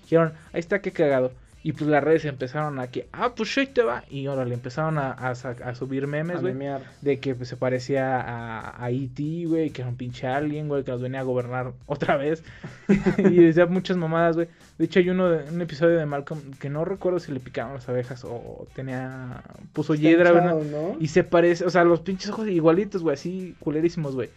Dijeron, 0.04 0.34
ahí 0.54 0.60
está, 0.60 0.80
qué 0.80 0.92
cagado. 0.92 1.32
Y 1.66 1.74
pues 1.74 1.90
las 1.90 2.04
redes 2.04 2.24
empezaron 2.26 2.78
a 2.78 2.92
que, 2.92 3.10
ah, 3.12 3.34
pues 3.36 3.58
ahí 3.58 3.66
te 3.66 3.82
va. 3.82 4.04
Y 4.12 4.28
ahora 4.28 4.46
le 4.46 4.54
empezaron 4.54 5.00
a, 5.00 5.14
a, 5.14 5.34
sa- 5.34 5.56
a 5.64 5.74
subir 5.74 6.06
memes, 6.06 6.38
A 6.38 6.40
güey. 6.42 6.54
De 7.02 7.20
que 7.20 7.34
pues, 7.34 7.50
se 7.50 7.58
parecía 7.58 8.22
a, 8.22 8.86
a 8.86 8.92
E.T., 8.92 9.46
güey, 9.48 9.72
que 9.72 9.82
era 9.82 9.90
un 9.90 9.98
pinche 9.98 10.28
alien, 10.28 10.68
güey, 10.68 10.84
que 10.84 10.92
nos 10.92 11.02
venía 11.02 11.22
a 11.22 11.24
gobernar 11.24 11.74
otra 11.88 12.18
vez. 12.18 12.44
y 13.18 13.38
decía 13.38 13.66
muchas 13.66 13.98
mamadas, 13.98 14.36
güey. 14.36 14.48
De 14.78 14.86
hecho, 14.86 15.00
hay 15.00 15.10
uno 15.10 15.28
de, 15.28 15.50
un 15.52 15.60
episodio 15.60 15.98
de 15.98 16.06
Malcolm 16.06 16.40
que 16.60 16.70
no 16.70 16.86
recuerdo 16.86 17.20
si 17.20 17.32
le 17.32 17.40
picaban 17.40 17.74
las 17.74 17.90
abejas 17.90 18.24
o 18.26 18.68
tenía. 18.76 19.42
puso 19.74 19.96
hiedra, 19.96 20.34
¿verdad? 20.34 20.62
¿no? 20.62 20.98
Y 21.00 21.08
se 21.08 21.24
parece, 21.24 21.66
o 21.66 21.72
sea, 21.72 21.84
los 21.84 22.02
pinches 22.02 22.30
ojos 22.30 22.48
igualitos, 22.48 23.02
güey, 23.02 23.16
así 23.16 23.56
culerísimos, 23.58 24.14
güey. 24.14 24.30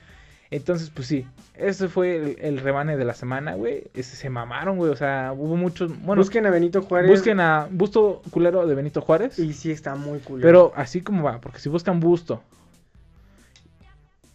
Entonces, 0.50 0.90
pues 0.90 1.06
sí, 1.08 1.26
ese 1.54 1.88
fue 1.88 2.16
el, 2.16 2.37
el 2.40 2.58
rebane 2.61 2.96
de 2.96 3.04
la 3.04 3.12
semana, 3.14 3.54
güey. 3.54 3.84
Ese 3.94 4.16
se 4.16 4.30
mamaron, 4.30 4.76
güey, 4.78 4.90
o 4.90 4.96
sea, 4.96 5.34
hubo 5.37 5.56
muchos. 5.56 5.90
Bueno, 6.02 6.20
busquen 6.22 6.46
a 6.46 6.50
Benito 6.50 6.82
Juárez. 6.82 7.11
busquen 7.11 7.40
a 7.40 7.68
busto 7.70 8.22
culero 8.30 8.66
de 8.66 8.74
Benito 8.74 9.02
Juárez. 9.02 9.38
Y 9.38 9.52
sí 9.52 9.70
está 9.70 9.94
muy 9.94 10.20
culero. 10.20 10.46
Pero 10.46 10.72
así 10.74 11.02
como 11.02 11.24
va, 11.24 11.40
porque 11.40 11.58
si 11.58 11.68
buscan 11.68 12.00
busto 12.00 12.40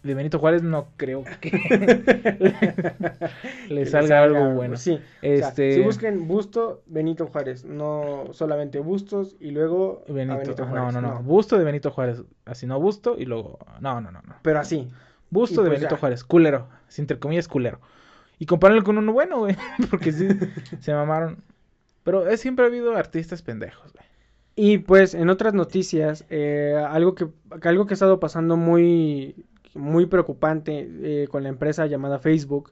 de 0.03 0.13
Benito 0.15 0.37
Juárez, 0.37 0.61
no 0.63 0.87
creo 0.97 1.23
que 1.39 1.49
le 3.69 3.85
salga 3.85 4.23
algo 4.23 4.49
bueno. 4.51 4.77
Sí. 4.77 4.93
O 4.95 5.21
sea, 5.21 5.49
Este- 5.49 5.75
si 5.75 5.81
busquen 5.81 6.27
busto 6.27 6.81
Benito 6.87 7.27
Juárez, 7.27 7.65
no 7.65 8.25
solamente 8.33 8.79
bustos 8.79 9.35
y 9.39 9.51
luego 9.51 10.03
a 10.09 10.11
Benito, 10.11 10.37
Benito 10.39 10.65
no, 10.65 10.69
Juárez. 10.71 10.93
no, 10.93 11.01
no, 11.01 11.23
busto 11.23 11.57
de 11.57 11.63
Benito 11.63 11.91
Juárez, 11.91 12.21
así 12.45 12.67
no 12.67 12.79
busto 12.79 13.15
y 13.17 13.25
luego, 13.25 13.59
no, 13.79 14.01
no, 14.01 14.11
no, 14.11 14.21
no. 14.21 14.35
Pero 14.41 14.59
así. 14.59 14.89
Busto 15.33 15.61
Y 15.61 15.63
de 15.63 15.69
pues 15.69 15.79
Benito 15.79 15.95
ya. 15.95 15.99
Juárez, 15.99 16.23
culero, 16.23 16.69
entre 16.97 17.19
comillas 17.19 17.47
culero. 17.47 17.81
Y 18.39 18.45
compáralo 18.45 18.83
con 18.83 18.97
uno 18.97 19.11
bueno, 19.11 19.39
güey, 19.39 19.57
porque 19.89 20.11
sí, 20.11 20.27
se 20.79 20.93
mamaron. 20.93 21.43
Pero 22.03 22.27
eh, 22.27 22.37
siempre 22.37 22.65
ha 22.65 22.67
habido 22.67 22.95
artistas 22.95 23.41
pendejos, 23.41 23.91
güey. 23.93 24.05
Y 24.55 24.79
pues 24.79 25.15
en 25.15 25.29
otras 25.29 25.53
noticias, 25.53 26.25
eh, 26.29 26.75
algo 26.87 27.15
que 27.15 27.27
algo 27.63 27.85
que 27.85 27.93
ha 27.93 27.95
estado 27.95 28.19
pasando 28.19 28.55
muy 28.55 29.45
muy 29.73 30.05
preocupante 30.05 30.87
eh, 31.01 31.27
con 31.27 31.41
la 31.41 31.49
empresa 31.49 31.87
llamada 31.87 32.19
Facebook. 32.19 32.71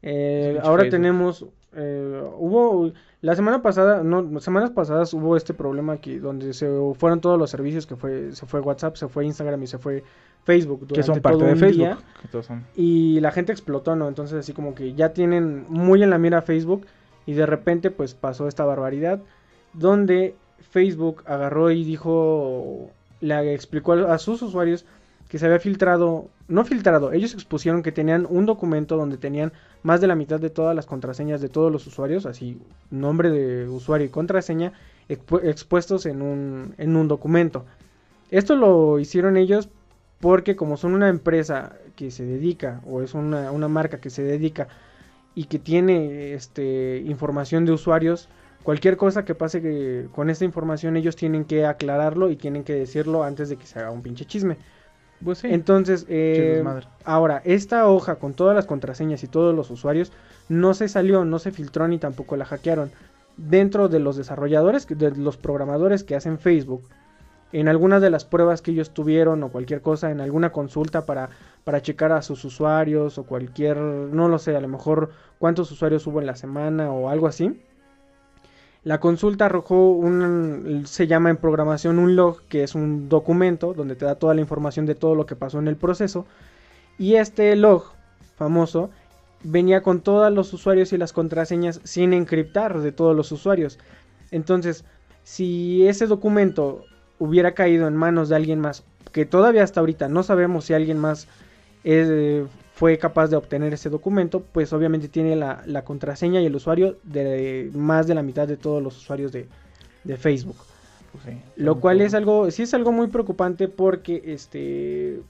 Eh, 0.00 0.58
ahora 0.62 0.84
Facebook. 0.84 0.90
tenemos 0.90 1.46
hubo 1.74 2.92
la 3.22 3.34
semana 3.34 3.62
pasada, 3.62 4.02
no, 4.02 4.40
semanas 4.40 4.70
pasadas 4.70 5.14
hubo 5.14 5.36
este 5.36 5.54
problema 5.54 5.94
aquí 5.94 6.18
donde 6.18 6.52
se 6.52 6.68
fueron 6.96 7.20
todos 7.22 7.38
los 7.38 7.48
servicios 7.50 7.86
que 7.86 7.96
fue 7.96 8.32
se 8.32 8.46
fue 8.46 8.60
WhatsApp, 8.60 8.96
se 8.96 9.08
fue 9.08 9.24
Instagram 9.26 9.62
y 9.62 9.66
se 9.66 9.78
fue 9.78 10.04
Facebook 10.44 10.86
Que 10.88 11.02
son 11.02 11.20
parte 11.20 11.38
todo 11.38 11.46
de 11.48 11.52
un 11.54 11.58
Facebook. 11.58 11.86
día. 11.86 11.98
que 12.20 12.28
todos 12.28 12.46
son- 12.46 12.64
y 12.76 13.20
la 13.20 13.30
gente 13.30 13.52
explotó, 13.52 13.94
¿no? 13.96 14.08
Entonces 14.08 14.38
así 14.38 14.52
como 14.52 14.74
que 14.74 14.94
ya 14.94 15.12
tienen 15.12 15.64
muy 15.68 16.02
en 16.02 16.10
la 16.10 16.18
mira 16.18 16.42
Facebook 16.42 16.86
y 17.26 17.32
de 17.34 17.46
repente 17.46 17.90
pues 17.90 18.14
pasó 18.14 18.48
esta 18.48 18.64
barbaridad 18.64 19.20
donde 19.72 20.34
Facebook 20.70 21.22
agarró 21.26 21.70
y 21.70 21.84
dijo, 21.84 22.90
le 23.20 23.54
explicó 23.54 23.92
a 23.92 24.14
a 24.14 24.18
sus 24.18 24.42
usuarios 24.42 24.84
que 25.28 25.38
se 25.38 25.46
había 25.46 25.60
filtrado, 25.60 26.26
no 26.48 26.64
filtrado, 26.64 27.12
ellos 27.12 27.32
expusieron 27.32 27.82
que 27.82 27.90
tenían 27.90 28.26
un 28.28 28.44
documento 28.44 28.96
donde 28.98 29.16
tenían 29.16 29.52
más 29.82 30.00
de 30.02 30.06
la 30.06 30.14
mitad 30.14 30.38
de 30.38 30.50
todas 30.50 30.76
las 30.76 30.84
contraseñas 30.84 31.40
de 31.40 31.48
todos 31.48 31.72
los 31.72 31.86
usuarios, 31.86 32.26
así 32.26 32.58
nombre 32.90 33.30
de 33.30 33.66
usuario 33.68 34.06
y 34.06 34.10
contraseña 34.10 34.72
expu- 35.08 35.40
expuestos 35.42 36.04
en 36.04 36.20
un, 36.20 36.74
en 36.76 36.96
un 36.96 37.08
documento. 37.08 37.64
Esto 38.30 38.56
lo 38.56 38.98
hicieron 38.98 39.36
ellos 39.38 39.70
porque 40.22 40.54
como 40.56 40.76
son 40.76 40.94
una 40.94 41.08
empresa 41.08 41.72
que 41.96 42.12
se 42.12 42.24
dedica 42.24 42.80
o 42.86 43.02
es 43.02 43.12
una, 43.12 43.50
una 43.50 43.66
marca 43.68 44.00
que 44.00 44.08
se 44.08 44.22
dedica 44.22 44.68
y 45.34 45.44
que 45.46 45.58
tiene 45.58 46.32
este 46.34 47.02
información 47.04 47.66
de 47.66 47.72
usuarios, 47.72 48.28
cualquier 48.62 48.96
cosa 48.96 49.24
que 49.24 49.34
pase 49.34 49.60
que- 49.60 50.06
con 50.14 50.30
esta 50.30 50.44
información 50.44 50.96
ellos 50.96 51.16
tienen 51.16 51.44
que 51.44 51.66
aclararlo 51.66 52.30
y 52.30 52.36
tienen 52.36 52.62
que 52.62 52.72
decirlo 52.74 53.24
antes 53.24 53.48
de 53.48 53.56
que 53.56 53.66
se 53.66 53.80
haga 53.80 53.90
un 53.90 54.02
pinche 54.02 54.24
chisme. 54.24 54.56
Pues 55.24 55.38
sí, 55.38 55.48
Entonces, 55.50 56.06
eh, 56.08 56.62
ahora, 57.04 57.42
esta 57.44 57.88
hoja 57.88 58.16
con 58.16 58.34
todas 58.34 58.54
las 58.54 58.66
contraseñas 58.66 59.24
y 59.24 59.28
todos 59.28 59.54
los 59.54 59.70
usuarios 59.70 60.12
no 60.48 60.72
se 60.74 60.88
salió, 60.88 61.24
no 61.24 61.40
se 61.40 61.50
filtró 61.50 61.88
ni 61.88 61.98
tampoco 61.98 62.36
la 62.36 62.44
hackearon. 62.44 62.92
Dentro 63.36 63.88
de 63.88 63.98
los 63.98 64.16
desarrolladores, 64.16 64.86
de 64.86 65.10
los 65.16 65.36
programadores 65.36 66.04
que 66.04 66.14
hacen 66.14 66.38
Facebook, 66.38 66.82
en 67.52 67.68
alguna 67.68 68.00
de 68.00 68.10
las 68.10 68.24
pruebas 68.24 68.62
que 68.62 68.70
ellos 68.70 68.90
tuvieron 68.90 69.42
o 69.42 69.50
cualquier 69.50 69.82
cosa, 69.82 70.10
en 70.10 70.20
alguna 70.20 70.52
consulta 70.52 71.04
para, 71.04 71.30
para 71.64 71.82
checar 71.82 72.12
a 72.12 72.22
sus 72.22 72.44
usuarios 72.44 73.18
o 73.18 73.24
cualquier, 73.24 73.76
no 73.76 74.28
lo 74.28 74.38
sé, 74.38 74.56
a 74.56 74.60
lo 74.60 74.68
mejor 74.68 75.10
cuántos 75.38 75.70
usuarios 75.70 76.06
hubo 76.06 76.20
en 76.20 76.26
la 76.26 76.36
semana 76.36 76.90
o 76.90 77.08
algo 77.08 77.26
así. 77.26 77.60
La 78.84 78.98
consulta 78.98 79.46
arrojó 79.46 79.92
un, 79.92 80.82
se 80.86 81.06
llama 81.06 81.30
en 81.30 81.36
programación 81.36 82.00
un 82.00 82.16
log, 82.16 82.42
que 82.48 82.64
es 82.64 82.74
un 82.74 83.08
documento 83.08 83.74
donde 83.74 83.94
te 83.94 84.04
da 84.04 84.16
toda 84.16 84.34
la 84.34 84.40
información 84.40 84.86
de 84.86 84.96
todo 84.96 85.14
lo 85.14 85.24
que 85.24 85.36
pasó 85.36 85.60
en 85.60 85.68
el 85.68 85.76
proceso. 85.76 86.26
Y 86.98 87.14
este 87.14 87.54
log 87.54 87.92
famoso 88.34 88.90
venía 89.44 89.82
con 89.82 90.00
todos 90.00 90.32
los 90.32 90.52
usuarios 90.52 90.92
y 90.92 90.98
las 90.98 91.12
contraseñas 91.12 91.80
sin 91.84 92.12
encriptar 92.12 92.80
de 92.80 92.90
todos 92.90 93.14
los 93.14 93.30
usuarios. 93.30 93.78
Entonces, 94.32 94.84
si 95.22 95.86
ese 95.86 96.08
documento 96.08 96.84
hubiera 97.18 97.52
caído 97.52 97.86
en 97.88 97.96
manos 97.96 98.28
de 98.28 98.36
alguien 98.36 98.60
más, 98.60 98.84
que 99.12 99.26
todavía 99.26 99.62
hasta 99.62 99.80
ahorita 99.80 100.08
no 100.08 100.22
sabemos 100.22 100.64
si 100.64 100.74
alguien 100.74 100.98
más 100.98 101.28
eh, 101.84 102.46
fue 102.74 102.98
capaz 102.98 103.28
de 103.28 103.36
obtener 103.36 103.72
ese 103.72 103.90
documento, 103.90 104.40
pues 104.40 104.72
obviamente 104.72 105.08
tiene 105.08 105.36
la, 105.36 105.62
la 105.66 105.84
contraseña 105.84 106.40
y 106.40 106.46
el 106.46 106.56
usuario 106.56 106.96
de 107.02 107.70
más 107.74 108.06
de 108.06 108.14
la 108.14 108.22
mitad 108.22 108.48
de 108.48 108.56
todos 108.56 108.82
los 108.82 108.96
usuarios 108.96 109.32
de, 109.32 109.46
de 110.04 110.16
Facebook. 110.16 110.56
Pues 111.12 111.24
sí, 111.24 111.42
Lo 111.56 111.78
cual 111.78 112.00
es 112.00 112.14
algo, 112.14 112.50
sí 112.50 112.62
es 112.62 112.72
algo 112.74 112.90
muy 112.90 113.08
preocupante 113.08 113.68
porque 113.68 114.22
este 114.26 115.20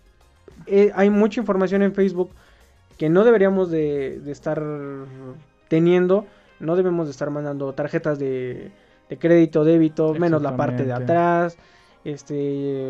eh, 0.67 0.93
hay 0.95 1.11
mucha 1.11 1.41
información 1.41 1.83
en 1.83 1.93
Facebook 1.93 2.31
que 2.97 3.09
no 3.09 3.25
deberíamos 3.25 3.71
de, 3.71 4.21
de 4.21 4.31
estar 4.31 4.63
teniendo, 5.69 6.27
no 6.61 6.77
debemos 6.77 7.07
de 7.07 7.11
estar 7.11 7.31
mandando 7.31 7.73
tarjetas 7.73 8.19
de, 8.19 8.71
de 9.09 9.19
crédito, 9.19 9.65
débito, 9.65 10.15
menos 10.15 10.43
la 10.43 10.57
parte 10.57 10.85
de 10.85 10.93
atrás, 11.05 11.57
este 12.05 12.87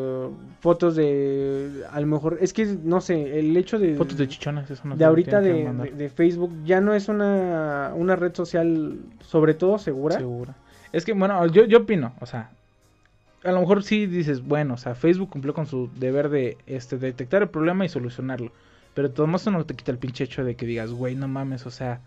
fotos 0.61 0.97
de 0.97 1.83
a 1.91 2.01
lo 2.01 2.07
mejor, 2.07 2.39
es 2.41 2.53
que 2.53 2.65
no 2.83 3.01
sé, 3.01 3.39
el 3.39 3.57
hecho 3.57 3.79
de 3.79 3.95
Fotos 3.97 4.17
de 4.17 4.29
chichonas, 4.29 4.71
eso 4.71 4.83
no 4.87 4.97
de 4.97 5.05
ahorita 5.05 5.41
de, 5.41 5.53
de- 5.85 5.91
de 5.91 6.09
Facebook 6.11 6.53
ya 6.65 6.81
no 6.81 6.95
es 6.95 7.09
una, 7.09 7.93
una 7.95 8.17
red 8.17 8.35
social 8.35 8.97
sobre 9.21 9.55
todo 9.55 9.79
segura. 9.79 10.17
Segura. 10.17 10.55
Es 10.93 11.05
que, 11.05 11.13
bueno, 11.13 11.45
yo, 11.47 11.65
yo 11.65 11.79
opino, 11.79 12.15
o 12.21 12.27
sea, 12.27 12.51
a 13.45 13.53
lo 13.53 13.61
mejor 13.61 13.83
sí 13.83 14.07
dices, 14.07 14.43
bueno, 14.43 14.75
o 14.75 14.77
sea, 14.77 14.95
Facebook 14.95 15.31
cumplió 15.31 15.53
con 15.55 15.67
su 15.67 15.91
deber 15.99 16.29
de 16.29 16.57
este, 16.67 16.97
detectar 16.99 17.43
el 17.43 17.49
problema 17.49 17.85
y 17.85 17.89
solucionarlo. 17.89 18.53
Pero 18.95 19.11
modos 19.27 19.43
eso 19.43 19.51
no 19.51 19.65
te 19.65 19.75
quita 19.75 19.91
el 19.91 19.99
pinche 19.99 20.25
hecho 20.25 20.45
de 20.45 20.55
que 20.55 20.67
digas, 20.67 20.91
güey, 20.93 21.17
no 21.17 21.27
mames, 21.29 21.65
o 21.67 21.71
sea, 21.71 22.01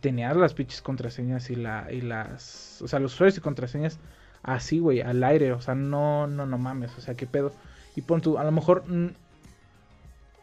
tenías 0.00 0.36
las 0.36 0.54
pinches 0.54 0.82
contraseñas 0.82 1.50
y 1.50 1.56
la 1.56 1.86
y 1.92 2.00
las, 2.00 2.80
o 2.82 2.88
sea, 2.88 2.98
los 2.98 3.14
usuarios 3.14 3.36
y 3.38 3.40
contraseñas 3.40 3.98
así, 4.42 4.78
güey, 4.78 5.00
al 5.00 5.22
aire, 5.24 5.52
o 5.52 5.60
sea, 5.60 5.74
no, 5.74 6.26
no, 6.26 6.46
no 6.46 6.58
mames, 6.58 6.96
o 6.96 7.00
sea, 7.00 7.14
qué 7.14 7.26
pedo. 7.26 7.52
Y 7.96 8.02
pon 8.02 8.20
tú, 8.20 8.38
a 8.38 8.44
lo 8.44 8.52
mejor 8.52 8.84
mm, 8.88 9.08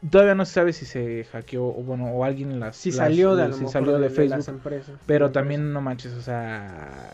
todavía 0.09 0.35
no 0.35 0.45
se 0.45 0.53
sabe 0.53 0.73
si 0.73 0.85
se 0.85 1.23
hackeó 1.31 1.65
o 1.67 1.83
bueno, 1.83 2.07
o 2.07 2.23
alguien 2.23 2.59
las 2.59 2.75
Si 2.75 2.89
las- 2.89 2.97
salió 2.97 3.35
de, 3.35 3.47
lo 3.49 3.53
si 3.55 3.67
salió 3.67 3.93
de, 3.93 4.01
de 4.01 4.09
Facebook. 4.09 4.37
las 4.37 4.47
empresas. 4.47 4.99
Pero 5.05 5.27
de 5.27 5.33
también 5.33 5.71
no 5.71 5.81
manches, 5.81 6.13
o 6.13 6.21
sea, 6.21 7.13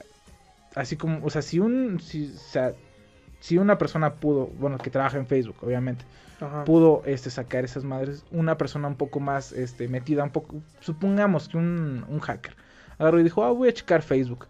así 0.76 0.96
como, 0.96 1.24
o 1.26 1.30
sea, 1.30 1.42
si 1.42 1.60
un, 1.60 2.00
si, 2.00 2.32
o 2.36 2.38
sea, 2.52 2.74
si 3.40 3.58
una 3.58 3.78
persona 3.78 4.14
pudo, 4.16 4.48
bueno, 4.60 4.78
que 4.78 4.90
trabaja 4.90 5.18
en 5.18 5.26
Facebook, 5.28 5.56
obviamente. 5.62 6.06
Ajá. 6.42 6.64
pudo, 6.64 7.02
este, 7.06 7.30
sacar 7.30 7.66
esas 7.66 7.84
madres, 7.84 8.24
una 8.32 8.58
persona 8.58 8.88
un 8.88 8.96
poco 8.96 9.20
más, 9.20 9.52
este, 9.52 9.90
metida, 9.90 10.24
un 10.24 10.30
poco, 10.30 10.56
supongamos 10.80 11.50
que 11.50 11.58
un, 11.58 12.06
un 12.08 12.20
hacker 12.22 12.56
agarró 12.98 13.20
y 13.20 13.24
dijo, 13.24 13.44
ah, 13.44 13.52
voy 13.52 13.68
a 13.68 13.74
checar 13.74 14.02
Facebook. 14.04 14.48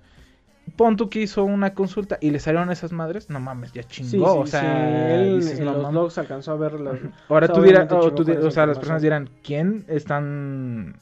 Pon 0.75 0.97
tú 0.97 1.10
que 1.10 1.19
hizo 1.19 1.43
una 1.45 1.73
consulta 1.73 2.19
y 2.21 2.30
le 2.30 2.39
salieron 2.39 2.69
esas 2.69 2.91
madres, 2.91 3.32
no 3.32 3.39
mames, 3.39 3.71
ya 3.73 3.82
chingó, 3.84 4.08
Sí, 4.10 4.17
sí, 4.17 4.23
o 4.23 4.45
sí, 4.45 4.52
sea, 4.52 5.15
él 5.15 5.39
dices, 5.39 5.58
en 5.58 5.65
no 5.65 5.73
los 5.73 5.82
mames. 5.82 5.95
logs 5.95 6.17
alcanzó 6.19 6.52
a 6.52 6.58
ver 6.58 6.80
las... 6.80 6.99
Ahora 7.28 7.45
O 7.45 7.47
sea, 7.47 7.56
tú 7.56 7.62
dirás, 7.63 7.91
o, 7.91 8.02
chingó 8.02 8.10
tú 8.13 8.23
con 8.23 8.25
di- 8.28 8.32
esa 8.34 8.47
o 8.47 8.52
sea, 8.52 8.65
las 8.67 8.78
personas 8.78 9.02
dirán, 9.02 9.30
¿quién 9.43 9.84
están, 9.88 10.95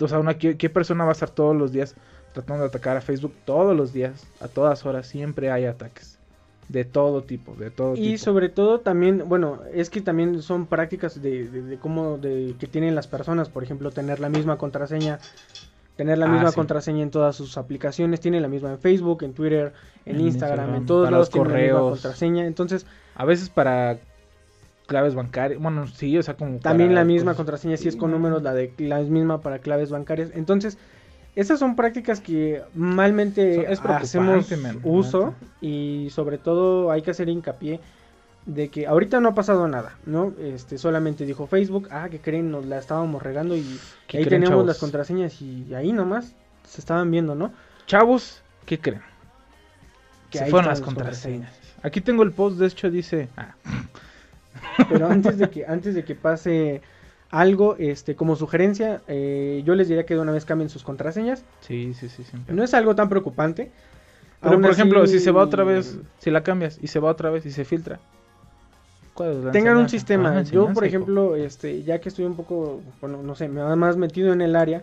o 0.00 0.08
sea, 0.08 0.18
una, 0.18 0.34
¿qué, 0.34 0.56
qué 0.56 0.68
persona 0.68 1.04
va 1.04 1.10
a 1.10 1.12
estar 1.12 1.30
todos 1.30 1.54
los 1.54 1.70
días 1.70 1.94
tratando 2.32 2.62
de 2.64 2.68
atacar 2.70 2.96
a 2.96 3.00
Facebook? 3.00 3.34
Todos 3.44 3.76
los 3.76 3.92
días, 3.92 4.26
a 4.40 4.48
todas 4.48 4.84
horas, 4.84 5.06
siempre 5.06 5.52
hay 5.52 5.64
ataques. 5.66 6.13
De 6.74 6.84
todo 6.84 7.22
tipo, 7.22 7.54
de 7.54 7.70
todo 7.70 7.94
Y 7.94 8.12
tipo. 8.14 8.18
sobre 8.24 8.48
todo 8.48 8.80
también, 8.80 9.28
bueno, 9.28 9.60
es 9.72 9.90
que 9.90 10.00
también 10.00 10.42
son 10.42 10.66
prácticas 10.66 11.22
de, 11.22 11.48
de, 11.48 11.62
de 11.62 11.76
cómo 11.78 12.18
de, 12.18 12.56
que 12.58 12.66
tienen 12.66 12.96
las 12.96 13.06
personas, 13.06 13.48
por 13.48 13.62
ejemplo, 13.62 13.92
tener 13.92 14.18
la 14.18 14.28
misma 14.28 14.58
contraseña, 14.58 15.20
tener 15.96 16.18
la 16.18 16.26
Ah, 16.26 16.30
misma 16.32 16.50
sí. 16.50 16.56
contraseña 16.56 17.04
en 17.04 17.10
todas 17.12 17.36
sus 17.36 17.56
aplicaciones, 17.58 18.18
tienen 18.20 18.42
la 18.42 18.48
misma 18.48 18.72
en 18.72 18.78
Facebook, 18.80 19.22
en 19.22 19.34
Twitter, 19.34 19.72
en, 20.04 20.16
En 20.16 20.20
Instagram, 20.22 20.58
Instagram, 20.58 20.74
en 20.74 20.86
todos 20.86 21.10
lados 21.10 21.26
los 21.26 21.30
tienen 21.30 21.52
la 21.52 21.58
misma 21.58 21.72
correos. 21.78 21.92
contraseña, 21.92 22.46
entonces 22.46 22.86
A 23.14 23.24
veces 23.24 23.48
para 23.50 23.98
claves 24.86 25.14
bancarias, 25.14 25.60
bueno, 25.62 25.86
sí, 25.86 26.18
o 26.18 26.22
sea, 26.24 26.34
como 26.34 26.58
también 26.58 26.92
la 26.94 27.04
misma 27.04 27.30
cosas- 27.30 27.36
contraseña 27.36 27.76
si 27.76 27.86
es 27.86 27.94
Sí, 27.94 28.00
con 28.00 28.10
no. 28.10 28.16
números, 28.18 28.42
la 28.42 28.52
de 28.52 28.72
la 28.78 28.98
misma 29.00 29.40
para 29.40 29.60
claves 29.60 29.90
bancarias, 29.90 30.30
entonces 30.34 30.76
esas 31.36 31.58
son 31.58 31.76
prácticas 31.76 32.20
que 32.20 32.62
malmente 32.74 33.72
es 33.72 33.80
hacemos 33.80 34.50
man, 34.58 34.80
uso 34.84 35.34
y 35.60 36.08
sobre 36.10 36.38
todo 36.38 36.90
hay 36.90 37.02
que 37.02 37.10
hacer 37.10 37.28
hincapié 37.28 37.80
de 38.46 38.68
que 38.68 38.86
ahorita 38.86 39.20
no 39.20 39.30
ha 39.30 39.34
pasado 39.34 39.66
nada, 39.68 39.96
¿no? 40.06 40.32
Este 40.38 40.78
solamente 40.78 41.24
dijo 41.24 41.46
Facebook, 41.46 41.88
ah, 41.90 42.08
que 42.10 42.20
creen, 42.20 42.50
nos 42.50 42.66
la 42.66 42.78
estábamos 42.78 43.22
regando 43.22 43.56
y 43.56 43.80
¿Qué 44.06 44.18
ahí 44.18 44.24
creen, 44.24 44.42
teníamos 44.42 44.50
chavos? 44.50 44.66
las 44.66 44.78
contraseñas 44.78 45.40
y 45.40 45.74
ahí 45.74 45.92
nomás 45.92 46.34
se 46.64 46.80
estaban 46.80 47.10
viendo, 47.10 47.34
¿no? 47.34 47.52
Chavos, 47.86 48.42
¿qué 48.66 48.78
creen? 48.78 49.02
Que 50.30 50.38
Se 50.38 50.44
ahí 50.44 50.50
fueron 50.50 50.68
las 50.68 50.80
contraseñas. 50.80 51.52
Aquí 51.82 52.00
tengo 52.00 52.22
el 52.22 52.32
post, 52.32 52.58
de 52.58 52.66
hecho 52.66 52.90
dice, 52.90 53.28
ah, 53.36 53.54
Pero 54.88 55.06
antes 55.08 55.38
de 55.38 55.50
que 55.50 55.66
antes 55.66 55.94
de 55.94 56.04
que 56.04 56.14
pase 56.14 56.82
algo, 57.40 57.76
este 57.78 58.16
como 58.16 58.36
sugerencia, 58.36 59.02
eh, 59.08 59.62
yo 59.64 59.74
les 59.74 59.88
diría 59.88 60.06
que 60.06 60.14
de 60.14 60.20
una 60.20 60.32
vez 60.32 60.44
cambien 60.44 60.70
sus 60.70 60.82
contraseñas. 60.84 61.44
sí, 61.60 61.94
sí, 61.94 62.08
sí, 62.08 62.24
siempre. 62.24 62.54
No 62.54 62.62
es 62.64 62.74
algo 62.74 62.94
tan 62.94 63.08
preocupante. 63.08 63.70
Pero 64.40 64.54
Aún 64.54 64.62
por 64.62 64.70
así, 64.72 64.80
ejemplo, 64.80 65.06
si 65.06 65.20
se 65.20 65.30
va 65.30 65.42
otra 65.42 65.64
vez, 65.64 65.98
si 66.18 66.30
la 66.30 66.42
cambias 66.42 66.78
y 66.82 66.88
se 66.88 67.00
va 67.00 67.10
otra 67.10 67.30
vez 67.30 67.46
y 67.46 67.50
se 67.50 67.64
filtra. 67.64 67.98
¿cuál 69.14 69.30
es 69.32 69.44
la 69.44 69.52
tengan 69.52 69.76
un 69.76 69.88
sistema. 69.88 70.38
Ah, 70.38 70.42
Yo, 70.42 70.72
por 70.72 70.84
ejemplo, 70.84 71.36
este, 71.36 71.82
ya 71.82 72.00
que 72.00 72.08
estoy 72.10 72.24
un 72.24 72.36
poco, 72.36 72.82
bueno, 73.00 73.22
no 73.22 73.34
sé, 73.34 73.48
me 73.48 73.62
va 73.62 73.74
más 73.76 73.96
metido 73.96 74.32
en 74.32 74.42
el 74.42 74.54
área, 74.56 74.82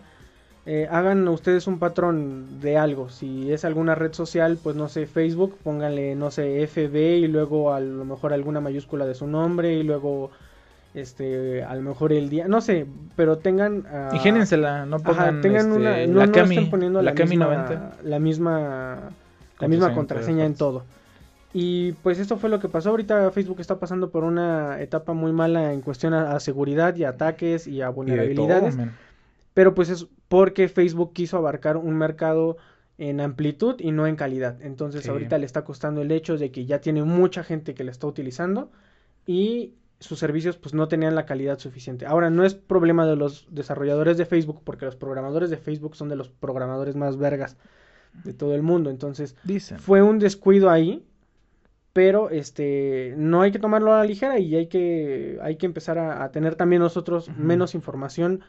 eh, 0.66 0.88
hagan 0.90 1.26
ustedes 1.28 1.66
un 1.66 1.78
patrón 1.78 2.60
de 2.60 2.76
algo. 2.78 3.08
Si 3.10 3.52
es 3.52 3.64
alguna 3.64 3.94
red 3.94 4.12
social, 4.14 4.58
pues 4.62 4.74
no 4.76 4.88
sé, 4.88 5.06
Facebook, 5.06 5.56
pónganle, 5.62 6.14
no 6.16 6.30
sé, 6.30 6.66
FB 6.66 6.96
y 7.18 7.28
luego 7.28 7.72
a 7.72 7.80
lo 7.80 8.04
mejor 8.04 8.32
alguna 8.32 8.60
mayúscula 8.60 9.06
de 9.06 9.14
su 9.14 9.26
nombre 9.26 9.74
y 9.74 9.82
luego, 9.82 10.30
este, 10.94 11.62
a 11.64 11.74
lo 11.74 11.82
mejor 11.82 12.12
el 12.12 12.28
día, 12.28 12.48
no 12.48 12.60
sé, 12.60 12.86
pero 13.16 13.38
tengan... 13.38 13.84
Ingéniensela, 14.12 14.84
no 14.86 14.96
Ajá, 14.96 15.04
pongan 15.04 15.40
tengan 15.40 15.66
este, 15.66 15.72
una, 15.78 16.06
no, 16.06 16.18
la 16.18 16.26
no 16.26 16.32
Cami, 16.32 16.56
estén 16.56 16.70
poniendo 16.70 17.02
la, 17.02 17.12
misma, 17.12 17.46
90. 17.46 17.96
la 18.04 18.18
misma, 18.18 18.94
la 18.94 19.08
Contraseña 19.56 19.68
misma 19.68 19.88
en 19.88 19.94
contraseña 19.94 20.44
en 20.44 20.54
todo. 20.54 20.84
Y 21.54 21.92
pues 22.02 22.18
esto 22.18 22.36
fue 22.38 22.48
lo 22.48 22.60
que 22.60 22.68
pasó. 22.68 22.90
Ahorita 22.90 23.30
Facebook 23.30 23.60
está 23.60 23.78
pasando 23.78 24.10
por 24.10 24.24
una 24.24 24.80
etapa 24.80 25.12
muy 25.12 25.32
mala 25.32 25.72
en 25.72 25.82
cuestión 25.82 26.14
a, 26.14 26.32
a 26.32 26.40
seguridad 26.40 26.96
y 26.96 27.04
a 27.04 27.10
ataques 27.10 27.66
y 27.66 27.80
a 27.82 27.84
Y 27.84 27.88
de 27.88 27.92
todo, 27.92 27.94
vulnerabilidades. 27.94 28.76
pero 29.54 29.74
pues 29.74 29.90
es 29.90 30.06
porque 30.28 30.68
Facebook 30.68 31.12
quiso 31.12 31.36
abarcar 31.36 31.76
un 31.76 31.96
mercado 31.96 32.56
en 32.98 33.20
amplitud 33.20 33.76
y 33.80 33.90
no 33.92 34.06
en 34.06 34.16
calidad. 34.16 34.62
Entonces 34.62 35.02
Sí. 35.04 35.10
ahorita 35.10 35.36
le 35.38 35.44
está 35.46 35.62
costando 35.64 36.00
el 36.00 36.10
hecho 36.10 36.38
de 36.38 36.50
que 36.50 36.64
ya 36.64 36.80
tiene 36.80 37.02
mucha 37.02 37.42
gente 37.44 37.74
que 37.74 37.84
la 37.84 37.90
está 37.90 38.06
utilizando 38.06 38.70
y 39.26 39.74
sus 40.02 40.18
servicios 40.18 40.56
pues 40.56 40.74
no 40.74 40.88
tenían 40.88 41.14
la 41.14 41.26
calidad 41.26 41.58
suficiente. 41.58 42.06
Ahora 42.06 42.30
no 42.30 42.44
es 42.44 42.54
problema 42.54 43.06
de 43.06 43.16
los 43.16 43.46
desarrolladores 43.50 44.18
de 44.18 44.26
Facebook 44.26 44.60
porque 44.64 44.84
los 44.84 44.96
programadores 44.96 45.50
de 45.50 45.56
Facebook 45.56 45.96
son 45.96 46.08
de 46.08 46.16
los 46.16 46.28
programadores 46.28 46.96
más 46.96 47.16
vergas 47.16 47.56
de 48.24 48.34
todo 48.34 48.54
el 48.54 48.62
mundo. 48.62 48.90
Entonces 48.90 49.36
Dicen. 49.44 49.78
fue 49.78 50.02
un 50.02 50.18
descuido 50.18 50.70
ahí, 50.70 51.04
pero 51.92 52.30
este 52.30 53.14
no 53.16 53.42
hay 53.42 53.52
que 53.52 53.58
tomarlo 53.58 53.92
a 53.92 53.98
la 53.98 54.04
ligera 54.04 54.38
y 54.38 54.54
hay 54.56 54.66
que 54.66 55.38
hay 55.42 55.56
que 55.56 55.66
empezar 55.66 55.98
a, 55.98 56.24
a 56.24 56.30
tener 56.32 56.54
también 56.56 56.82
nosotros 56.82 57.30
menos 57.36 57.74
información 57.74 58.42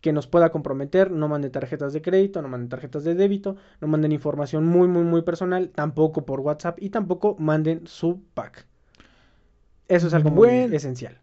que 0.00 0.12
nos 0.12 0.28
pueda 0.28 0.50
comprometer, 0.50 1.10
no 1.10 1.26
manden 1.26 1.50
tarjetas 1.50 1.92
de 1.92 2.02
crédito, 2.02 2.40
no 2.40 2.46
manden 2.48 2.68
tarjetas 2.68 3.02
de 3.02 3.16
débito, 3.16 3.56
no 3.80 3.88
manden 3.88 4.12
información 4.12 4.64
muy 4.64 4.86
muy 4.86 5.02
muy 5.02 5.22
personal, 5.22 5.70
tampoco 5.70 6.24
por 6.24 6.40
WhatsApp 6.40 6.78
y 6.80 6.90
tampoco 6.90 7.34
manden 7.38 7.86
su 7.86 8.22
pack. 8.34 8.67
Eso 9.88 10.06
es 10.06 10.14
algo 10.14 10.30
Buen- 10.30 10.68
muy 10.68 10.76
esencial. 10.76 11.18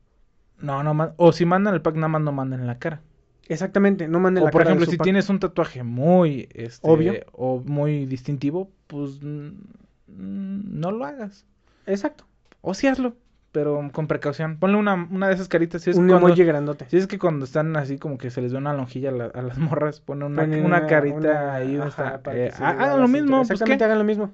No, 0.60 0.84
no, 0.84 1.14
o 1.18 1.32
si 1.34 1.46
mandan 1.46 1.74
el 1.74 1.82
pack, 1.82 1.96
nada 1.96 2.08
más 2.08 2.22
no 2.22 2.32
manden 2.32 2.62
en 2.62 2.68
la 2.68 2.80
cara. 2.80 3.02
Exactamente, 3.48 4.08
no 4.08 4.20
manden 4.20 4.42
O 4.44 4.46
la 4.48 4.52
por 4.52 4.62
cara 4.62 4.70
de 4.70 4.74
ejemplo, 4.74 4.86
su 4.86 4.92
si 4.92 4.98
pack. 4.98 5.04
tienes 5.04 5.30
un 5.30 5.40
tatuaje 5.40 5.84
muy 5.84 6.48
este, 6.54 6.90
Obvio. 6.90 7.14
o 7.34 7.62
muy 7.64 8.06
distintivo, 8.06 8.72
pues 8.88 9.20
mm, 9.22 9.50
no 10.08 10.92
lo 10.92 11.06
hagas. 11.06 11.46
Exacto. 11.86 12.26
O 12.62 12.74
sí 12.74 12.88
hazlo, 12.88 13.16
pero 13.52 13.88
con 13.92 14.08
precaución. 14.08 14.58
Ponle 14.58 14.78
una, 14.78 14.96
una 15.12 15.28
de 15.28 15.36
esas 15.36 15.48
caritas. 15.48 15.84
Si 15.84 15.92
es, 15.92 15.98
un 15.98 16.08
cuando, 16.08 16.28
emoji 16.28 16.44
grandote. 16.44 16.86
si 16.90 16.98
es 16.98 17.06
que 17.06 17.20
cuando 17.20 17.46
están 17.46 17.76
así 17.78 18.00
como 18.00 18.18
que 18.18 18.32
se 18.32 18.42
les 18.42 18.52
ve 18.52 18.58
una 18.58 18.74
lonjilla 18.74 19.10
a, 19.10 19.14
la- 19.14 19.26
a 19.26 19.42
las 19.44 19.58
morras, 19.60 20.00
pone 20.02 20.26
una, 20.26 20.44
una 20.44 20.88
carita 20.88 21.18
una- 21.18 21.54
ahí. 21.54 21.78
ajá, 21.78 22.22
Eh, 22.28 22.50
que 22.50 22.52
se 22.56 22.64
ha- 22.64 22.74
vea 22.74 22.84
hagan 22.86 23.02
lo 23.02 23.08
mismo, 23.08 23.38
pues 23.38 23.52
Exactamente, 23.52 23.82
¿qué? 23.82 23.86
hagan 23.86 24.00
lo 24.00 24.04
mismo. 24.06 24.32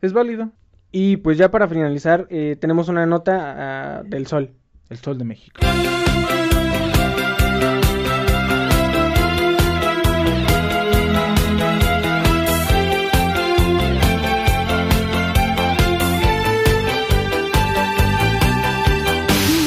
Es 0.00 0.12
válido. 0.14 0.50
Y 0.92 1.18
pues 1.18 1.38
ya 1.38 1.50
para 1.50 1.68
finalizar, 1.68 2.26
eh, 2.30 2.56
tenemos 2.60 2.88
una 2.88 3.06
nota 3.06 3.98
ah, 3.98 4.02
del 4.04 4.26
Sol. 4.26 4.50
El 4.88 4.98
Sol 4.98 5.18
de 5.18 5.24
México. 5.24 5.60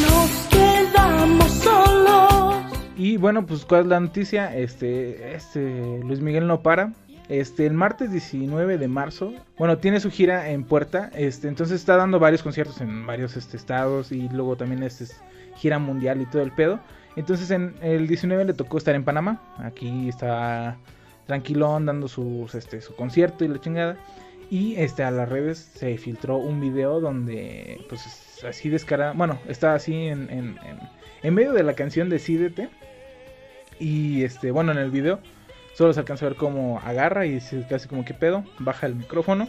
Nos 0.02 0.48
quedamos 0.50 1.52
solos. 1.52 2.56
Y 2.98 3.16
bueno, 3.16 3.46
pues 3.46 3.64
cuál 3.64 3.84
es 3.84 3.88
la 3.88 4.02
noticia, 4.02 4.54
este, 4.54 5.36
este 5.36 6.00
Luis 6.04 6.20
Miguel 6.20 6.48
no 6.48 6.62
para. 6.62 6.92
Este, 7.30 7.66
el 7.66 7.74
martes 7.74 8.12
19 8.12 8.78
de 8.78 8.88
marzo, 8.88 9.34
bueno, 9.58 9.78
tiene 9.78 10.00
su 10.00 10.12
gira 10.12 10.50
en 10.50 10.66
Puerta, 10.66 11.10
este, 11.16 11.48
entonces 11.48 11.80
está 11.80 11.96
dando 11.96 12.20
varios 12.20 12.44
conciertos 12.44 12.82
en 12.82 13.06
varios 13.06 13.38
este, 13.38 13.56
estados 13.56 14.12
y 14.12 14.28
luego 14.30 14.58
también 14.58 14.84
este, 14.84 15.06
es 15.06 15.22
gira 15.56 15.80
mundial 15.80 16.22
y 16.22 16.26
todo 16.26 16.42
el 16.42 16.52
pedo. 16.52 16.80
Entonces 17.16 17.50
en 17.52 17.76
el 17.82 18.08
19 18.08 18.44
le 18.44 18.54
tocó 18.54 18.78
estar 18.78 18.94
en 18.94 19.06
Panamá, 19.06 19.42
aquí 19.60 20.10
está 20.10 20.78
tranquilón 21.26 21.86
dando 21.86 22.08
este, 22.54 22.82
su 22.82 22.96
concierto 22.96 23.46
y 23.46 23.48
la 23.48 23.60
chingada. 23.60 23.98
Y 24.50 24.76
este, 24.76 25.04
a 25.04 25.10
las 25.10 25.30
redes 25.30 25.58
se 25.58 25.98
filtró 25.98 26.38
un 26.38 26.60
video 26.60 27.00
donde, 27.00 27.84
pues, 27.90 28.06
es 28.06 28.44
así 28.44 28.70
descarada. 28.70 29.14
Bueno, 29.14 29.40
está 29.48 29.74
así 29.74 29.96
en, 30.08 30.30
en, 30.30 30.60
en, 30.64 30.80
en 31.24 31.34
medio 31.34 31.54
de 31.54 31.64
la 31.64 31.74
canción 31.74 32.10
Decídete. 32.10 32.70
Y 33.80 34.24
este, 34.24 34.52
bueno, 34.52 34.72
en 34.72 34.78
el 34.78 34.92
video 34.92 35.20
solo 35.74 35.94
se 35.94 36.00
alcanza 36.00 36.26
a 36.26 36.30
ver 36.30 36.38
cómo 36.38 36.80
agarra 36.84 37.26
y 37.26 37.40
se 37.40 37.66
casi 37.68 37.88
como 37.88 38.06
que 38.06 38.14
pedo. 38.14 38.44
Baja 38.60 38.88
el 38.88 38.96
micrófono. 38.96 39.48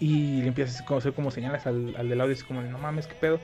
Y 0.00 0.42
le 0.42 0.48
empieza 0.48 0.84
a 0.88 0.96
hacer 0.96 1.12
como 1.12 1.30
señales 1.30 1.66
al, 1.66 1.94
al 1.96 2.08
del 2.08 2.20
audio. 2.20 2.32
Es 2.32 2.44
como 2.44 2.62
no 2.62 2.78
mames, 2.78 3.06
qué 3.06 3.14
pedo. 3.14 3.40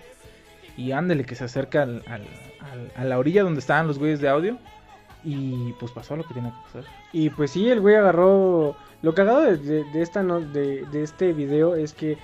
Y 0.77 0.93
ándele 0.93 1.25
que 1.25 1.35
se 1.35 1.45
acerca 1.45 1.83
al- 1.83 2.03
al- 2.07 2.93
a 2.97 3.05
la 3.05 3.19
orilla 3.19 3.43
donde 3.43 3.61
estaban 3.61 3.87
los 3.87 3.99
güeyes 3.99 4.21
de 4.21 4.29
audio. 4.29 4.59
Y 5.25 5.73
pues 5.81 5.91
pasó 5.93 6.17
lo 6.17 6.25
que 6.25 6.35
tenía 6.35 6.51
que 6.51 6.57
pasar. 6.79 6.85
Y 7.13 7.31
pues 7.31 7.51
sí, 7.51 7.69
el 7.71 7.81
güey 7.81 7.97
agarró. 7.97 8.77
Lo 9.03 9.15
cagado 9.15 9.43
de, 9.43 9.57
de, 9.57 9.85
de 9.85 10.03
esta 10.03 10.23
no, 10.23 10.41
de, 10.41 10.85
de 10.87 11.03
este 11.03 11.33
video 11.33 11.75
es 11.77 11.93
que 11.95 12.19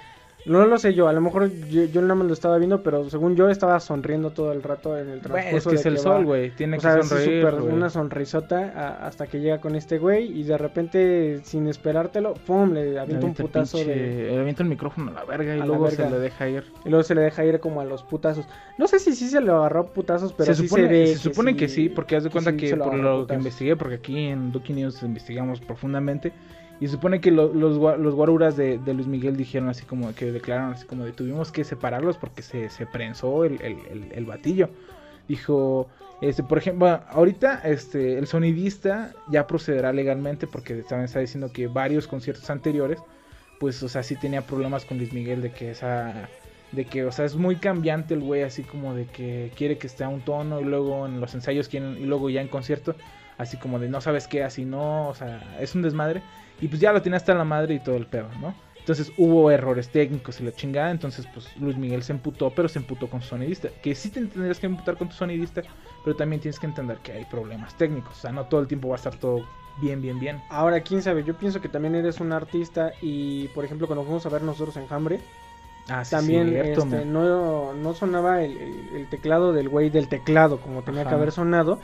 no 0.46 0.66
lo 0.66 0.78
sé 0.78 0.94
yo, 0.94 1.08
a 1.08 1.12
lo 1.12 1.20
mejor 1.20 1.50
yo, 1.68 1.84
yo 1.84 2.00
nada 2.02 2.14
más 2.14 2.26
lo 2.26 2.32
estaba 2.32 2.56
viendo, 2.58 2.82
pero 2.82 3.08
según 3.10 3.36
yo 3.36 3.48
estaba 3.50 3.78
sonriendo 3.80 4.30
todo 4.30 4.52
el 4.52 4.62
rato 4.62 4.96
en 4.96 5.08
el 5.10 5.20
transcurso 5.20 5.30
Bueno, 5.44 5.58
es 5.58 5.66
que 5.66 5.74
es 5.74 5.86
el 5.86 5.98
sol, 5.98 6.24
güey. 6.24 6.50
Tiene 6.52 6.76
O 6.76 6.80
que 6.80 6.86
sea, 6.88 7.02
sonreír. 7.02 7.44
una 7.46 7.90
sonrisota 7.90 8.72
a- 8.74 9.06
hasta 9.06 9.26
que 9.26 9.40
llega 9.40 9.60
con 9.60 9.76
este 9.76 9.98
güey 9.98 10.38
y 10.38 10.42
de 10.44 10.56
repente, 10.58 11.40
sin 11.44 11.66
esperártelo, 11.68 12.34
¡pum! 12.46 12.72
Le 12.72 12.98
avienta 12.98 13.26
un 13.26 13.34
putazo 13.34 13.78
pinche- 13.78 13.86
de... 13.86 14.30
Le 14.32 14.38
avienta 14.40 14.62
el 14.62 14.68
micrófono 14.68 15.10
a 15.10 15.14
la 15.14 15.24
verga 15.24 15.54
y 15.56 15.58
luego 15.60 15.84
verga. 15.84 16.04
se 16.04 16.10
le 16.10 16.18
deja 16.18 16.48
ir. 16.48 16.64
Y 16.84 16.88
luego 16.88 17.02
se 17.02 17.14
le 17.14 17.20
deja 17.22 17.44
ir 17.44 17.60
como 17.60 17.80
a 17.80 17.84
los 17.84 18.02
putazos. 18.02 18.46
No 18.78 18.86
sé 18.88 18.98
si 18.98 19.12
sí 19.14 19.28
se 19.28 19.40
lo 19.40 19.58
agarró 19.58 19.86
putazos, 19.86 20.32
pero 20.32 20.54
se 20.54 20.62
sí 20.62 20.68
supone, 20.68 20.86
se 20.88 20.92
ve 20.92 21.06
se 21.08 21.18
supone 21.18 21.56
que 21.56 21.68
sí, 21.68 21.88
porque 21.88 22.16
haz 22.16 22.24
de 22.24 22.30
cuenta 22.30 22.50
sí 22.52 22.56
que 22.56 22.76
lo 22.76 22.84
por 22.84 22.94
lo 22.94 23.26
que 23.26 23.34
investigué, 23.34 23.76
porque 23.76 23.96
aquí 23.96 24.18
en 24.28 24.52
Ducky 24.52 24.72
News 24.72 25.02
investigamos 25.02 25.60
profundamente, 25.60 26.32
y 26.80 26.88
supone 26.88 27.20
que 27.20 27.30
lo- 27.30 27.52
los, 27.54 27.76
los 28.00 28.14
guaruras 28.14 28.56
de, 28.56 28.78
de 28.78 28.94
Luis 28.94 29.06
Miguel 29.06 29.36
dijeron 29.36 29.68
así 29.68 29.84
como 29.86 30.14
que 30.14 30.32
declararon 30.32 30.72
así 30.72 30.86
como 30.86 31.04
de 31.04 31.12
tuvimos 31.12 31.52
que 31.52 31.64
separarlos 31.64 32.18
porque 32.18 32.42
se, 32.42 32.70
se 32.70 32.86
prensó 32.86 33.44
el, 33.44 33.60
el, 33.62 33.86
el- 33.86 34.12
el 34.12 34.26
batillo. 34.26 34.70
Dijo, 35.28 35.88
este, 36.20 36.42
por 36.42 36.58
ejemplo, 36.58 36.88
ahorita 37.08 37.60
este, 37.64 38.18
el 38.18 38.26
sonidista 38.26 39.16
ya 39.26 39.46
procederá 39.46 39.92
legalmente 39.92 40.46
porque 40.46 40.82
también 40.82 41.04
está 41.06 41.20
diciendo 41.20 41.52
que 41.52 41.68
varios 41.68 42.08
conciertos 42.08 42.50
anteriores, 42.50 43.04
pues, 43.58 43.82
o 43.82 43.88
sea, 43.88 44.02
sí 44.02 44.16
tenía 44.16 44.46
problemas 44.46 44.84
con 44.86 44.98
Luis 44.98 45.12
Miguel 45.12 45.42
de 45.42 45.52
que 45.52 45.70
esa 45.70 46.30
de 46.72 46.86
que, 46.86 47.04
o 47.04 47.10
sea, 47.12 47.24
es 47.24 47.34
muy 47.36 47.56
cambiante 47.58 48.14
el 48.14 48.20
güey, 48.20 48.42
así 48.42 48.62
como 48.64 48.94
de 48.94 49.06
que 49.10 49.52
quiere 49.56 49.76
que 49.78 49.88
esté 49.88 50.04
a 50.04 50.08
un 50.08 50.24
tono 50.24 50.60
y 50.60 50.64
luego 50.64 51.04
en 51.06 51.20
los 51.20 51.34
ensayos 51.34 51.68
quieren, 51.68 51.96
y 51.98 52.04
luego 52.04 52.30
ya 52.30 52.40
en 52.42 52.48
concierto, 52.48 52.96
así 53.36 53.56
como 53.58 53.80
de 53.80 53.88
no 53.88 54.00
sabes 54.00 54.28
qué, 54.28 54.44
así 54.44 54.64
no, 54.64 55.08
o 55.08 55.14
sea, 55.14 55.56
es 55.60 55.74
un 55.74 55.82
desmadre. 55.82 56.22
Y 56.60 56.68
pues 56.68 56.80
ya 56.80 56.92
lo 56.92 57.02
tiene 57.02 57.16
hasta 57.16 57.34
la 57.34 57.44
madre 57.44 57.74
y 57.74 57.80
todo 57.80 57.96
el 57.96 58.06
pedo, 58.06 58.28
¿no? 58.40 58.54
Entonces 58.78 59.12
hubo 59.18 59.50
errores 59.50 59.88
técnicos 59.90 60.40
y 60.40 60.44
la 60.44 60.52
chingada, 60.52 60.90
entonces 60.90 61.26
pues 61.32 61.46
Luis 61.58 61.76
Miguel 61.76 62.02
se 62.02 62.12
emputó, 62.12 62.50
pero 62.50 62.68
se 62.68 62.78
emputó 62.78 63.08
con 63.08 63.20
su 63.22 63.28
sonidista. 63.28 63.68
Que 63.82 63.94
sí 63.94 64.10
te 64.10 64.24
tendrías 64.24 64.58
que 64.58 64.66
emputar 64.66 64.96
con 64.96 65.08
tu 65.08 65.14
sonidista, 65.14 65.62
pero 66.04 66.16
también 66.16 66.40
tienes 66.40 66.58
que 66.58 66.66
entender 66.66 66.98
que 66.98 67.12
hay 67.12 67.24
problemas 67.26 67.76
técnicos, 67.76 68.16
o 68.18 68.20
sea, 68.20 68.32
no 68.32 68.44
todo 68.46 68.60
el 68.60 68.66
tiempo 68.66 68.88
va 68.88 68.94
a 68.94 68.96
estar 68.96 69.14
todo 69.16 69.44
bien, 69.80 70.00
bien, 70.02 70.18
bien. 70.18 70.40
Ahora, 70.48 70.80
quién 70.80 71.02
sabe, 71.02 71.22
yo 71.24 71.34
pienso 71.34 71.60
que 71.60 71.68
también 71.68 71.94
eres 71.94 72.20
un 72.20 72.32
artista 72.32 72.92
y, 73.00 73.48
por 73.48 73.64
ejemplo, 73.64 73.86
cuando 73.86 74.02
fuimos 74.04 74.26
a 74.26 74.30
ver 74.30 74.42
nosotros 74.42 74.76
en 74.76 74.86
Hambre, 74.90 75.20
Ah, 75.88 76.04
sí, 76.04 76.10
también 76.12 76.48
cierto, 76.50 76.82
este, 76.82 77.04
no, 77.04 77.74
no 77.74 77.94
sonaba 77.94 78.42
el, 78.42 78.56
el- 78.56 78.88
el 78.96 79.08
teclado 79.08 79.52
del 79.52 79.68
güey 79.68 79.90
del 79.90 80.08
teclado 80.08 80.58
como 80.60 80.82
tenía 80.82 81.02
que 81.02 81.08
Ajá. 81.08 81.16
haber 81.16 81.32
sonado. 81.32 81.80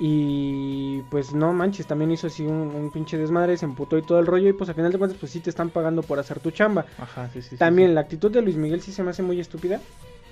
Y 0.00 1.02
pues 1.10 1.34
no 1.34 1.52
manches, 1.52 1.86
también 1.86 2.12
hizo 2.12 2.28
así 2.28 2.44
un, 2.44 2.72
un 2.74 2.90
pinche 2.92 3.18
desmadre, 3.18 3.56
se 3.56 3.64
emputó 3.64 3.98
y 3.98 4.02
todo 4.02 4.20
el 4.20 4.26
rollo. 4.26 4.48
Y 4.48 4.52
pues 4.52 4.70
a 4.70 4.74
final 4.74 4.92
de 4.92 4.98
cuentas, 4.98 5.18
pues 5.18 5.32
sí 5.32 5.40
te 5.40 5.50
están 5.50 5.70
pagando 5.70 6.02
por 6.02 6.18
hacer 6.18 6.38
tu 6.38 6.50
chamba. 6.50 6.86
Ajá, 6.98 7.28
sí, 7.32 7.42
sí, 7.42 7.56
también 7.56 7.88
sí. 7.88 7.94
la 7.94 8.02
actitud 8.02 8.30
de 8.30 8.42
Luis 8.42 8.56
Miguel 8.56 8.80
sí 8.80 8.92
se 8.92 9.02
me 9.02 9.10
hace 9.10 9.22
muy 9.22 9.40
estúpida. 9.40 9.80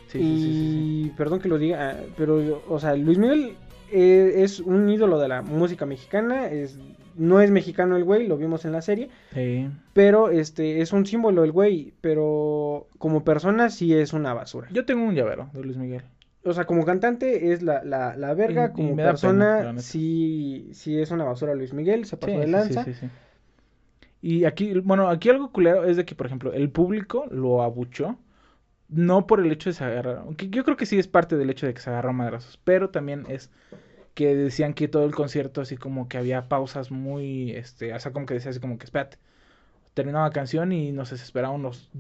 Sí, 0.09 0.19
y 0.19 1.05
sí, 1.07 1.13
perdón 1.17 1.41
que 1.41 1.49
lo 1.49 1.59
diga, 1.59 1.91
ah, 1.91 2.05
pero 2.17 2.63
o 2.69 2.79
sea, 2.79 2.95
Luis 2.95 3.19
Miguel 3.19 3.57
eh, 3.91 4.35
es 4.37 4.61
un 4.61 4.89
ídolo 4.89 5.19
de 5.19 5.29
la 5.29 5.43
música 5.43 5.85
mexicana. 5.85 6.47
Es, 6.49 6.79
no 7.17 7.41
es 7.41 7.51
mexicano 7.51 7.97
el 7.97 8.05
güey, 8.05 8.27
lo 8.27 8.37
vimos 8.37 8.65
en 8.65 8.73
la 8.73 8.83
serie. 8.83 9.09
Sí. 9.35 9.69
Pero 9.93 10.31
este 10.31 10.81
es 10.81 10.93
un 10.93 11.07
símbolo 11.07 11.45
el 11.45 11.53
güey. 11.53 11.95
Pero 12.01 12.87
como 12.99 13.25
persona 13.25 13.71
sí 13.71 13.95
es 13.95 14.13
una 14.13 14.35
basura. 14.35 14.69
Yo 14.71 14.85
tengo 14.85 15.05
un 15.05 15.15
llavero 15.15 15.51
de 15.53 15.63
Luis 15.63 15.77
Miguel. 15.77 16.03
O 16.47 16.53
sea, 16.55 16.65
como 16.65 16.85
cantante 16.85 17.53
es 17.53 17.63
la, 17.63 17.83
la, 17.85 18.17
la 18.17 18.35
verga, 18.35 18.69
Y- 18.69 18.71
y 18.71 18.73
como 18.73 18.95
me 18.95 19.03
da 19.03 19.13
pena, 19.15 19.57
persona 19.59 19.81
sí, 19.83 20.71
sí 20.73 20.99
es 21.01 21.11
una 21.11 21.25
basura 21.25 21.55
Luis 21.55 21.73
Miguel, 21.75 22.05
se 22.07 22.17
pasó 22.17 22.33
Sí, 22.33 22.39
de 22.39 22.47
lanza. 22.47 22.85
sí, 22.85 22.95
sí, 22.95 23.01
sí. 23.01 23.11
Y 24.23 24.45
aquí, 24.45 24.79
bueno, 24.81 25.09
aquí 25.09 25.29
algo 25.31 25.53
culero 25.53 25.85
es 25.85 25.97
de 25.97 26.05
que, 26.05 26.15
por 26.15 26.27
ejemplo, 26.27 26.53
el 26.53 26.71
público 26.71 27.27
lo 27.31 27.63
abuchó. 27.63 28.19
No 28.89 29.27
por 29.27 29.41
el 29.41 29.53
hecho 29.53 29.71
de 29.71 29.75
se 29.75 29.85
agarrar. 29.85 30.19
Aunque 30.19 30.49
yo 30.51 30.65
creo 30.65 30.77
que 30.77 30.87
sí 30.87 30.99
es 30.99 31.09
parte 31.09 31.37
del 31.37 31.51
hecho 31.51 31.67
de 31.67 31.75
que 31.75 31.81
se 31.81 31.91
agarró 31.91 32.13
madrazos. 32.13 32.59
Pero 32.65 32.91
también 32.91 33.27
es 33.29 33.51
que 34.15 34.35
decían 34.37 34.75
que 34.75 34.89
todo 34.89 35.05
el 35.07 35.15
concierto, 35.15 35.61
así 35.63 35.77
como 35.77 36.09
que 36.09 36.19
había 36.19 36.49
pausas 36.49 36.91
muy. 36.93 37.53
Este, 37.53 37.95
o 37.95 38.01
sea, 38.01 38.13
como 38.13 38.27
que 38.27 38.35
decía 38.35 38.51
así 38.53 38.61
como 38.61 38.79
que, 38.79 38.85
espérate. 38.87 39.19
Terminaba 39.95 40.27
la 40.27 40.33
canción 40.33 40.73
y 40.73 40.93
nos 40.93 41.13
esperaba 41.13 41.55
unos 41.55 41.91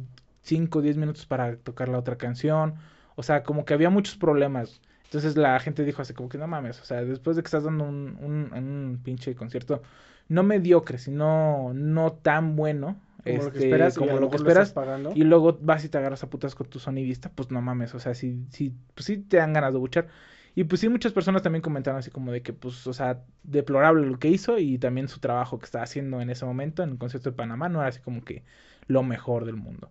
5 0.42 0.80
o 0.80 0.82
10 0.82 0.96
minutos 0.98 1.26
para 1.26 1.56
tocar 1.56 1.88
la 1.88 1.98
otra 1.98 2.16
canción. 2.16 2.76
O 3.16 3.22
sea, 3.22 3.42
como 3.42 3.64
que 3.64 3.74
había 3.74 3.90
muchos 3.90 4.16
problemas. 4.16 4.80
Entonces 5.04 5.36
la 5.36 5.58
gente 5.60 5.84
dijo 5.84 6.02
así 6.02 6.14
como 6.14 6.28
que 6.28 6.38
no 6.38 6.46
mames, 6.46 6.80
o 6.80 6.84
sea, 6.84 7.04
después 7.04 7.36
de 7.36 7.42
que 7.42 7.46
estás 7.48 7.64
dando 7.64 7.84
un, 7.84 8.18
un, 8.20 8.52
un 8.52 9.00
pinche 9.02 9.34
concierto 9.34 9.82
no 10.28 10.42
mediocre, 10.42 10.98
sino 10.98 11.72
no 11.74 12.12
tan 12.12 12.56
bueno, 12.56 13.00
Como 13.24 13.42
lo 13.44 13.52
que 13.52 13.58
este, 13.58 13.68
esperas, 13.68 13.96
y 13.96 13.98
como 13.98 14.16
a 14.16 14.20
lo 14.20 14.30
que 14.30 14.38
lo 14.38 14.48
esperas, 14.48 14.74
y 15.14 15.24
luego 15.24 15.58
vas 15.60 15.84
y 15.84 15.88
te 15.88 15.98
agarras 15.98 16.22
a 16.24 16.30
putas 16.30 16.54
con 16.54 16.68
tu 16.68 16.78
sonidista, 16.78 17.30
pues 17.30 17.50
no 17.50 17.60
mames, 17.60 17.94
o 17.94 18.00
sea, 18.00 18.14
sí, 18.14 18.44
sí, 18.50 18.74
pues 18.94 19.06
sí 19.06 19.18
te 19.18 19.36
dan 19.38 19.52
ganas 19.52 19.72
de 19.72 19.78
buchar. 19.78 20.08
Y 20.54 20.64
pues 20.64 20.80
sí, 20.80 20.88
muchas 20.88 21.12
personas 21.12 21.42
también 21.42 21.60
comentaron 21.62 21.98
así 21.98 22.10
como 22.10 22.32
de 22.32 22.42
que, 22.42 22.54
pues, 22.54 22.86
o 22.86 22.92
sea, 22.94 23.22
deplorable 23.42 24.06
lo 24.06 24.18
que 24.18 24.28
hizo 24.28 24.58
y 24.58 24.78
también 24.78 25.06
su 25.06 25.20
trabajo 25.20 25.58
que 25.58 25.66
estaba 25.66 25.84
haciendo 25.84 26.20
en 26.22 26.30
ese 26.30 26.46
momento 26.46 26.82
en 26.82 26.90
el 26.90 26.98
concierto 26.98 27.30
de 27.30 27.36
Panamá 27.36 27.68
no 27.68 27.80
era 27.80 27.88
así 27.90 28.00
como 28.00 28.24
que 28.24 28.42
lo 28.88 29.02
mejor 29.02 29.44
del 29.44 29.56
mundo. 29.56 29.90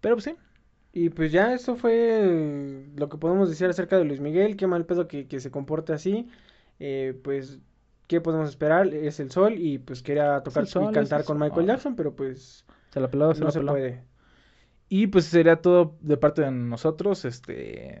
Pero 0.00 0.16
pues 0.16 0.24
sí, 0.24 0.36
Y 0.92 1.08
pues 1.08 1.32
ya 1.32 1.54
eso 1.54 1.76
fue 1.76 2.84
lo 2.96 3.08
que 3.08 3.16
podemos 3.16 3.48
decir 3.48 3.66
acerca 3.68 3.96
de 3.96 4.04
Luis 4.04 4.20
Miguel, 4.20 4.56
qué 4.56 4.66
mal 4.66 4.84
pedo 4.84 5.08
que, 5.08 5.26
que 5.26 5.40
se 5.40 5.50
comporte 5.50 5.92
así. 5.92 6.28
Eh, 6.80 7.18
pues, 7.24 7.60
¿qué 8.08 8.20
podemos 8.20 8.50
esperar? 8.50 8.88
Es 8.88 9.18
el 9.20 9.30
sol 9.30 9.54
y 9.58 9.78
pues 9.78 10.02
quería 10.02 10.42
tocar 10.42 10.66
sol, 10.66 10.90
y 10.90 10.92
cantar 10.92 11.24
con. 11.24 11.38
Michael 11.38 11.66
Jackson, 11.66 11.96
pero 11.96 12.14
pues 12.14 12.66
se 12.90 13.00
la 13.00 13.08
peló, 13.10 13.32
se 13.32 13.40
no 13.40 13.46
la 13.46 13.52
se 13.52 13.58
peló. 13.60 13.72
puede. 13.72 14.02
Y 14.88 15.06
pues 15.06 15.24
sería 15.24 15.56
todo 15.56 15.96
de 16.00 16.18
parte 16.18 16.42
de 16.42 16.50
nosotros, 16.50 17.24
este... 17.24 18.00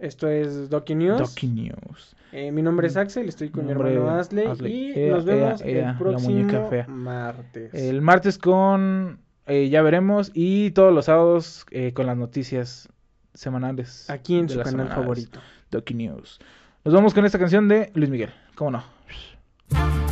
Esto 0.00 0.28
es 0.28 0.68
Doki 0.68 0.96
News. 0.96 1.18
Doki 1.18 1.46
News. 1.46 2.16
Eh, 2.32 2.50
mi 2.50 2.62
nombre 2.62 2.88
es 2.88 2.96
Axel, 2.96 3.28
estoy 3.28 3.50
con 3.50 3.66
mi 3.66 3.70
hermano 3.70 4.10
Asley, 4.10 4.44
Asley. 4.46 4.72
y 4.72 4.98
Ea, 4.98 5.14
nos 5.14 5.24
vemos 5.24 5.60
ea, 5.62 5.68
ea, 5.68 5.90
el 5.90 5.98
próximo 5.98 6.70
martes. 6.88 7.72
El 7.72 8.02
martes 8.02 8.36
con... 8.36 9.20
eh, 9.46 9.68
ya 9.68 9.82
veremos. 9.82 10.30
Y 10.34 10.70
todos 10.72 10.92
los 10.92 11.06
sábados 11.06 11.66
eh, 11.70 11.92
con 11.92 12.06
las 12.06 12.16
noticias 12.16 12.88
semanales. 13.34 14.08
Aquí 14.10 14.38
en 14.38 14.48
su 14.48 14.56
canal 14.58 14.70
semanales. 14.70 14.96
favorito. 14.96 15.40
Doki 15.70 15.94
News. 15.94 16.40
Nos 16.84 16.94
vamos 16.94 17.14
con 17.14 17.24
esta 17.24 17.38
canción 17.38 17.68
de 17.68 17.90
Luis 17.94 18.10
Miguel. 18.10 18.30
¿Cómo 18.54 18.70
no? 18.70 20.03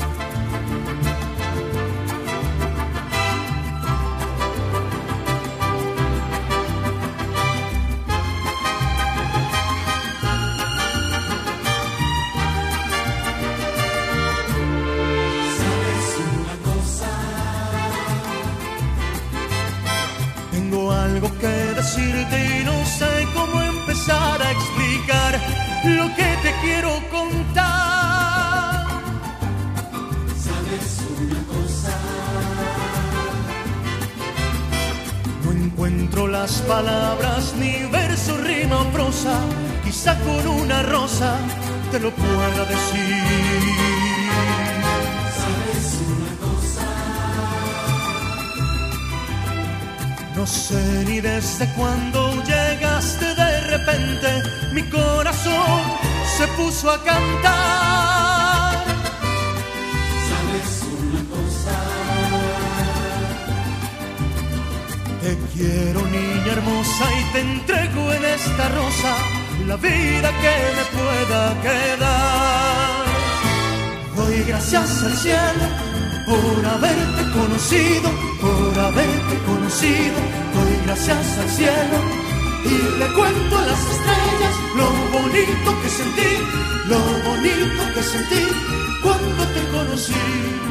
Las 36.42 36.60
palabras, 36.62 37.54
ni 37.56 37.84
verso, 37.88 38.36
rima 38.36 38.80
o 38.80 38.84
prosa, 38.90 39.34
quizá 39.84 40.18
con 40.26 40.44
una 40.62 40.82
rosa 40.82 41.38
te 41.92 42.00
lo 42.00 42.10
pueda 42.10 42.64
decir. 42.74 43.62
No 50.34 50.44
sé 50.44 51.04
ni 51.08 51.20
desde 51.20 51.64
cuándo 51.76 52.20
llegaste 52.42 53.26
de 53.42 53.60
repente, 53.74 54.28
mi 54.72 54.82
corazón 54.90 55.80
se 56.36 56.48
puso 56.58 56.90
a 56.90 56.98
cantar. 57.04 58.41
quiero, 65.54 66.00
niña 66.06 66.52
hermosa, 66.52 67.04
y 67.20 67.32
te 67.32 67.40
entrego 67.40 68.12
en 68.12 68.24
esta 68.24 68.68
rosa 68.68 69.16
la 69.66 69.76
vida 69.76 70.30
que 70.42 70.54
me 70.76 70.84
pueda 70.98 71.62
quedar. 71.62 73.04
Doy 74.16 74.42
gracias 74.44 75.02
al 75.02 75.16
cielo 75.16 75.66
por 76.26 76.66
haberte 76.66 77.22
conocido, 77.38 78.10
por 78.40 78.78
haberte 78.78 79.34
conocido. 79.46 80.18
Doy 80.54 80.74
gracias 80.86 81.38
al 81.38 81.50
cielo 81.50 81.98
y 82.64 82.98
le 82.98 83.06
cuento 83.14 83.58
a 83.58 83.66
las 83.66 83.80
estrellas 83.94 84.54
lo 84.76 84.88
bonito 85.18 85.82
que 85.82 85.88
sentí, 85.88 86.32
lo 86.88 86.98
bonito 87.28 87.82
que 87.94 88.02
sentí 88.02 88.44
cuando 89.02 89.44
te 89.54 89.68
conocí. 89.68 90.62